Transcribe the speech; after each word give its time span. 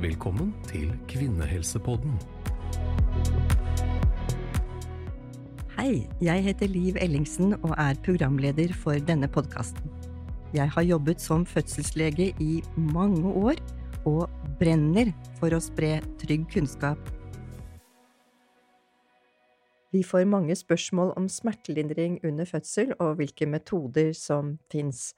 Velkommen 0.00 0.54
til 0.64 0.94
Kvinnehelsepodden. 1.08 2.14
Hei, 5.74 6.06
jeg 6.24 6.44
heter 6.46 6.70
Liv 6.72 6.96
Ellingsen 6.96 7.52
og 7.58 7.74
er 7.76 8.00
programleder 8.06 8.72
for 8.72 8.96
denne 8.96 9.28
podkasten. 9.28 9.92
Jeg 10.56 10.72
har 10.72 10.88
jobbet 10.88 11.20
som 11.20 11.44
fødselslege 11.44 12.30
i 12.40 12.62
mange 12.76 13.28
år 13.28 13.60
og 14.08 14.24
brenner 14.56 15.12
for 15.36 15.52
å 15.52 15.60
spre 15.60 15.98
trygg 16.24 16.48
kunnskap. 16.56 17.12
Vi 19.92 20.00
får 20.00 20.24
mange 20.24 20.56
spørsmål 20.56 21.12
om 21.20 21.28
smertelindring 21.28 22.22
under 22.24 22.48
fødsel 22.48 22.96
og 22.96 23.18
hvilke 23.20 23.44
metoder 23.44 24.14
som 24.16 24.56
fins, 24.72 25.10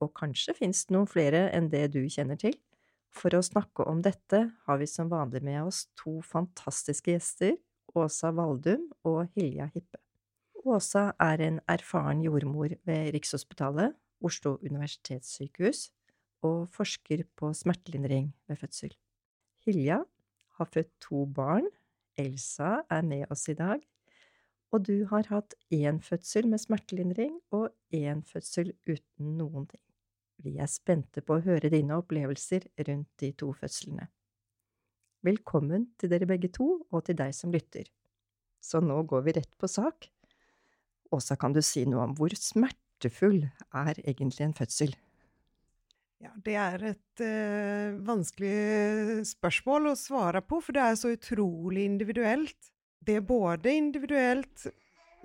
og 0.00 0.16
kanskje 0.16 0.56
fins 0.64 0.86
det 0.88 0.96
noen 0.96 1.16
flere 1.18 1.50
enn 1.52 1.68
det 1.68 1.90
du 1.92 2.06
kjenner 2.08 2.40
til. 2.40 2.56
For 3.12 3.34
å 3.36 3.42
snakke 3.44 3.84
om 3.88 4.00
dette 4.02 4.40
har 4.66 4.80
vi 4.80 4.88
som 4.88 5.10
vanlig 5.12 5.42
med 5.44 5.60
oss 5.66 5.84
to 6.00 6.18
fantastiske 6.24 7.12
gjester, 7.12 7.58
Åsa 7.92 8.30
Valdum 8.32 8.88
og 9.04 9.26
Hilja 9.36 9.68
Hippe. 9.74 10.00
Åsa 10.64 11.10
er 11.20 11.42
en 11.44 11.58
erfaren 11.70 12.22
jordmor 12.24 12.72
ved 12.88 13.10
Rikshospitalet, 13.12 13.92
Oslo 14.22 14.56
universitetssykehus, 14.62 15.90
og 16.46 16.64
forsker 16.72 17.24
på 17.38 17.52
smertelindring 17.54 18.32
ved 18.48 18.60
fødsel. 18.62 18.94
Hilja 19.66 20.00
har 20.58 20.70
født 20.72 20.90
to 21.02 21.26
barn, 21.26 21.68
Elsa 22.18 22.82
er 22.90 23.04
med 23.06 23.26
oss 23.30 23.48
i 23.50 23.56
dag, 23.58 23.82
og 24.72 24.86
du 24.88 25.04
har 25.10 25.28
hatt 25.28 25.54
én 25.74 26.00
fødsel 26.02 26.48
med 26.48 26.62
smertelindring 26.62 27.36
og 27.52 27.70
én 27.92 28.24
fødsel 28.24 28.72
uten 28.88 29.36
noen 29.38 29.66
ting. 29.68 29.82
Vi 30.42 30.56
er 30.58 30.70
spente 30.70 31.22
på 31.22 31.36
å 31.36 31.44
høre 31.44 31.70
dine 31.70 31.94
opplevelser 32.00 32.66
rundt 32.88 33.10
de 33.22 33.30
to 33.38 33.52
fødslene. 33.54 34.08
Velkommen 35.22 35.92
til 36.02 36.10
dere 36.10 36.26
begge 36.26 36.50
to, 36.50 36.80
og 36.90 37.04
til 37.06 37.18
deg 37.20 37.30
som 37.36 37.52
lytter. 37.54 37.86
Så 38.62 38.80
nå 38.82 38.96
går 39.06 39.22
vi 39.26 39.36
rett 39.36 39.54
på 39.58 39.70
sak. 39.70 40.08
Åsa, 41.14 41.36
kan 41.38 41.54
du 41.54 41.60
si 41.62 41.84
noe 41.86 42.08
om 42.08 42.16
hvor 42.18 42.34
smertefull 42.34 43.44
er 43.44 44.02
egentlig 44.02 44.48
en 44.48 44.56
fødsel? 44.58 44.96
Ja, 46.22 46.30
det 46.42 46.58
er 46.58 46.86
et 46.92 47.22
eh, 47.22 47.94
vanskelig 48.06 49.22
spørsmål 49.30 49.92
å 49.92 49.98
svare 49.98 50.42
på, 50.42 50.58
for 50.62 50.74
det 50.74 50.82
er 50.82 50.98
så 50.98 51.14
utrolig 51.14 51.86
individuelt. 51.86 52.70
Det 53.02 53.18
er 53.18 53.26
både 53.26 53.74
individuelt 53.74 54.66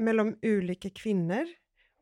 mellom 0.02 0.36
ulike 0.46 0.94
kvinner, 0.98 1.50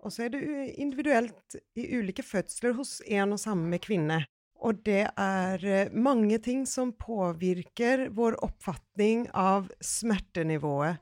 og 0.06 0.14
så 0.14 0.28
er 0.28 0.36
det 0.36 0.46
individuelt 0.78 1.58
i 1.78 1.90
ulike 1.98 2.24
fødsler 2.26 2.76
hos 2.78 3.00
en 3.10 3.34
og 3.34 3.42
samme 3.42 3.80
kvinne. 3.82 4.22
Og 4.66 4.80
det 4.86 5.04
er 5.10 5.66
eh, 5.66 5.92
mange 5.92 6.38
ting 6.42 6.64
som 6.70 6.94
påvirker 6.96 8.08
vår 8.16 8.38
oppfatning 8.46 9.28
av 9.36 9.68
smertenivået. 9.84 11.02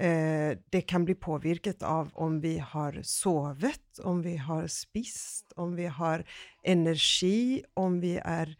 Eh, 0.00 0.56
det 0.72 0.86
kan 0.88 1.04
bli 1.04 1.14
påvirket 1.18 1.82
av 1.86 2.10
om 2.14 2.38
vi 2.40 2.56
har 2.58 3.00
sovet, 3.04 4.00
om 4.06 4.22
vi 4.24 4.36
har 4.40 4.70
spist, 4.72 5.52
om 5.60 5.74
vi 5.76 5.90
har 5.90 6.24
energi, 6.64 7.62
om 7.76 8.00
vi 8.00 8.16
er 8.16 8.54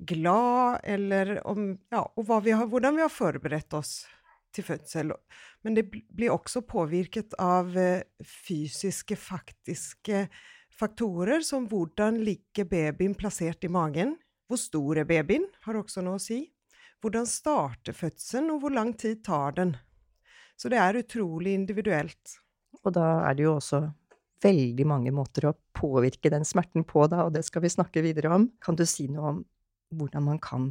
glad, 0.00 0.80
eller 0.84 1.38
om 1.46 1.76
Ja, 1.92 2.06
og 2.16 2.32
vi 2.44 2.56
har, 2.56 2.66
hvordan 2.66 2.96
vi 2.96 3.04
har 3.04 3.12
forberedt 3.12 3.76
oss 3.76 4.00
til 4.54 4.66
fødsel. 4.66 5.12
Men 5.64 5.76
det 5.76 5.86
blir 5.90 6.34
også 6.34 6.62
påvirket 6.68 7.36
av 7.40 7.76
eh, 7.78 8.06
fysiske, 8.24 9.18
faktiske 9.18 10.26
faktorer, 10.80 11.44
som 11.44 11.68
hvordan 11.68 12.20
ligger 12.24 12.68
babyen 12.70 13.14
plassert 13.18 13.64
i 13.64 13.72
magen? 13.72 14.16
Hvor 14.50 14.60
stor 14.60 15.02
er 15.02 15.08
babyen, 15.08 15.46
har 15.66 15.78
også 15.78 16.02
noe 16.04 16.18
å 16.18 16.22
si. 16.22 16.42
Hvordan 17.00 17.28
starter 17.28 17.96
fødselen, 17.96 18.50
og 18.52 18.64
hvor 18.64 18.74
lang 18.74 18.92
tid 18.98 19.22
tar 19.24 19.56
den? 19.56 19.76
Så 20.60 20.68
det 20.68 20.80
er 20.82 20.98
utrolig 21.00 21.54
individuelt. 21.56 22.36
Og 22.84 22.92
da 22.96 23.22
er 23.28 23.36
det 23.36 23.46
jo 23.46 23.54
også 23.56 23.84
veldig 24.44 24.86
mange 24.88 25.12
måter 25.12 25.48
å 25.48 25.56
påvirke 25.76 26.32
den 26.32 26.44
smerten 26.48 26.84
på, 26.88 27.04
da, 27.12 27.24
og 27.26 27.34
det 27.36 27.44
skal 27.46 27.64
vi 27.64 27.72
snakke 27.72 28.04
videre 28.04 28.32
om. 28.34 28.48
Kan 28.60 28.76
du 28.76 28.84
si 28.88 29.08
noe 29.08 29.34
om 29.34 29.40
hvordan 29.96 30.26
man 30.26 30.40
kan 30.42 30.70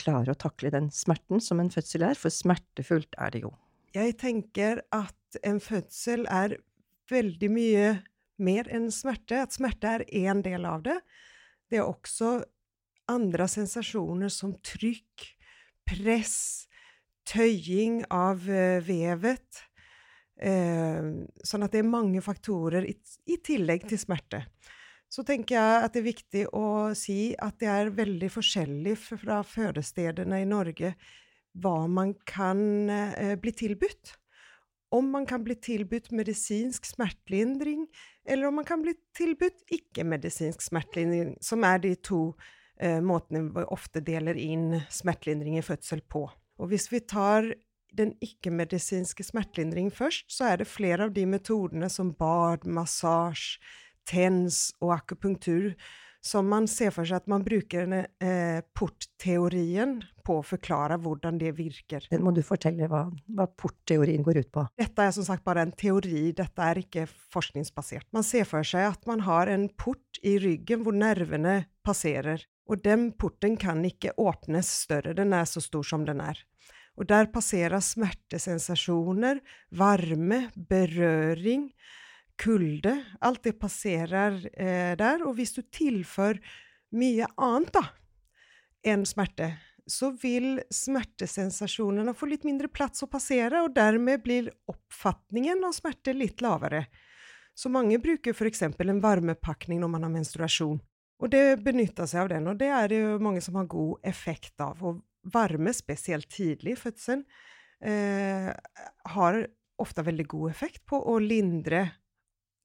klare 0.00 0.32
å 0.32 0.38
takle 0.38 0.72
den 0.72 0.90
smerten 0.94 1.42
som 1.42 1.60
en 1.62 1.70
fødsel 1.72 2.04
er, 2.06 2.18
for 2.18 2.32
smertefullt 2.32 3.16
er 3.20 3.34
det 3.34 3.44
jo. 3.44 3.52
Jeg 3.92 4.16
tenker 4.20 4.82
at 4.94 5.38
en 5.44 5.60
fødsel 5.60 6.24
er 6.30 6.56
veldig 7.12 7.50
mye 7.52 7.86
mer 8.42 8.68
enn 8.72 8.88
smerte, 8.94 9.42
at 9.44 9.54
smerte 9.54 9.98
er 9.98 10.06
én 10.08 10.42
del 10.44 10.64
av 10.68 10.84
det. 10.86 10.98
Det 11.70 11.80
er 11.80 11.88
også 11.88 12.40
andre 13.12 13.48
sensasjoner 13.50 14.32
som 14.32 14.54
trykk, 14.64 15.26
press, 15.88 16.36
tøying 17.28 18.02
av 18.10 18.42
uh, 18.48 18.80
vevet. 18.86 19.62
Uh, 20.42 21.28
sånn 21.44 21.66
at 21.66 21.74
det 21.74 21.82
er 21.82 21.92
mange 21.92 22.22
faktorer 22.24 22.88
i 22.88 23.36
tillegg 23.44 23.84
til 23.90 24.00
smerte 24.00 24.42
så 25.12 25.24
tenker 25.28 25.58
jeg 25.58 25.84
at 25.84 25.92
det 25.92 26.00
er 26.00 26.08
viktig 26.08 26.42
å 26.56 26.66
si 26.96 27.34
at 27.36 27.58
det 27.60 27.68
er 27.68 27.92
veldig 27.92 28.30
forskjellig 28.32 28.94
fra 28.96 29.42
fødestedene 29.44 30.40
i 30.40 30.48
Norge 30.48 30.94
hva 31.60 31.82
man 31.84 32.14
kan 32.28 32.88
eh, 32.88 33.34
bli 33.36 33.52
tilbudt. 33.52 34.14
Om 34.92 35.10
man 35.12 35.26
kan 35.28 35.44
bli 35.44 35.56
tilbudt 35.60 36.10
medisinsk 36.16 36.88
smertelindring, 36.88 37.84
eller 38.28 38.48
om 38.48 38.58
man 38.60 38.68
kan 38.68 38.80
bli 38.84 38.94
tilbudt 39.16 39.64
ikke-medisinsk 39.72 40.64
smertelindring, 40.64 41.36
som 41.44 41.64
er 41.68 41.80
de 41.84 41.92
to 41.96 42.22
eh, 42.80 43.00
måtene 43.04 43.50
vi 43.52 43.66
ofte 43.72 44.00
deler 44.04 44.40
inn 44.40 44.80
smertelindring 44.92 45.58
i 45.60 45.64
fødsel 45.64 46.00
på. 46.08 46.24
Og 46.60 46.72
hvis 46.72 46.88
vi 46.92 47.00
tar 47.04 47.52
den 47.92 48.14
ikke-medisinske 48.24 49.24
smertelindring 49.28 49.92
først, 49.92 50.30
så 50.32 50.52
er 50.52 50.60
det 50.60 50.72
flere 50.72 51.08
av 51.08 51.16
de 51.16 51.28
metodene 51.28 51.88
som 51.92 52.14
bad, 52.16 52.64
massasje, 52.64 53.60
TENS 54.08 54.64
og 54.82 54.96
akupunktur, 54.96 55.72
som 56.22 56.46
man 56.46 56.68
ser 56.70 56.92
for 56.94 57.08
seg 57.08 57.18
at 57.18 57.30
man 57.30 57.42
bruker 57.42 57.88
eh, 57.98 58.60
portteorien 58.78 59.96
på 60.22 60.36
å 60.38 60.44
forklare 60.46 61.00
hvordan 61.02 61.40
det 61.40 61.50
virker. 61.58 62.06
Må 62.22 62.30
du 62.34 62.44
fortelle 62.46 62.86
hva, 62.90 63.08
hva 63.26 63.48
portteorien 63.58 64.22
går 64.22 64.44
ut 64.44 64.52
på? 64.54 64.64
Dette 64.78 65.02
er 65.02 65.16
som 65.16 65.26
sagt 65.26 65.42
bare 65.46 65.64
en 65.66 65.74
teori, 65.74 66.30
dette 66.38 66.68
er 66.68 66.84
ikke 66.84 67.08
forskningsbasert. 67.34 68.06
Man 68.14 68.26
ser 68.26 68.46
for 68.48 68.66
seg 68.66 68.86
at 68.92 69.10
man 69.10 69.24
har 69.26 69.50
en 69.50 69.66
port 69.74 70.22
i 70.22 70.36
ryggen 70.42 70.86
hvor 70.86 70.94
nervene 70.94 71.64
passerer, 71.82 72.46
og 72.70 72.84
den 72.86 73.10
porten 73.18 73.58
kan 73.58 73.82
ikke 73.84 74.14
åpnes 74.22 74.70
større, 74.84 75.16
den 75.18 75.34
er 75.34 75.48
så 75.50 75.60
stor 75.64 75.82
som 75.86 76.06
den 76.06 76.22
er. 76.22 76.38
Og 77.00 77.08
der 77.08 77.26
passerer 77.32 77.82
smertesensasjoner, 77.82 79.40
varme, 79.74 80.44
berøring, 80.54 81.70
kulde. 82.40 82.94
Alt 83.20 83.44
det 83.46 83.58
passerer 83.60 84.38
eh, 84.52 84.94
der. 84.98 85.24
Og 85.26 85.36
hvis 85.38 85.54
du 85.56 85.62
tilfører 85.62 86.40
mye 86.96 87.28
annet 87.40 87.72
da, 87.74 87.84
enn 88.84 89.04
smerte, 89.08 89.52
så 89.86 90.12
vil 90.22 90.60
smertesensasjonene 90.70 92.14
få 92.14 92.28
litt 92.30 92.44
mindre 92.46 92.70
plass 92.70 93.02
å 93.02 93.10
passere, 93.10 93.64
og 93.64 93.74
dermed 93.74 94.22
blir 94.22 94.50
oppfatningen 94.70 95.64
av 95.66 95.74
smerte 95.76 96.14
litt 96.14 96.42
lavere. 96.44 96.84
Så 97.54 97.68
mange 97.72 97.98
bruker 98.00 98.32
f.eks. 98.32 98.62
en 98.64 99.02
varmepakning 99.02 99.80
når 99.82 99.90
man 99.92 100.06
har 100.06 100.12
menstruasjon. 100.14 100.78
Og 101.22 101.30
det 101.30 101.62
benytter 101.62 102.08
seg 102.10 102.24
av 102.24 102.30
den, 102.32 102.48
og 102.50 102.58
det 102.58 102.70
er 102.74 102.88
det 102.90 103.00
jo 103.02 103.18
mange 103.22 103.42
som 103.44 103.58
har 103.60 103.68
god 103.70 104.06
effekt 104.08 104.62
av. 104.62 104.80
Og 104.82 105.02
varme, 105.34 105.74
spesielt 105.76 106.30
tidlig 106.32 106.74
i 106.74 106.80
fødselen, 106.80 107.24
eh, 107.84 108.50
har 109.14 109.42
ofte 109.82 110.04
veldig 110.06 110.26
god 110.30 110.50
effekt 110.50 110.82
på 110.86 110.98
å 110.98 111.18
lindre 111.22 111.84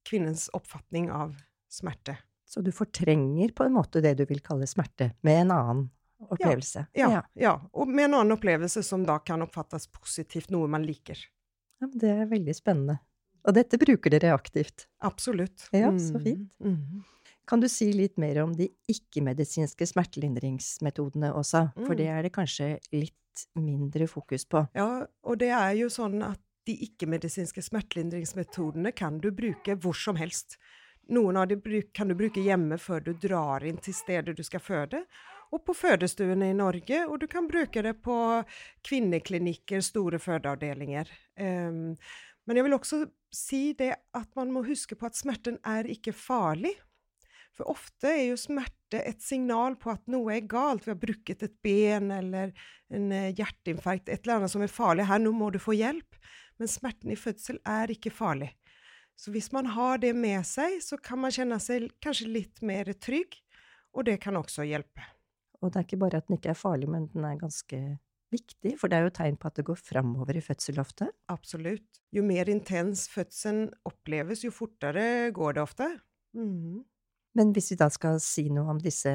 kvinnens 0.08 0.48
oppfatning 0.56 1.10
av 1.12 1.36
smerte. 1.68 2.16
Så 2.48 2.62
du 2.64 2.72
fortrenger 2.72 3.52
på 3.52 3.66
en 3.68 3.74
måte 3.76 4.00
det 4.00 4.14
du 4.18 4.24
vil 4.28 4.40
kalle 4.40 4.66
smerte, 4.66 5.12
med 5.20 5.42
en 5.42 5.50
annen 5.52 5.82
opplevelse? 6.30 6.86
Ja, 6.96 7.10
ja, 7.12 7.22
ja. 7.34 7.52
og 7.72 7.90
med 7.90 8.08
en 8.08 8.16
annen 8.22 8.36
opplevelse 8.38 8.82
som 8.82 9.04
da 9.06 9.18
kan 9.20 9.44
oppfattes 9.44 9.86
positivt, 9.92 10.48
noe 10.54 10.70
man 10.70 10.86
liker. 10.86 11.20
Ja, 11.82 11.90
det 11.92 12.14
er 12.24 12.30
veldig 12.30 12.56
spennende. 12.56 12.98
Og 13.46 13.54
dette 13.56 13.78
bruker 13.80 14.12
dere 14.12 14.32
aktivt? 14.34 14.88
Absolutt. 15.04 15.68
Ja, 15.72 15.92
så 16.00 16.18
mm, 16.18 16.24
fint. 16.24 16.56
Mm. 16.64 17.04
Kan 17.48 17.62
du 17.62 17.68
si 17.72 17.92
litt 17.96 18.18
mer 18.20 18.42
om 18.42 18.52
de 18.56 18.66
ikke-medisinske 18.90 19.86
smertelindringsmetodene 19.88 21.30
også? 21.36 21.68
For 21.78 21.96
det 21.96 22.08
mm. 22.08 22.16
er 22.16 22.26
det 22.26 22.34
kanskje 22.34 22.72
litt 22.92 23.44
mindre 23.56 24.08
fokus 24.10 24.44
på? 24.50 24.66
Ja, 24.76 25.06
og 25.06 25.40
det 25.40 25.52
er 25.54 25.72
jo 25.78 25.88
sånn 25.92 26.20
at 26.26 26.42
de 26.68 26.76
ikke-medisinske 26.84 27.64
smertelindringsmetodene 27.64 28.92
kan 28.96 29.18
du 29.22 29.30
bruke 29.34 29.76
hvor 29.80 29.96
som 29.96 30.20
helst. 30.20 30.58
Noen 31.08 31.38
av 31.40 31.48
dem 31.48 31.62
kan 31.96 32.10
du 32.10 32.16
bruke 32.18 32.42
hjemme 32.44 32.76
før 32.80 33.00
du 33.06 33.14
drar 33.16 33.64
inn 33.64 33.80
til 33.80 33.96
stedet 33.96 34.36
du 34.36 34.44
skal 34.44 34.60
føde, 34.60 35.02
og 35.48 35.62
på 35.64 35.72
fødestuene 35.72 36.50
i 36.50 36.56
Norge, 36.56 37.06
og 37.08 37.22
du 37.22 37.26
kan 37.30 37.48
bruke 37.48 37.80
det 37.84 37.94
på 38.04 38.16
kvinneklinikker, 38.84 39.80
store 39.80 40.20
fødeavdelinger. 40.20 41.08
Um, 41.40 41.94
men 42.44 42.60
jeg 42.60 42.66
vil 42.66 42.76
også 42.76 43.00
si 43.32 43.62
det 43.76 43.94
at 44.16 44.28
man 44.36 44.52
må 44.52 44.64
huske 44.66 44.96
på 44.96 45.08
at 45.08 45.16
smerten 45.16 45.56
er 45.64 45.88
ikke 45.88 46.12
farlig. 46.16 46.74
For 47.56 47.68
ofte 47.72 48.12
er 48.12 48.26
jo 48.28 48.36
smerte 48.38 49.00
et 49.02 49.24
signal 49.24 49.74
på 49.80 49.90
at 49.90 50.04
noe 50.12 50.36
er 50.36 50.44
galt. 50.48 50.84
Vi 50.86 50.92
har 50.92 51.00
brukket 51.00 51.42
et 51.42 51.56
ben 51.64 52.12
eller 52.14 52.52
en 52.94 53.08
eh, 53.12 53.32
hjerteinfarkt, 53.34 54.08
et 54.08 54.22
eller 54.22 54.38
annet 54.38 54.52
som 54.52 54.62
er 54.64 54.72
farlig. 54.72 55.08
Her, 55.08 55.20
nå 55.20 55.32
må 55.34 55.50
du 55.50 55.58
få 55.60 55.74
hjelp. 55.74 56.20
Men 56.58 56.70
smerten 56.70 57.12
i 57.14 57.18
fødsel 57.18 57.60
er 57.66 57.92
ikke 57.94 58.12
farlig. 58.14 58.50
Så 59.18 59.32
hvis 59.34 59.50
man 59.54 59.66
har 59.74 59.98
det 60.02 60.12
med 60.14 60.44
seg, 60.46 60.78
så 60.82 60.98
kan 61.02 61.18
man 61.22 61.34
kjenne 61.34 61.58
seg 61.62 61.88
kanskje 62.02 62.28
litt 62.30 62.62
mer 62.62 62.90
trygg, 63.02 63.34
og 63.94 64.06
det 64.06 64.18
kan 64.22 64.38
også 64.38 64.66
hjelpe. 64.68 65.06
Og 65.58 65.72
det 65.72 65.80
er 65.80 65.88
ikke 65.88 66.02
bare 66.04 66.20
at 66.20 66.28
den 66.28 66.38
ikke 66.38 66.52
er 66.52 66.58
farlig, 66.58 66.90
men 66.90 67.08
den 67.10 67.26
er 67.26 67.40
ganske 67.40 67.80
viktig, 68.30 68.76
for 68.78 68.90
det 68.90 68.98
er 68.98 69.08
jo 69.08 69.14
tegn 69.16 69.38
på 69.40 69.48
at 69.48 69.58
det 69.58 69.66
går 69.66 69.80
framover 69.80 70.38
i 70.38 70.44
fødsel 70.44 70.78
ofte? 70.82 71.08
Absolutt. 71.32 72.02
Jo 72.14 72.22
mer 72.26 72.50
intens 72.52 73.06
fødselen 73.10 73.72
oppleves, 73.88 74.44
jo 74.44 74.52
fortere 74.54 75.32
går 75.34 75.58
det 75.58 75.64
ofte. 75.64 75.88
Mm. 76.36 76.84
Men 77.38 77.52
hvis 77.56 77.72
vi 77.72 77.80
da 77.80 77.88
skal 77.92 78.20
si 78.22 78.48
noe 78.52 78.70
om 78.74 78.80
disse 78.82 79.12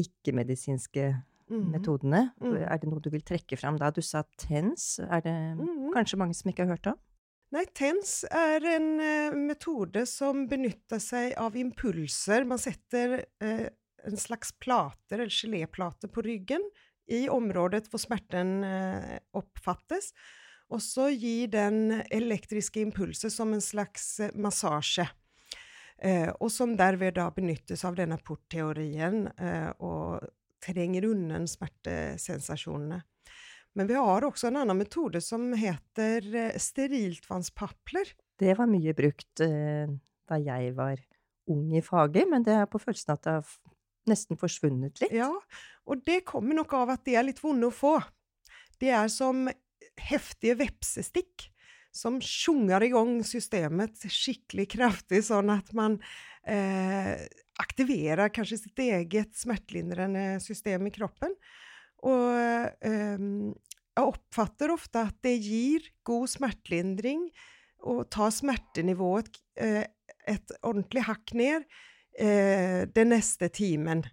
ikke-medisinske 0.00 1.10
mm. 1.50 1.64
metodene, 1.72 2.28
mm. 2.40 2.54
er 2.64 2.80
det 2.80 2.90
noe 2.90 3.02
du 3.02 3.10
vil 3.12 3.24
trekke 3.26 3.58
fram 3.60 3.78
da? 3.80 3.90
Du 3.94 4.02
sa 4.04 4.24
TENS, 4.40 5.00
er 5.04 5.24
det 5.24 5.34
mm. 5.60 5.90
kanskje 5.96 6.20
mange 6.20 6.36
som 6.38 6.50
ikke 6.50 6.66
har 6.66 6.76
hørt 6.76 6.92
om? 6.94 7.00
Nei, 7.54 7.62
TENS 7.70 8.24
er 8.34 8.64
en 8.66 8.86
uh, 8.98 9.36
metode 9.36 10.02
som 10.10 10.46
benytter 10.50 10.98
seg 11.02 11.36
av 11.38 11.54
impulser. 11.58 12.46
Man 12.50 12.58
setter 12.58 13.20
uh, 13.44 13.66
en 14.04 14.18
slags 14.18 14.50
plater, 14.58 15.20
eller 15.20 15.30
geléplater, 15.30 16.10
på 16.10 16.24
ryggen 16.26 16.64
i 17.06 17.26
området 17.30 17.84
hvor 17.92 18.02
smerten 18.02 18.56
uh, 18.66 19.12
oppfattes. 19.38 20.10
Og 20.74 20.82
så 20.82 21.10
gir 21.12 21.52
den 21.52 22.00
elektriske 22.08 22.82
impulser 22.82 23.30
som 23.30 23.52
en 23.54 23.62
slags 23.62 24.16
massasje. 24.34 25.04
og 26.40 26.50
som 26.50 26.72
derved 26.76 27.14
da 27.14 27.28
benyttes 27.30 27.84
av 27.84 27.94
denne 27.94 28.16
portteorien 28.18 29.28
og 29.78 30.24
trenger 30.64 31.06
unna 31.10 31.42
smertesensasjonene. 31.48 33.02
Men 33.74 33.90
vi 33.90 33.96
har 33.98 34.24
også 34.26 34.48
en 34.48 34.60
annen 34.62 34.78
metode 34.78 35.20
som 35.24 35.48
heter 35.58 36.26
eh, 36.38 36.58
steriltvannspapler. 36.62 38.12
Det 38.38 38.54
var 38.58 38.70
mye 38.70 38.94
brukt 38.96 39.42
eh, 39.42 39.90
da 40.30 40.38
jeg 40.40 40.74
var 40.78 41.00
ung 41.50 41.66
i 41.76 41.82
faget, 41.84 42.28
men 42.30 42.46
det 42.46 42.54
er 42.56 42.68
på 42.70 42.80
følelsen 42.80 43.16
at 43.16 43.24
det 43.26 43.34
har 43.36 43.50
nesten 44.08 44.38
forsvunnet 44.40 45.02
litt. 45.02 45.14
Ja, 45.16 45.32
og 45.84 46.04
det 46.06 46.22
kommer 46.28 46.56
nok 46.56 46.72
av 46.76 46.94
at 46.94 47.04
de 47.08 47.16
er 47.18 47.26
litt 47.26 47.42
vonde 47.42 47.68
å 47.68 47.74
få. 47.74 47.96
De 48.80 48.92
er 48.94 49.10
som 49.12 49.48
heftige 50.00 50.56
vepsestikk 50.62 51.48
som 51.94 52.18
sjunger 52.22 52.82
i 52.82 52.90
gang 52.90 53.18
systemet 53.26 54.02
skikkelig 54.10 54.66
kraftig, 54.74 55.22
sånn 55.28 55.52
at 55.54 55.70
man 55.78 56.00
eh, 56.42 57.22
aktiverer 57.62 58.32
kanskje 58.34 58.58
sitt 58.64 58.80
eget 58.82 59.34
smertelindrende 59.38 60.40
system 60.42 60.88
i 60.88 60.94
kroppen. 60.94 61.34
Og 62.04 62.30
eh, 62.84 63.26
jeg 63.94 64.10
oppfatter 64.10 64.72
ofte 64.74 65.04
at 65.06 65.18
det 65.24 65.36
gir 65.38 65.86
god 66.06 66.30
smertelindring 66.32 67.28
å 67.84 68.00
ta 68.10 68.30
smertenivået 68.32 69.30
eh, 69.60 69.84
et 70.26 70.54
ordentlig 70.64 71.04
hakk 71.06 71.34
ned 71.36 71.66
eh, 72.18 72.84
den 72.90 73.12
neste 73.12 73.50
timen. 73.54 74.04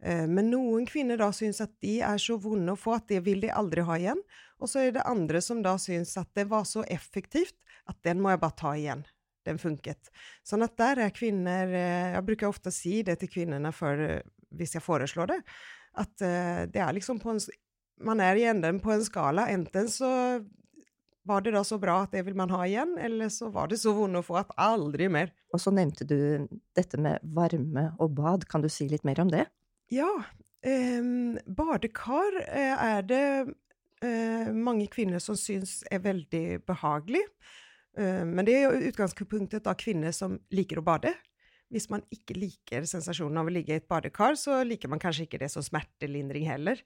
Uh, 0.00 0.24
men 0.24 0.48
noen 0.48 0.86
kvinner 0.88 1.18
da 1.20 1.28
syns 1.36 1.58
at 1.60 1.72
de 1.84 1.98
er 2.00 2.20
så 2.22 2.38
vonde 2.40 2.72
å 2.72 2.78
få 2.80 2.94
at 2.96 3.10
det 3.10 3.18
vil 3.26 3.42
de 3.44 3.50
aldri 3.52 3.84
ha 3.84 3.98
igjen. 4.00 4.22
Og 4.60 4.70
så 4.72 4.86
er 4.86 4.94
det 4.96 5.04
andre 5.08 5.42
som 5.44 5.60
da 5.64 5.74
syns 5.80 6.14
at 6.20 6.30
det 6.36 6.46
var 6.48 6.64
så 6.68 6.84
effektivt 6.88 7.56
at 7.90 7.98
den 8.06 8.22
må 8.22 8.32
jeg 8.32 8.40
bare 8.40 8.56
ta 8.56 8.72
igjen. 8.78 9.04
Den 9.50 9.60
funket. 9.60 10.08
Sånn 10.46 10.64
at 10.64 10.78
der 10.78 11.02
er 11.04 11.12
kvinner 11.14 11.74
Jeg 11.74 12.24
bruker 12.26 12.48
ofte 12.48 12.70
å 12.70 12.74
si 12.74 13.00
det 13.06 13.18
til 13.20 13.30
kvinnene 13.32 13.74
for, 13.74 13.98
hvis 14.54 14.78
jeg 14.78 14.86
foreslår 14.86 15.34
det 15.34 15.40
at 15.98 16.22
uh, 16.22 16.62
det 16.70 16.80
er 16.80 16.94
liksom 16.96 17.20
på 17.22 17.34
en 17.34 17.42
Man 18.00 18.20
er 18.24 18.38
i 18.38 18.46
enden 18.48 18.78
på 18.80 18.94
en 18.94 19.02
skala. 19.04 19.50
Enten 19.52 19.88
så 19.92 20.08
var 21.28 21.42
det 21.44 21.52
da 21.52 21.60
så 21.68 21.76
bra 21.76 21.98
at 22.06 22.14
det 22.14 22.22
vil 22.24 22.36
man 22.38 22.48
ha 22.48 22.62
igjen, 22.64 22.94
eller 22.96 23.28
så 23.28 23.50
var 23.52 23.68
det 23.68 23.76
så 23.82 23.92
vondt 23.92 24.22
å 24.22 24.24
få 24.24 24.38
at 24.40 24.54
aldri 24.56 25.10
mer. 25.12 25.34
Og 25.52 25.60
så 25.60 25.68
nevnte 25.74 26.06
du 26.08 26.48
dette 26.78 26.96
med 26.96 27.20
varme 27.36 27.90
og 28.00 28.14
bad. 28.16 28.46
Kan 28.48 28.64
du 28.64 28.70
si 28.72 28.88
litt 28.88 29.04
mer 29.04 29.20
om 29.20 29.28
det? 29.28 29.44
Ja. 29.92 30.08
Eh, 30.64 31.04
badekar 31.44 32.40
er 32.48 33.04
det 33.04 33.26
eh, 34.00 34.48
mange 34.48 34.88
kvinner 34.88 35.20
som 35.20 35.36
syns 35.36 35.82
er 35.92 36.00
veldig 36.08 36.62
behagelig. 36.64 37.26
Men 37.98 38.46
det 38.46 38.54
er 38.54 38.68
jo 38.68 38.90
utgangspunktet 38.90 39.66
av 39.66 39.78
kvinner 39.80 40.14
som 40.14 40.36
liker 40.54 40.78
å 40.78 40.86
bade. 40.86 41.10
Hvis 41.70 41.88
man 41.90 42.04
ikke 42.14 42.36
liker 42.38 42.86
sensasjonen 42.88 43.42
av 43.42 43.50
å 43.50 43.54
ligge 43.54 43.74
i 43.74 43.80
et 43.80 43.88
badekar, 43.90 44.38
så 44.38 44.62
liker 44.66 44.90
man 44.90 45.02
kanskje 45.02 45.26
ikke 45.26 45.40
det 45.42 45.50
som 45.52 45.62
smertelindring 45.62 46.46
heller. 46.48 46.80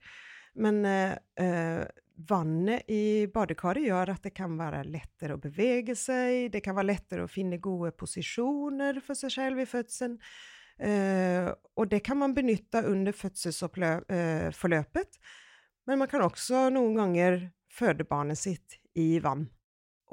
Men 0.61 0.85
eh, 0.85 1.85
vannet 2.29 2.91
i 2.91 3.25
badekaret 3.33 3.87
gjør 3.89 4.13
at 4.13 4.27
det 4.27 4.33
kan 4.37 4.53
være 4.59 4.83
lettere 4.87 5.35
å 5.35 5.41
bevege 5.41 5.95
seg, 5.99 6.51
det 6.53 6.61
kan 6.63 6.77
være 6.77 6.93
lettere 6.93 7.25
å 7.25 7.31
finne 7.31 7.59
gode 7.61 7.91
posisjoner 7.97 9.01
for 9.03 9.17
seg 9.19 9.33
selv 9.35 9.63
i 9.63 9.67
fødselen. 9.69 10.19
Eh, 10.75 11.49
og 11.79 11.89
det 11.91 12.01
kan 12.03 12.19
man 12.19 12.35
benytte 12.35 12.83
under 12.87 13.15
fødselsforløpet. 13.15 15.19
Eh, 15.19 15.41
Men 15.85 15.99
man 15.99 16.09
kan 16.09 16.23
også 16.25 16.69
noen 16.73 16.95
ganger 16.97 17.51
føde 17.71 18.07
barnet 18.07 18.39
sitt 18.39 18.79
i 18.95 19.19
vann. 19.19 19.49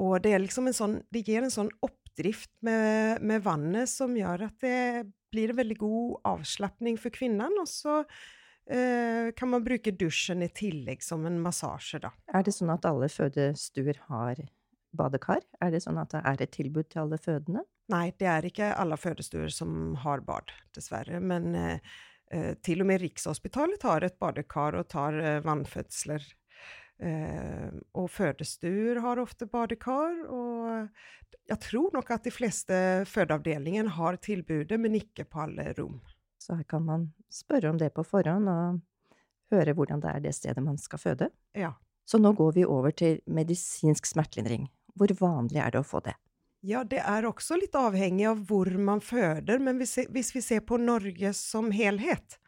Og 0.00 0.22
det, 0.24 0.36
liksom 0.40 0.70
sånn, 0.72 1.00
det 1.12 1.24
gir 1.26 1.42
en 1.44 1.52
sånn 1.52 1.72
oppdrift 1.84 2.52
med, 2.64 3.20
med, 3.24 3.42
vannet 3.44 3.90
som 3.90 4.14
gjør 4.16 4.46
at 4.48 4.64
det 4.64 5.04
blir 5.32 5.52
en 5.52 5.58
veldig 5.58 5.76
god 5.80 6.30
avslapning 6.32 6.96
for 7.00 7.12
kvinnen. 7.12 7.58
Og 7.60 7.68
så 7.68 8.00
eh, 8.00 9.32
kan 9.36 9.52
man 9.52 9.64
bruke 9.64 9.92
dusjen 9.92 10.44
i 10.44 10.50
tillegg 10.52 11.04
som 11.04 11.26
en 11.28 11.40
massasje, 11.44 12.00
da. 12.04 12.12
Er 12.32 12.46
det 12.46 12.56
sånn 12.56 12.72
at 12.72 12.88
alle 12.88 13.10
fødestuer 13.12 14.00
har 14.08 14.40
badekar? 14.96 15.44
Er 15.60 15.72
det 15.74 15.82
sånn 15.84 16.00
at 16.00 16.12
det 16.14 16.22
er 16.28 16.44
et 16.44 16.54
tilbud 16.56 16.88
til 16.92 17.04
alle 17.04 17.20
fødende? 17.20 17.66
Nei, 17.92 18.06
det 18.16 18.28
er 18.30 18.46
ikke 18.48 18.72
alle 18.78 18.96
fødestuer 19.00 19.52
som 19.52 19.96
har 20.04 20.22
bad, 20.24 20.52
dessverre. 20.76 21.20
Men 21.20 21.54
eh, 21.58 21.96
eh 22.32 22.52
til 22.64 22.80
og 22.80 22.88
med 22.88 23.02
Rikshospitalet 23.02 23.82
har 23.88 24.04
et 24.06 24.18
badekar 24.20 24.78
og 24.80 24.88
tar 24.88 25.18
eh, 25.20 25.40
vannfødsler. 25.44 26.24
Eh, 27.02 27.70
og 27.98 28.06
fødestuer 28.14 29.00
har 29.02 29.18
ofte 29.18 29.48
badekar, 29.50 30.20
og 30.30 30.86
jeg 31.50 31.58
tror 31.64 31.94
nok 31.96 32.12
at 32.14 32.28
de 32.28 32.30
fleste 32.30 32.76
fødeavdelingene 33.10 33.90
har 33.96 34.20
tilbudet, 34.22 34.78
men 34.78 34.94
ikke 35.00 35.26
på 35.26 35.42
alle 35.46 35.72
rom. 35.78 35.98
Så 36.38 36.58
her 36.58 36.66
kan 36.70 36.84
man 36.86 37.08
spørre 37.32 37.72
om 37.72 37.80
det 37.80 37.90
på 37.96 38.04
forhånd, 38.06 38.46
og 38.50 38.78
høre 39.54 39.74
hvordan 39.74 40.02
det 40.02 40.12
er 40.12 40.22
det 40.28 40.34
stedet 40.36 40.62
man 40.62 40.78
skal 40.78 41.02
føde. 41.02 41.30
Ja. 41.58 41.74
Så 42.06 42.18
nå 42.22 42.32
går 42.38 42.54
vi 42.58 42.66
over 42.66 42.94
til 42.94 43.20
medisinsk 43.26 44.06
smertelindring. 44.06 44.68
Hvor 44.98 45.12
vanlig 45.18 45.62
er 45.62 45.74
det 45.74 45.82
å 45.82 45.86
få 45.86 46.02
det? 46.04 46.14
Ja, 46.62 46.84
det 46.86 47.00
er 47.02 47.26
også 47.26 47.56
litt 47.58 47.74
avhengig 47.74 48.28
av 48.30 48.44
hvor 48.46 48.68
man 48.78 49.02
føder, 49.02 49.58
men 49.58 49.80
hvis, 49.82 49.96
vi 50.34 50.42
ser 50.44 50.62
på 50.66 50.78
Norge 50.78 51.32
som 51.34 51.72
helhet, 51.74 52.38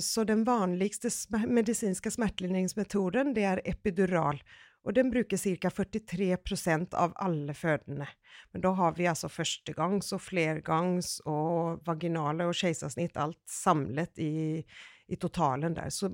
så 0.00 0.24
den 0.24 0.44
vanligste 0.46 1.10
medisinske 1.46 2.10
smertelindringsmetoden 2.10 3.34
det 3.36 3.44
er 3.48 3.62
epidural. 3.64 4.40
Og 4.86 4.94
den 4.94 5.10
bruker 5.10 5.36
ca. 5.36 5.70
43% 5.70 6.94
av 6.94 7.12
alle 7.16 7.54
fødende. 7.54 8.06
Men 8.52 8.62
da 8.62 8.70
har 8.78 8.94
vi 8.94 9.08
altså 9.10 9.28
førstegangs 9.28 10.12
og 10.14 10.22
flergangs 10.22 11.16
og 11.26 11.82
vaginale 11.86 12.46
og 12.46 12.54
keisersnitt, 12.54 13.18
alt 13.18 13.42
samlet 13.50 14.22
i, 14.22 14.62
i, 15.08 15.18
totalen 15.18 15.74
der. 15.74 15.90
Så 15.90 16.12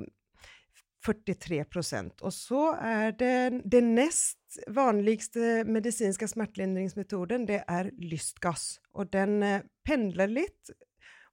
43% 1.03 2.23
Og 2.23 2.33
så 2.33 2.62
er 2.79 3.12
det 3.19 3.62
den 3.69 3.95
nest 3.97 4.61
vanligste 4.71 5.65
medisinske 5.67 6.29
smertelindringsmetoden, 6.31 7.45
det 7.51 7.65
er 7.69 7.91
lystgass. 7.99 8.79
Og 8.95 9.11
den 9.12 9.43
eh, 9.43 9.67
pendler 9.85 10.31
litt 10.31 10.73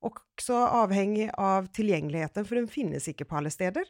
også 0.06 0.60
avhengig 0.84 1.29
av 1.38 1.68
tilgjengeligheten, 1.75 2.46
for 2.48 2.60
den 2.60 2.70
finnes 2.72 3.10
ikke 3.12 3.27
på 3.27 3.39
alle 3.39 3.51
steder. 3.53 3.89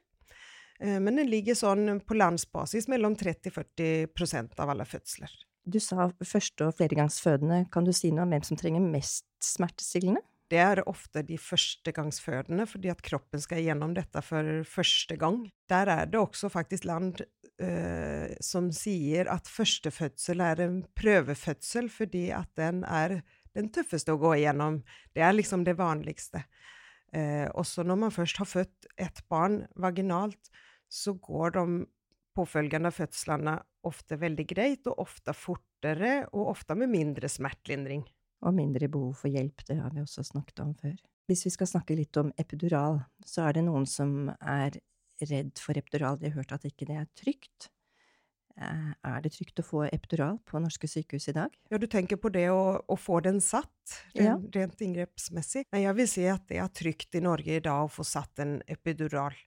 Eh, 0.80 0.98
men 1.00 1.22
den 1.22 1.30
ligger 1.30 1.58
sånn 1.58 2.00
på 2.02 2.18
landsbasis 2.18 2.90
mellom 2.92 3.18
30-40% 3.20 4.60
av 4.60 4.74
alle 4.74 4.88
fødsler. 4.90 5.32
Du 5.70 5.80
sa 5.80 6.10
første- 6.26 6.66
og 6.66 6.78
fleregangsfødende. 6.80 7.70
Kan 7.72 7.86
du 7.86 7.94
si 7.94 8.12
noe 8.12 8.26
om 8.26 8.34
hvem 8.34 8.44
som 8.44 8.58
trenger 8.58 8.82
mest 8.82 9.26
smertestillende? 9.44 10.24
Det 10.50 10.58
er 10.58 10.82
ofte 10.90 11.22
de 11.22 11.38
førstegangsfødende, 11.38 12.66
fordi 12.66 12.90
at 12.90 13.04
kroppen 13.06 13.42
skal 13.42 13.62
gjennom 13.62 13.94
dette 13.94 14.22
for 14.26 14.64
første 14.66 15.16
gang. 15.16 15.44
Der 15.70 15.92
er 15.94 16.06
det 16.10 16.18
også 16.18 16.50
faktisk 16.50 16.88
land 16.90 17.22
uh, 17.62 18.34
som 18.42 18.72
sier 18.74 19.30
at 19.30 19.46
førstefødsel 19.46 20.42
er 20.42 20.64
en 20.66 20.80
prøvefødsel, 20.98 21.90
fordi 21.94 22.32
at 22.34 22.50
den 22.58 22.82
er 22.84 23.20
den 23.58 23.70
tøffeste 23.74 24.14
å 24.14 24.22
gå 24.22 24.36
igjennom. 24.38 24.82
Det 25.16 25.24
er 25.26 25.36
liksom 25.36 25.64
det 25.68 25.78
vanligste. 25.80 26.44
Eh, 27.14 27.48
også 27.58 27.86
når 27.88 28.02
man 28.04 28.14
først 28.14 28.42
har 28.42 28.50
født 28.50 28.90
et 29.02 29.24
barn 29.32 29.64
vaginalt, 29.80 30.52
så 30.90 31.16
går 31.18 31.56
de 31.58 31.66
påfølgende 32.38 32.92
fødslene 32.94 33.58
ofte 33.88 34.20
veldig 34.20 34.46
greit, 34.50 34.88
og 34.90 35.06
ofte 35.06 35.34
fortere, 35.36 36.28
og 36.34 36.54
ofte 36.54 36.76
med 36.78 36.92
mindre 36.92 37.30
smertelindring. 37.32 38.06
Og 38.46 38.56
mindre 38.56 38.88
behov 38.92 39.18
for 39.20 39.32
hjelp, 39.32 39.66
det 39.68 39.80
har 39.82 39.92
vi 39.96 40.04
også 40.04 40.24
snakket 40.24 40.62
om 40.64 40.76
før. 40.80 40.96
Hvis 41.30 41.44
vi 41.46 41.52
skal 41.54 41.70
snakke 41.70 41.98
litt 41.98 42.16
om 42.18 42.32
epidural, 42.42 43.02
så 43.28 43.48
er 43.48 43.58
det 43.58 43.66
noen 43.68 43.86
som 43.90 44.32
er 44.40 44.80
redd 45.30 45.60
for 45.60 45.78
epidural. 45.78 46.18
De 46.18 46.30
har 46.30 46.40
hørt 46.40 46.56
at 46.56 46.66
ikke 46.68 46.88
det 46.90 47.02
er 47.02 47.10
trygt. 47.20 47.70
Eh, 48.60 48.92
er 49.08 49.22
det 49.24 49.32
trygt 49.32 49.62
å 49.62 49.64
få 49.64 49.86
epidural 49.88 50.36
på 50.44 50.60
norske 50.60 50.88
sykehus 50.92 51.30
i 51.32 51.36
dag? 51.38 51.54
Ja, 51.72 51.78
du 51.80 51.88
tenker 51.88 52.20
på 52.20 52.32
det 52.34 52.50
å, 52.52 52.82
å 52.84 52.96
få 53.00 53.22
den 53.24 53.40
satt, 53.40 53.72
Ja. 54.14 54.34
rent, 54.36 54.52
rent 54.56 54.82
inngrepsmessig? 54.84 55.64
Nei, 55.72 55.86
jeg 55.86 55.96
vil 55.96 56.08
si 56.12 56.26
at 56.28 56.44
det 56.52 56.60
er 56.60 56.68
trygt 56.68 57.16
i 57.16 57.22
Norge 57.24 57.56
i 57.56 57.64
dag 57.64 57.88
å 57.88 57.92
få 57.94 58.04
satt 58.04 58.42
en 58.44 58.58
epidural. 58.68 59.38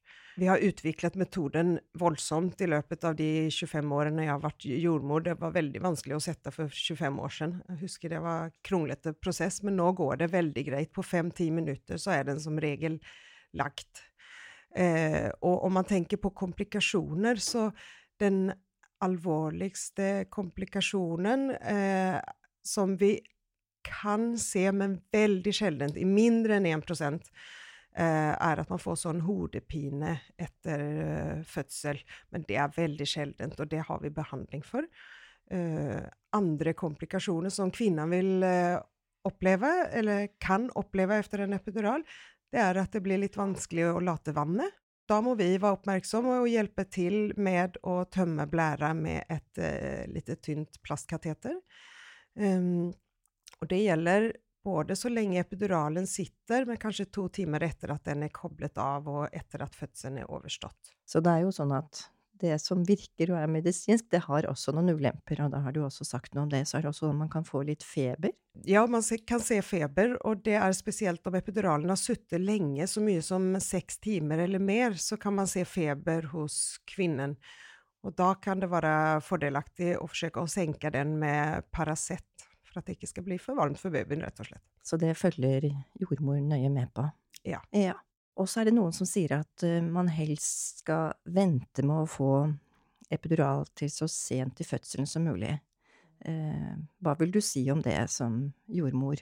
Vi 0.41 0.49
har 0.49 0.63
utviklet 0.65 1.19
metoden 1.21 1.75
voldsomt 2.01 2.63
i 2.65 2.67
løpet 2.73 3.05
av 3.05 3.19
de 3.19 3.51
25 3.53 3.93
årene 3.93 4.25
jeg 4.25 4.33
har 4.33 4.41
vært 4.41 4.65
jordmor. 4.65 5.23
Det 5.27 5.37
var 5.39 5.53
veldig 5.53 5.83
vanskelig 5.85 6.17
å 6.17 6.23
sette 6.25 6.51
for 6.55 6.73
25 6.73 7.21
år 7.21 7.35
siden. 7.37 7.59
Jeg 7.69 7.83
husker 7.85 8.09
det 8.15 8.23
var 8.25 8.51
kronglete 8.65 9.13
prosess, 9.21 9.61
men 9.63 9.77
nå 9.77 9.91
går 9.99 10.23
det 10.25 10.31
veldig 10.33 10.65
greit. 10.71 10.93
På 10.97 11.05
fem-ti 11.05 11.51
minutter 11.53 12.01
så 12.01 12.17
er 12.17 12.25
den 12.31 12.41
som 12.41 12.57
regel 12.57 12.97
lagt. 13.53 14.07
Eh, 14.75 15.29
og 15.45 15.67
om 15.69 15.77
man 15.77 15.85
tenker 15.85 16.17
på 16.17 16.33
komplikasjoner, 16.33 17.37
så 17.37 17.69
den 18.19 18.55
alvorligste 19.03 20.27
komplikasjonen 20.31 21.51
eh, 21.51 22.19
som 22.63 22.97
vi 22.97 23.17
kan 23.83 24.39
se, 24.39 24.69
men 24.73 25.01
veldig 25.13 25.55
sjeldent, 25.55 25.99
i 25.99 26.07
mindre 26.07 26.61
enn 26.61 26.69
1 26.71 26.93
eh, 27.97 28.33
er 28.33 28.63
at 28.63 28.71
man 28.71 28.81
får 28.81 29.01
sånn 29.03 29.25
hodepine 29.27 30.15
etter 30.39 30.85
eh, 30.87 31.43
fødsel. 31.47 31.99
Men 32.31 32.47
det 32.49 32.61
er 32.63 32.77
veldig 32.77 33.09
sjeldent, 33.09 33.59
og 33.59 33.71
det 33.73 33.83
har 33.89 34.03
vi 34.05 34.15
behandling 34.15 34.63
for. 34.67 34.87
Eh, 35.51 36.03
andre 36.33 36.73
komplikasjoner 36.79 37.53
som 37.53 37.73
kvinnen 37.75 38.15
vil 38.15 38.47
eh, 38.47 38.79
oppleve, 39.29 39.73
eller 39.99 40.31
kan 40.43 40.71
oppleve 40.79 41.19
etter 41.23 41.45
en 41.45 41.59
epidural, 41.59 42.07
det 42.53 42.61
er 42.61 42.79
at 42.81 42.95
det 42.95 43.03
blir 43.05 43.21
litt 43.21 43.37
vanskelig 43.39 43.91
å 43.91 44.01
late 44.05 44.35
vannet. 44.37 44.82
Da 45.13 45.19
må 45.21 45.35
vi 45.37 45.51
være 45.61 45.77
oppmerksomme 45.77 46.39
og 46.41 46.49
hjelpe 46.49 46.87
til 46.89 47.35
med 47.37 47.77
å 47.85 47.99
tømme 48.09 48.47
blæra 48.49 48.95
med 48.97 49.27
et 49.29 49.61
eh, 49.61 50.07
lite 50.09 50.39
tynt 50.41 50.79
plastkateter. 50.81 51.59
Um, 52.41 52.89
og 53.61 53.69
det 53.69 53.83
gjelder 53.83 54.31
både 54.65 54.97
så 54.97 55.11
lenge 55.13 55.43
epiduralen 55.43 56.07
sitter, 56.09 56.65
men 56.65 56.81
kanskje 56.81 57.11
to 57.13 57.27
timer 57.29 57.67
etter 57.67 57.93
at 57.93 58.07
den 58.09 58.25
er 58.25 58.33
koblet 58.33 58.81
av, 58.81 59.11
og 59.11 59.37
etter 59.37 59.67
at 59.67 59.77
fødselen 59.77 60.23
er 60.23 60.33
overstått. 60.33 60.95
Så 61.05 61.21
det 61.21 61.35
er 61.35 61.45
jo 61.45 61.53
sånn 61.53 61.77
at 61.77 62.07
det 62.43 62.59
som 62.63 62.83
virker 62.87 63.33
og 63.33 63.39
er 63.41 63.51
medisinsk, 63.51 64.09
det 64.13 64.25
har 64.27 64.49
også 64.51 64.75
noen 64.75 64.93
ulemper, 64.99 65.41
og 65.45 65.53
da 65.55 65.63
har 65.65 65.75
du 65.75 65.81
også 65.87 66.07
sagt 66.07 66.35
noe 66.35 66.45
om 66.47 66.53
det. 66.53 66.65
Så 66.69 66.79
er 66.79 66.85
det 66.85 66.93
også 66.93 67.13
man 67.17 67.31
kan 67.33 67.47
få 67.47 67.63
litt 67.69 67.87
feber. 67.87 68.35
Ja, 68.69 68.85
man 68.91 69.05
kan 69.27 69.43
se 69.43 69.61
feber, 69.65 70.17
og 70.27 70.43
det 70.45 70.59
er 70.61 70.77
spesielt 70.77 71.27
om 71.27 71.39
epiduralen 71.39 71.93
har 71.93 72.01
sittet 72.01 72.43
lenge, 72.43 72.87
så 72.91 73.03
mye 73.05 73.23
som 73.25 73.53
seks 73.63 74.03
timer 74.03 74.45
eller 74.45 74.63
mer, 74.63 74.99
så 75.01 75.17
kan 75.21 75.39
man 75.39 75.51
se 75.51 75.65
feber 75.69 76.29
hos 76.35 76.79
kvinnen. 76.91 77.39
Og 78.03 78.17
da 78.19 78.33
kan 78.43 78.61
det 78.61 78.71
være 78.71 79.23
fordelaktig 79.23 79.95
å 80.01 80.09
forsøke 80.11 80.43
å 80.43 80.51
senke 80.51 80.91
den 80.91 81.17
med 81.23 81.69
Paracet, 81.71 82.49
for 82.67 82.81
at 82.81 82.89
det 82.89 82.99
ikke 82.99 83.11
skal 83.13 83.27
bli 83.27 83.39
for 83.41 83.59
varmt 83.59 83.81
for 83.81 83.95
babyen, 83.95 84.25
rett 84.27 84.43
og 84.43 84.49
slett. 84.51 84.65
Så 84.83 84.99
det 84.99 85.15
følger 85.19 85.69
jordmor 86.03 86.41
nøye 86.43 86.71
med 86.73 86.91
på. 86.97 87.07
Ja. 87.47 87.63
ja. 87.75 87.95
Og 88.41 88.49
så 88.49 88.63
er 88.63 88.71
det 88.71 88.77
noen 88.77 88.95
som 88.97 89.09
sier 89.09 89.35
at 89.41 89.67
uh, 89.67 89.81
man 89.85 90.09
helst 90.13 90.83
skal 90.85 91.13
vente 91.25 91.85
med 91.85 92.05
å 92.05 92.09
få 92.11 92.33
epidural 93.13 93.67
til 93.77 93.91
så 93.93 94.09
sent 94.09 94.63
i 94.63 94.67
fødselen 94.67 95.09
som 95.09 95.27
mulig. 95.29 95.53
Uh, 96.25 96.79
hva 97.03 97.17
vil 97.21 97.35
du 97.35 97.43
si 97.45 97.67
om 97.73 97.83
det 97.85 97.99
som 98.13 98.47
jordmor? 98.73 99.21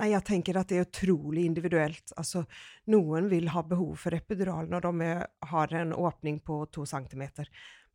Nei, 0.00 0.08
jeg 0.14 0.24
tenker 0.24 0.56
at 0.56 0.70
det 0.70 0.78
er 0.78 0.86
utrolig 0.86 1.44
individuelt. 1.44 2.14
Altså, 2.16 2.46
noen 2.90 3.28
vil 3.28 3.50
ha 3.52 3.60
behov 3.66 3.92
for 4.00 4.16
epidural 4.16 4.70
når 4.72 4.86
de 4.86 5.08
er, 5.10 5.26
har 5.50 5.74
en 5.76 5.92
åpning 5.92 6.40
på 6.40 6.62
to 6.72 6.86
centimeter, 6.88 7.50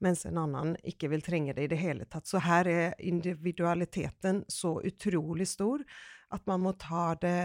mens 0.05 0.21
en 0.29 0.37
annen 0.37 0.75
ikke 0.85 1.09
vil 1.09 1.25
trenge 1.25 1.55
det 1.57 1.65
i 1.65 1.71
det 1.71 1.79
hele 1.81 2.05
tatt. 2.05 2.29
Så 2.29 2.43
her 2.45 2.69
er 2.69 2.93
individualiteten 3.01 4.43
så 4.51 4.75
utrolig 4.85 5.49
stor 5.49 5.81
at 6.35 6.45
man 6.45 6.61
må 6.67 6.75
ta 6.77 7.15
det 7.17 7.39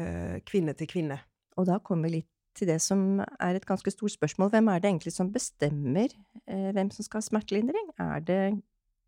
eh, 0.00 0.36
kvinne 0.48 0.74
til 0.74 0.90
kvinne. 0.90 1.20
Og 1.58 1.68
da 1.68 1.80
kommer 1.82 2.10
vi 2.10 2.20
litt 2.20 2.30
til 2.54 2.70
det 2.70 2.78
som 2.82 3.18
er 3.22 3.56
et 3.56 3.66
ganske 3.66 3.90
stort 3.90 4.14
spørsmål. 4.14 4.52
Hvem 4.52 4.70
er 4.70 4.82
det 4.82 4.90
egentlig 4.90 5.14
som 5.14 5.32
bestemmer 5.34 6.06
eh, 6.46 6.70
hvem 6.74 6.90
som 6.94 7.06
skal 7.06 7.22
ha 7.22 7.28
smertelindring? 7.28 7.90
Er 8.02 8.22
det 8.22 8.42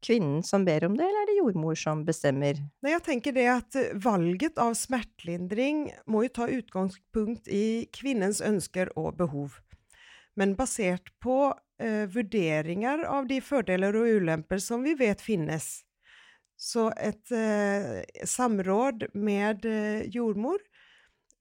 kvinnen 0.07 0.43
som 0.45 0.65
ber 0.67 0.85
om 0.87 0.97
det, 0.99 1.07
eller 1.07 1.23
er 1.23 1.31
det 1.31 1.39
jordmor 1.39 1.79
som 1.79 2.03
bestemmer? 2.07 2.59
Nei, 2.85 2.93
jeg 2.95 3.05
tenker 3.07 3.37
det 3.37 3.47
at 3.51 3.79
valget 4.03 4.59
av 4.63 4.75
smertelindring 4.79 5.87
må 6.11 6.27
jo 6.27 6.35
ta 6.41 6.51
utgangspunkt 6.53 7.49
i 7.49 7.87
kvinnens 7.95 8.43
ønsker 8.45 8.93
og 8.99 9.17
behov. 9.21 9.61
Men 10.37 10.55
basert 10.59 11.11
på 11.23 11.55
eh, 11.81 12.05
vurderinger 12.13 13.07
av 13.09 13.29
de 13.31 13.41
fordeler 13.41 13.97
og 13.97 14.21
ulemper 14.21 14.61
som 14.63 14.85
vi 14.85 14.95
vet 14.99 15.23
finnes. 15.25 15.87
Så 16.57 16.89
et 16.97 17.33
eh, 17.37 18.03
samråd 18.25 19.11
med 19.17 19.65
eh, 19.69 20.05
jordmor 20.13 20.61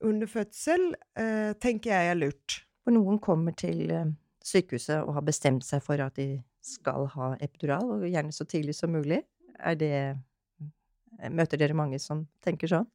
under 0.04 0.28
fødsel 0.28 0.90
eh, 1.18 1.52
tenker 1.62 1.92
jeg 1.92 2.12
er 2.12 2.18
lurt. 2.18 2.60
For 2.84 2.94
noen 2.94 3.20
kommer 3.22 3.56
til 3.56 3.90
eh, 3.90 4.12
sykehuset 4.44 5.00
og 5.02 5.16
har 5.18 5.26
bestemt 5.26 5.66
seg 5.66 5.82
for 5.84 6.00
at 6.02 6.18
de 6.18 6.42
skal 6.66 7.06
ha 7.14 7.34
epidural, 7.42 7.92
og 7.96 8.08
gjerne 8.08 8.34
så 8.34 8.46
tidlig 8.48 8.74
som 8.76 8.94
mulig. 8.94 9.22
Er 9.58 9.78
det 9.78 9.96
Møter 11.32 11.56
dere 11.56 11.72
mange 11.72 11.96
som 12.02 12.26
tenker 12.44 12.68
sånn? 12.68 12.88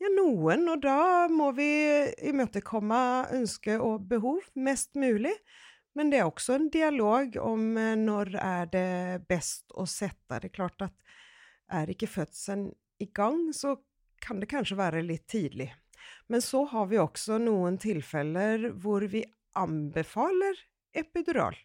Ja, 0.00 0.08
noen, 0.10 0.64
og 0.72 0.80
da 0.82 1.28
må 1.30 1.50
vi 1.54 1.68
imøtekomme 2.26 3.02
ønske 3.36 3.76
og 3.76 4.06
behov 4.08 4.40
mest 4.56 4.96
mulig. 4.98 5.34
Men 5.94 6.08
det 6.10 6.22
er 6.22 6.30
også 6.30 6.56
en 6.56 6.70
dialog 6.72 7.36
om 7.42 7.76
eh, 7.76 7.94
når 8.00 8.32
er 8.40 8.70
det 8.72 8.88
best 9.28 9.74
å 9.76 9.84
sette. 9.86 10.40
Det 10.40 10.48
er 10.48 10.56
klart 10.56 10.86
at 10.88 10.96
er 11.72 11.92
ikke 11.92 12.10
fødselen 12.10 12.70
i 13.02 13.08
gang, 13.14 13.50
så 13.54 13.76
kan 14.22 14.40
det 14.40 14.50
kanskje 14.50 14.78
være 14.78 15.04
litt 15.04 15.26
tidlig. 15.30 15.68
Men 16.32 16.40
så 16.40 16.64
har 16.64 16.86
vi 16.88 17.00
også 17.00 17.36
noen 17.42 17.76
tilfeller 17.80 18.70
hvor 18.80 19.04
vi 19.12 19.20
anbefaler 19.58 20.56
epidural. 20.96 21.56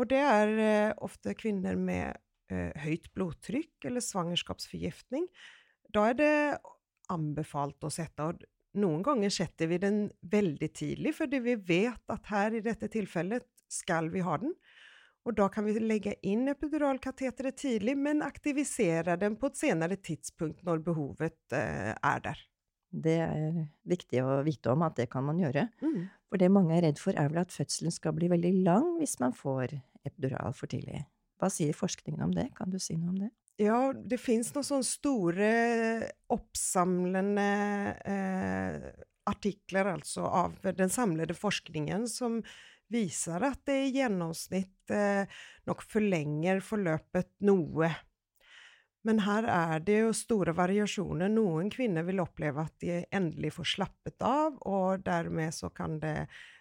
Og 0.00 0.08
det 0.08 0.20
er 0.24 0.52
eh, 0.56 0.92
ofte 1.04 1.34
kvinner 1.36 1.76
med 1.76 2.16
eh, 2.48 2.70
høyt 2.86 3.10
blodtrykk 3.12 3.88
eller 3.90 4.04
svangerskapsforgiftning. 4.04 5.26
Da 5.92 6.06
er 6.08 6.16
det 6.16 6.36
anbefalt 7.12 7.84
å 7.84 7.90
sette, 7.92 8.24
og 8.24 8.80
noen 8.80 9.02
ganger 9.04 9.32
setter 9.34 9.68
vi 9.68 9.76
den 9.82 10.06
veldig 10.32 10.70
tidlig, 10.72 11.12
fordi 11.18 11.42
vi 11.44 11.58
vet 11.60 12.14
at 12.14 12.30
her 12.32 12.56
i 12.56 12.62
dette 12.64 12.88
tilfellet 12.92 13.44
skal 13.68 14.08
vi 14.14 14.24
ha 14.24 14.38
den. 14.40 14.54
Og 15.28 15.36
da 15.38 15.50
kan 15.52 15.68
vi 15.68 15.76
legge 15.78 16.16
inn 16.26 16.48
epiduralkateteret 16.50 17.60
tidlig, 17.60 17.98
men 18.00 18.24
aktivisere 18.24 19.18
den 19.20 19.36
på 19.36 19.52
et 19.52 19.60
senere 19.60 20.00
tidspunkt 20.00 20.64
når 20.66 20.80
behovet 20.88 21.58
eh, 21.60 21.92
er 21.92 22.24
der. 22.24 22.40
Det 22.92 23.18
er 23.24 23.62
viktig 23.88 24.20
å 24.20 24.42
vite 24.44 24.72
om 24.72 24.84
at 24.84 24.98
det 25.00 25.08
kan 25.12 25.24
man 25.24 25.40
gjøre. 25.40 25.66
Mm. 25.80 26.10
For 26.28 26.40
det 26.40 26.50
mange 26.52 26.76
er 26.76 26.86
redd 26.86 27.00
for, 27.00 27.16
er 27.16 27.32
vel 27.32 27.42
at 27.42 27.54
fødselen 27.54 27.94
skal 27.94 28.14
bli 28.16 28.28
veldig 28.32 28.52
lang 28.66 28.94
hvis 29.00 29.18
man 29.22 29.34
får 29.36 29.78
epidural 30.04 30.54
for 30.56 30.70
tidlig. 30.72 31.04
Hva 31.40 31.48
sier 31.52 31.76
forskningen 31.76 32.22
om 32.22 32.34
det? 32.36 32.50
Kan 32.56 32.70
du 32.70 32.78
si 32.82 32.96
noe 32.98 33.14
om 33.14 33.22
det? 33.24 33.32
Ja, 33.60 33.92
det 33.92 34.18
fins 34.20 34.52
noen 34.54 34.66
sånne 34.66 34.86
store 34.88 35.48
oppsamlende 36.32 37.48
eh, 38.08 38.86
artikler, 39.28 39.92
altså, 39.96 40.24
av 40.26 40.56
den 40.78 40.92
samlede 40.92 41.36
forskningen 41.36 42.08
som 42.10 42.40
viser 42.92 43.44
at 43.46 43.60
det 43.68 43.78
i 43.86 43.92
gjennomsnitt 43.96 44.92
eh, 44.92 45.28
nok 45.68 45.84
forlenger 45.84 46.62
forløpet 46.64 47.30
noe. 47.46 47.90
Men 49.02 49.22
her 49.24 49.46
er 49.50 49.82
det 49.82 49.98
jo 49.98 50.10
store 50.14 50.54
variasjoner. 50.54 51.30
Noen 51.32 51.70
kvinner 51.72 52.06
vil 52.06 52.22
oppleve 52.22 52.62
at 52.62 52.74
de 52.82 53.00
endelig 53.10 53.52
får 53.56 53.70
slappet 53.72 54.22
av, 54.26 54.60
og 54.62 55.02
dermed 55.02 55.54
så 55.54 55.72
kan 55.74 55.98
det 56.02 56.16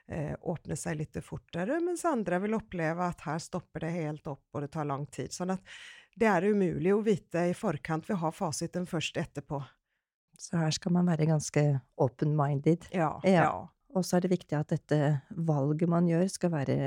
eh, 0.09 0.33
åpne 0.41 0.77
seg 0.79 0.97
litt 1.03 1.21
fortere, 1.25 1.77
mens 1.85 2.05
andre 2.09 2.41
vil 2.41 2.57
oppleve 2.57 3.05
at 3.05 3.21
her 3.27 3.41
stopper 3.41 3.85
det 3.85 3.93
helt 3.99 4.31
opp, 4.31 4.47
og 4.55 4.65
det 4.65 4.71
tar 4.73 4.89
lang 4.89 5.05
tid. 5.13 5.29
Sånn 5.35 5.53
at 5.53 5.75
det 6.17 6.27
er 6.27 6.49
umulig 6.49 6.95
å 6.95 7.03
vite 7.05 7.45
i 7.51 7.53
forkant. 7.55 8.09
Vi 8.09 8.17
har 8.19 8.33
fasiten 8.35 8.89
først 8.89 9.21
etterpå. 9.21 9.61
Så 10.41 10.57
her 10.57 10.73
skal 10.73 10.95
man 10.97 11.05
være 11.05 11.29
ganske 11.29 11.63
open-minded. 12.01 12.89
Ja. 12.95 13.13
Ja. 13.23 13.45
ja. 13.45 13.53
Og 13.93 14.05
så 14.07 14.17
er 14.17 14.25
det 14.25 14.33
viktig 14.33 14.57
at 14.57 14.71
dette 14.73 14.97
valget 15.29 15.89
man 15.91 16.07
gjør, 16.09 16.25
skal 16.31 16.53
være 16.55 16.77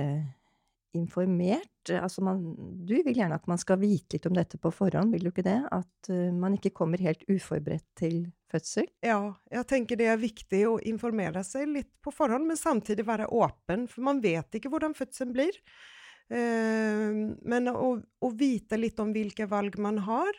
informert. 0.96 1.90
Altså 1.90 2.22
man, 2.24 2.40
du 2.86 2.94
vil 2.96 3.16
gjerne 3.16 3.36
at 3.38 3.48
man 3.50 3.60
skal 3.60 3.80
vite 3.82 4.16
litt 4.16 4.28
om 4.28 4.36
dette 4.36 4.58
på 4.60 4.72
forhånd, 4.72 5.12
vil 5.14 5.26
du 5.26 5.30
ikke 5.32 5.46
det? 5.46 5.58
At 5.74 6.10
uh, 6.10 6.30
man 6.32 6.56
ikke 6.56 6.74
kommer 6.76 7.02
helt 7.04 7.24
uforberedt 7.28 7.86
til 7.98 8.22
fødsel? 8.52 8.88
Ja, 9.04 9.18
jeg 9.52 9.68
tenker 9.70 10.00
det 10.00 10.08
er 10.12 10.20
viktig 10.20 10.62
å 10.70 10.78
informere 10.86 11.44
seg 11.46 11.68
litt 11.72 11.90
på 12.04 12.14
forhånd, 12.14 12.48
men 12.48 12.60
samtidig 12.60 13.06
være 13.08 13.30
åpen, 13.34 13.88
for 13.90 14.06
man 14.06 14.22
vet 14.24 14.58
ikke 14.58 14.72
hvordan 14.72 14.96
fødselen 14.96 15.34
blir. 15.36 15.58
Uh, 16.32 17.34
men 17.44 17.68
å, 17.72 17.94
å, 18.00 18.32
vite 18.32 18.78
litt 18.80 19.00
om 19.02 19.12
hvilke 19.12 19.48
valg 19.50 19.78
man 19.82 20.00
har, 20.06 20.32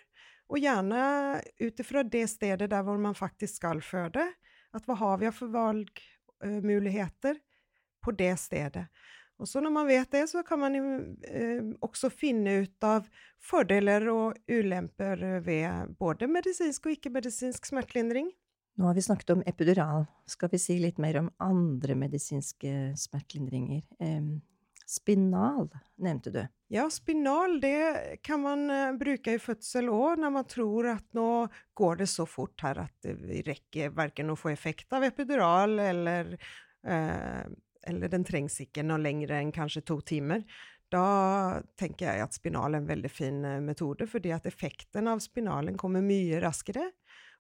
Og 0.46 0.62
gjerne 0.62 1.42
ut 1.58 1.80
ifra 1.82 2.04
det 2.06 2.28
stedet 2.30 2.68
der 2.70 2.84
hvor 2.86 3.00
man 3.02 3.16
faktisk 3.18 3.56
skal 3.58 3.80
føde. 3.82 4.22
At 4.78 4.86
hva 4.86 4.94
har 5.00 5.18
vi 5.18 5.32
for 5.34 5.50
valgmuligheter 5.50 7.40
på 8.06 8.14
det 8.14 8.36
stedet? 8.38 8.84
Og 9.42 9.50
så 9.52 9.60
når 9.60 9.74
man 9.76 9.88
vet 9.90 10.10
det, 10.16 10.24
så 10.32 10.44
kan 10.48 10.62
man 10.62 10.78
eh, 11.28 11.62
også 11.84 12.10
finne 12.14 12.62
ut 12.64 12.88
av 12.88 13.08
fordeler 13.44 14.08
og 14.14 14.40
ulemper 14.48 15.42
ved 15.44 15.96
både 16.00 16.30
medisinsk 16.32 16.88
og 16.88 16.96
ikke-medisinsk 16.96 17.68
smertelindring. 17.68 18.32
Nå 18.76 18.90
har 18.90 18.96
vi 18.96 19.04
snakket 19.04 19.36
om 19.36 19.44
epidural. 19.48 20.08
Skal 20.28 20.52
vi 20.52 20.60
si 20.60 20.80
litt 20.80 20.98
mer 21.00 21.20
om 21.22 21.32
andre 21.44 21.96
medisinske 22.00 22.94
smertelindringer? 23.00 23.84
Eh, 24.00 24.36
spinal 24.86 25.70
nevnte 25.96 26.32
du. 26.32 26.42
Ja, 26.68 26.90
spinal 26.90 27.60
det 27.62 28.20
kan 28.26 28.42
man 28.42 28.70
uh, 28.70 28.94
bruke 28.98 29.36
i 29.36 29.42
fødsel 29.42 29.90
òg, 29.94 30.20
når 30.22 30.34
man 30.34 30.48
tror 30.50 30.90
at 30.96 31.06
nå 31.18 31.30
går 31.78 32.02
det 32.02 32.08
så 32.10 32.26
fort 32.30 32.66
her 32.66 32.82
at 32.88 33.10
vi 33.22 33.44
rekker 33.46 33.94
verken 33.96 34.34
å 34.34 34.38
få 34.40 34.52
effekt 34.54 34.94
av 34.96 35.06
epidural 35.06 35.78
eller 35.82 36.34
uh, 36.36 37.46
eller 37.88 38.12
den 38.12 38.26
trengs 38.28 38.60
ikke 38.64 38.84
noe 38.86 39.02
lenger 39.02 39.36
enn 39.38 39.54
kanskje 39.56 39.86
to 39.86 40.00
timer. 40.06 40.44
Da 40.94 41.06
tenker 41.80 42.12
jeg 42.12 42.24
at 42.26 42.38
spinal 42.38 42.76
er 42.76 42.84
en 42.84 42.90
veldig 42.90 43.12
fin 43.12 43.40
uh, 43.46 43.62
metode, 43.64 44.08
fordi 44.10 44.34
at 44.36 44.46
effekten 44.50 45.10
av 45.12 45.24
spinalen 45.24 45.80
kommer 45.82 46.06
mye 46.06 46.42
raskere. 46.44 46.92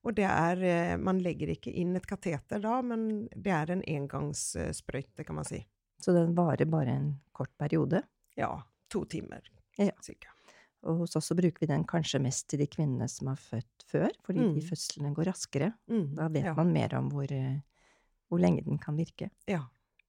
Og 0.06 0.14
det 0.14 0.28
er 0.30 1.00
Man 1.02 1.18
legger 1.18 1.50
ikke 1.50 1.72
inn 1.74 1.96
et 1.98 2.06
kateter 2.06 2.60
da, 2.62 2.76
men 2.86 3.26
det 3.34 3.50
er 3.50 3.72
en 3.74 3.82
engangssprøyte, 3.90 5.26
kan 5.26 5.40
man 5.40 5.48
si. 5.50 5.64
Så 5.98 6.14
den 6.14 6.36
varer 6.38 6.70
bare 6.70 6.94
en 6.94 7.08
kort 7.34 7.50
periode? 7.58 8.04
Ja, 8.38 8.52
to 8.94 9.02
timer 9.10 9.42
ja. 9.78 9.92
cirka. 10.06 10.36
Og 10.86 11.02
hos 11.02 11.16
oss 11.18 11.32
så 11.32 11.38
bruker 11.38 11.64
vi 11.64 11.70
den 11.70 11.86
kanskje 11.90 12.22
mest 12.22 12.48
til 12.52 12.62
de 12.62 12.68
kvinnene 12.70 13.08
som 13.10 13.32
har 13.32 13.40
født 13.42 13.86
før, 13.90 14.12
fordi 14.26 14.44
mm. 14.44 14.52
de 14.58 14.66
fødslene 14.66 15.14
går 15.18 15.32
raskere. 15.32 15.72
Mm. 15.90 16.04
Da 16.20 16.28
vet 16.34 16.50
ja. 16.52 16.54
man 16.58 16.74
mer 16.76 16.94
om 17.00 17.10
hvor, 17.14 17.32
eh, 17.34 17.58
hvor, 18.30 18.42
lenge 18.42 18.66
den 18.68 18.78
kan 18.82 18.98
virke. 19.00 19.32
Ja. 19.50 19.64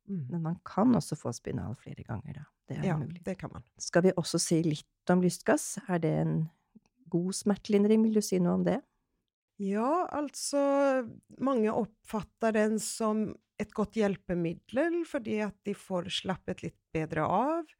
Mm. 0.08 0.26
Men 0.30 0.42
man 0.42 0.58
kan 0.66 0.94
også 0.96 1.18
få 1.18 1.32
spinal 1.34 1.75
flere 1.78 2.04
ganger, 2.06 2.42
da. 2.42 2.44
Det 2.66 2.80
er 2.80 2.88
ja, 2.88 2.96
mulig. 2.98 3.22
det 3.25 3.36
kan 3.38 3.52
man. 3.52 3.64
Skal 3.78 4.08
vi 4.08 4.14
også 4.18 4.40
si 4.42 4.58
litt 4.66 5.12
om 5.12 5.22
lystgass? 5.22 5.76
Er 5.86 6.00
det 6.02 6.12
en 6.25 6.36
god 7.12 7.34
smertelindring? 7.38 8.02
Vil 8.06 8.18
du 8.18 8.25
si 8.25 8.40
noe 8.42 8.56
om 8.58 8.64
det? 8.66 8.80
Ja, 9.62 10.06
altså 10.12 11.06
Mange 11.40 11.72
oppfatter 11.72 12.52
den 12.56 12.80
som 12.82 13.30
et 13.56 13.70
godt 13.72 13.96
hjelpemiddel 13.96 15.00
fordi 15.08 15.38
at 15.46 15.56
de 15.64 15.72
får 15.78 16.10
slappet 16.12 16.66
litt 16.66 16.76
bedre 16.92 17.25
av. 17.25 17.70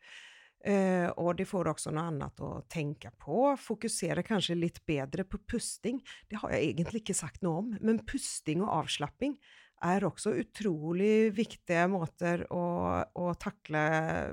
Eh, 0.67 1.07
og 1.21 1.37
de 1.39 1.45
får 1.47 1.69
også 1.71 1.93
noe 1.95 2.07
annet 2.11 2.41
å 2.43 2.63
tenke 2.73 3.13
på. 3.21 3.53
Fokusere 3.61 4.25
kanskje 4.27 4.57
litt 4.59 4.81
bedre 4.89 5.27
på 5.29 5.43
pusting. 5.47 6.01
Det 6.31 6.41
har 6.41 6.55
jeg 6.57 6.73
egentlig 6.73 7.05
ikke 7.05 7.19
sagt 7.19 7.45
noe 7.45 7.61
om, 7.61 7.75
men 7.83 8.01
pusting 8.09 8.65
og 8.65 8.73
avslapping 8.81 9.37
er 9.85 10.07
også 10.09 10.33
utrolig 10.41 11.31
viktige 11.37 11.87
måter 11.93 12.47
å, 12.55 12.65
å 13.05 13.27
takle 13.41 13.83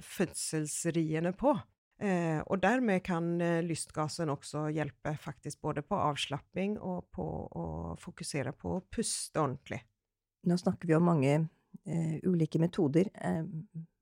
fødselsriene 0.05 1.33
på. 1.37 1.53
Eh, 2.03 2.39
og 2.49 2.59
dermed 2.63 3.03
kan 3.05 3.35
eh, 3.41 3.61
lystgassen 3.63 4.31
også 4.33 4.65
hjelpe 4.73 5.13
faktisk 5.21 5.61
både 5.63 5.83
på 5.85 5.99
avslapping 5.99 6.77
og 6.81 7.05
på 7.13 7.25
å 7.59 7.65
fokusere 8.01 8.55
på 8.57 8.77
å 8.77 8.83
puste 8.91 9.39
ordentlig. 9.39 9.79
Nå 10.49 10.57
snakker 10.59 10.89
vi 10.89 10.97
om 10.97 11.05
mange 11.07 11.35
eh, 11.37 12.17
ulike 12.27 12.59
metoder. 12.59 13.11
Eh, 13.13 13.45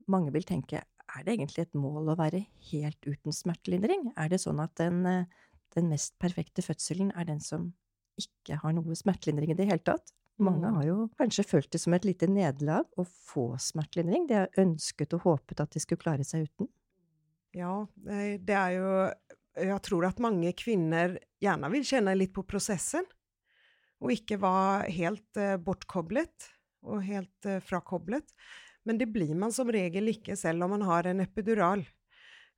mange 0.10 0.34
vil 0.34 0.48
tenke 0.48 0.82
er 1.12 1.26
det 1.26 1.36
egentlig 1.36 1.66
et 1.66 1.78
mål 1.78 2.14
å 2.14 2.18
være 2.20 2.46
helt 2.72 3.08
uten 3.08 3.36
smertelindring? 3.36 4.12
Er 4.16 4.32
det 4.32 4.42
sånn 4.44 4.62
at 4.64 4.74
den, 4.80 5.04
eh, 5.06 5.26
den 5.76 5.92
mest 5.92 6.18
perfekte 6.20 6.64
fødselen 6.66 7.12
er 7.16 7.28
den 7.28 7.44
som 7.44 7.74
ikke 8.20 8.60
har 8.62 8.74
noe 8.76 8.96
smertelindring 8.96 9.52
i 9.52 9.60
det 9.60 9.68
hele 9.68 9.84
tatt? 9.84 10.14
Mange 10.42 10.72
har 10.76 10.86
jo 10.88 10.98
kanskje 11.20 11.46
følt 11.46 11.72
det 11.74 11.82
som 11.84 11.94
et 11.96 12.06
lite 12.08 12.28
nederlag 12.30 12.88
å 13.00 13.06
få 13.06 13.52
smertelindring. 13.62 14.28
De 14.30 14.40
har 14.40 14.62
ønsket 14.62 15.14
og 15.18 15.28
håpet 15.28 15.62
at 15.64 15.76
de 15.76 15.82
skulle 15.84 16.02
klare 16.02 16.26
seg 16.28 16.48
uten. 16.50 16.70
Ja, 17.58 17.86
det 17.98 18.56
er 18.56 18.78
jo 18.78 18.90
Jeg 19.60 19.82
tror 19.84 20.06
at 20.08 20.22
mange 20.24 20.54
kvinner 20.56 21.18
gjerne 21.44 21.70
vil 21.74 21.84
kjenne 21.84 22.16
litt 22.16 22.32
på 22.34 22.46
prosessen, 22.48 23.04
og 24.00 24.14
ikke 24.16 24.40
være 24.40 24.94
helt 24.96 25.38
uh, 25.38 25.58
bortkoblet 25.60 26.48
og 26.88 27.04
helt 27.04 27.50
uh, 27.50 27.60
frakoblet. 27.60 28.32
Men 28.88 28.98
det 28.98 29.10
blir 29.12 29.36
man 29.36 29.52
som 29.54 29.70
regel 29.70 30.08
ikke 30.10 30.38
selv 30.40 30.64
om 30.64 30.72
man 30.74 30.88
har 30.88 31.10
en 31.12 31.20
epidural. 31.22 31.84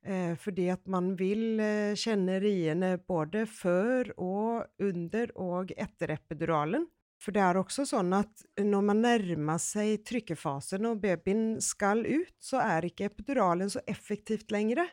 Eh, 0.04 0.34
fordi 0.36 0.68
at 0.68 0.84
man 0.90 1.14
vil 1.16 1.60
eh, 1.64 1.96
kjenne 1.96 2.36
riene 2.42 2.90
både 3.08 3.46
før 3.48 4.10
og 4.20 4.84
under 4.84 5.30
og 5.40 5.72
etter 5.80 6.12
epiduralen. 6.12 6.84
For 7.24 7.32
det 7.32 7.40
er 7.40 7.56
også 7.56 7.86
sånn 7.88 8.12
at 8.12 8.42
når 8.60 8.82
man 8.84 9.00
nærmer 9.00 9.60
seg 9.62 10.02
trykkefasen 10.04 10.84
og 10.90 11.00
babyen 11.00 11.56
skal 11.64 12.04
ut, 12.04 12.34
så 12.42 12.60
er 12.60 12.84
ikke 12.90 13.08
epiduralen 13.08 13.70
så 13.72 13.80
effektivt 13.88 14.52
lenger. 14.52 14.84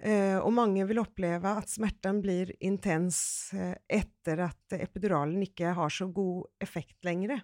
Eh, 0.00 0.36
og 0.36 0.52
mange 0.56 0.84
vil 0.88 1.00
oppleve 1.00 1.54
at 1.62 1.72
smerten 1.72 2.20
blir 2.24 2.52
intens 2.64 3.52
eh, 3.56 3.72
etter 3.88 4.44
at 4.50 4.76
epiduralen 4.76 5.40
ikke 5.44 5.72
har 5.76 5.92
så 5.92 6.10
god 6.12 6.44
effekt 6.60 7.08
lenger. 7.08 7.40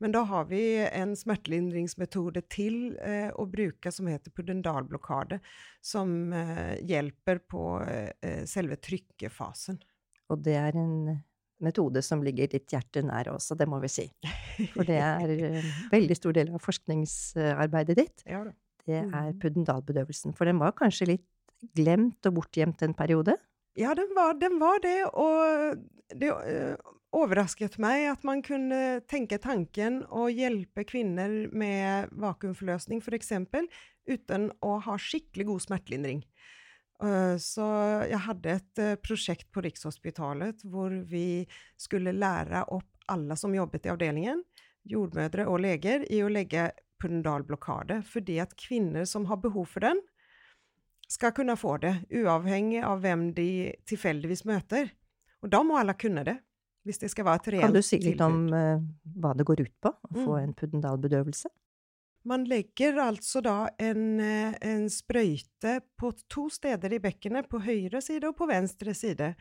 Men 0.00 0.14
da 0.14 0.22
har 0.30 0.46
vi 0.50 0.62
en 0.86 1.16
smertelindringsmetode 1.18 2.42
til 2.52 2.96
eh, 3.02 3.28
å 3.34 3.46
bruke 3.50 3.92
som 3.92 4.08
heter 4.10 4.32
pudendalblokade, 4.34 5.40
som 5.82 6.32
eh, 6.32 6.78
hjelper 6.86 7.42
på 7.50 7.64
eh, 7.84 8.46
selve 8.48 8.78
trykkefasen. 8.80 9.80
Og 10.30 10.46
det 10.46 10.56
er 10.56 10.78
en 10.78 10.94
metode 11.64 12.02
som 12.04 12.22
ligger 12.24 12.50
ditt 12.50 12.72
hjerte 12.72 13.02
nær 13.06 13.32
også, 13.34 13.56
det 13.58 13.68
må 13.70 13.80
vi 13.82 13.90
si. 13.92 14.06
For 14.74 14.86
det 14.88 15.00
er 15.10 15.34
en 15.34 15.70
veldig 15.92 16.16
stor 16.18 16.36
del 16.36 16.52
av 16.54 16.64
forskningsarbeidet 16.64 17.98
ditt. 17.98 18.24
Ja, 18.28 18.44
det 18.86 19.02
er 19.02 19.30
mm. 19.30 19.38
pudendalbedøvelsen. 19.42 20.34
For 20.36 20.48
den 20.48 20.60
var 20.62 20.76
kanskje 20.78 21.12
litt 21.14 21.28
glemt 21.76 22.24
og 22.28 22.38
bortgjemt 22.38 22.82
en 22.86 22.96
periode? 22.96 23.36
Ja, 23.78 23.92
den 23.94 24.10
var, 24.16 24.34
den 24.40 24.56
var 24.60 24.80
det, 24.82 24.96
og 25.12 25.76
det 26.16 26.32
overrasket 27.16 27.76
meg 27.82 28.06
at 28.12 28.24
man 28.26 28.42
kunne 28.46 29.00
tenke 29.10 29.38
tanken 29.42 30.00
å 30.14 30.28
hjelpe 30.30 30.84
kvinner 30.88 31.46
med 31.52 32.10
vakuumforløsning, 32.22 33.02
f.eks., 33.02 33.32
uten 34.10 34.48
å 34.64 34.76
ha 34.86 34.96
skikkelig 34.98 35.46
god 35.50 35.64
smertelindring. 35.66 36.24
Øh, 37.00 37.36
så 37.40 37.66
jeg 38.10 38.20
hadde 38.26 38.56
et 38.58 38.82
øh, 38.84 38.96
prosjekt 39.00 39.48
på 39.52 39.62
Rikshospitalet 39.64 40.64
hvor 40.68 40.92
vi 41.08 41.46
skulle 41.80 42.12
lære 42.12 42.66
opp 42.68 42.88
alle 43.10 43.36
som 43.36 43.54
jobbet 43.56 43.88
i 43.88 43.92
avdelingen, 43.92 44.44
jordmødre 44.86 45.48
og 45.50 45.62
leger, 45.64 46.04
i 46.12 46.20
å 46.22 46.30
legge 46.30 46.70
pudendalblokade, 47.00 48.02
fordi 48.06 48.38
at 48.42 48.54
kvinner 48.60 49.08
som 49.08 49.26
har 49.30 49.40
behov 49.42 49.66
for 49.72 49.84
den, 49.84 49.98
skal 51.10 51.32
kunne 51.34 51.56
få 51.58 51.74
det, 51.82 51.96
uavhengig 52.14 52.84
av 52.86 53.00
hvem 53.02 53.30
de 53.34 53.72
tilfeldigvis 53.88 54.44
møter. 54.46 54.92
Og 55.42 55.50
da 55.50 55.62
må 55.66 55.80
alle 55.80 55.96
kunne 55.98 56.22
det. 56.26 56.36
Hvis 56.86 57.00
det 57.02 57.10
skal 57.12 57.26
være 57.26 57.40
et 57.42 57.48
reelt 57.52 57.64
tilbud. 57.66 57.74
Kan 57.74 57.76
du 57.76 57.84
si 57.84 57.98
litt 58.00 58.22
om 58.24 58.36
uh, 58.54 58.84
hva 59.20 59.34
det 59.36 59.44
går 59.48 59.64
ut 59.66 59.74
på, 59.84 59.90
å 59.90 60.12
mm. 60.14 60.20
få 60.22 60.36
en 60.38 60.54
pudendalbedøvelse? 60.56 61.50
Man 62.28 62.44
legger 62.44 62.98
altså 63.00 63.40
da 63.40 63.70
en, 63.80 64.20
eh, 64.20 64.54
en, 64.60 64.88
sprøyte 64.92 65.78
på 65.96 66.12
to 66.28 66.48
steder 66.52 66.92
i 66.92 67.00
bekkenet, 67.00 67.48
på 67.48 67.62
høyre 67.64 68.02
side 68.04 68.28
og 68.28 68.36
på 68.36 68.48
venstre 68.50 68.94
side. 68.94 69.34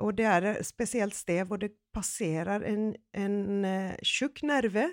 Og 0.00 0.16
det 0.16 0.26
er 0.28 0.48
et 0.50 0.66
spesielt 0.66 1.16
sted 1.16 1.46
hvor 1.48 1.60
det 1.60 1.72
passerer 1.92 2.64
en, 2.64 2.92
en 3.12 3.64
uh, 3.64 3.96
tjukk 4.00 4.40
nerve 4.48 4.86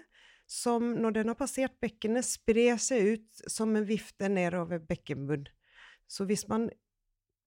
som 0.50 0.96
når 1.00 1.20
den 1.20 1.32
har 1.32 1.38
passert 1.40 1.76
bekkenet, 1.80 2.26
sprer 2.26 2.80
seg 2.82 3.14
ut 3.14 3.44
som 3.52 3.76
en 3.78 3.86
vifte 3.88 4.28
nedover 4.32 4.82
bekkenbunn. 4.84 5.46
Så 6.10 6.26
hvis 6.28 6.48
man 6.50 6.68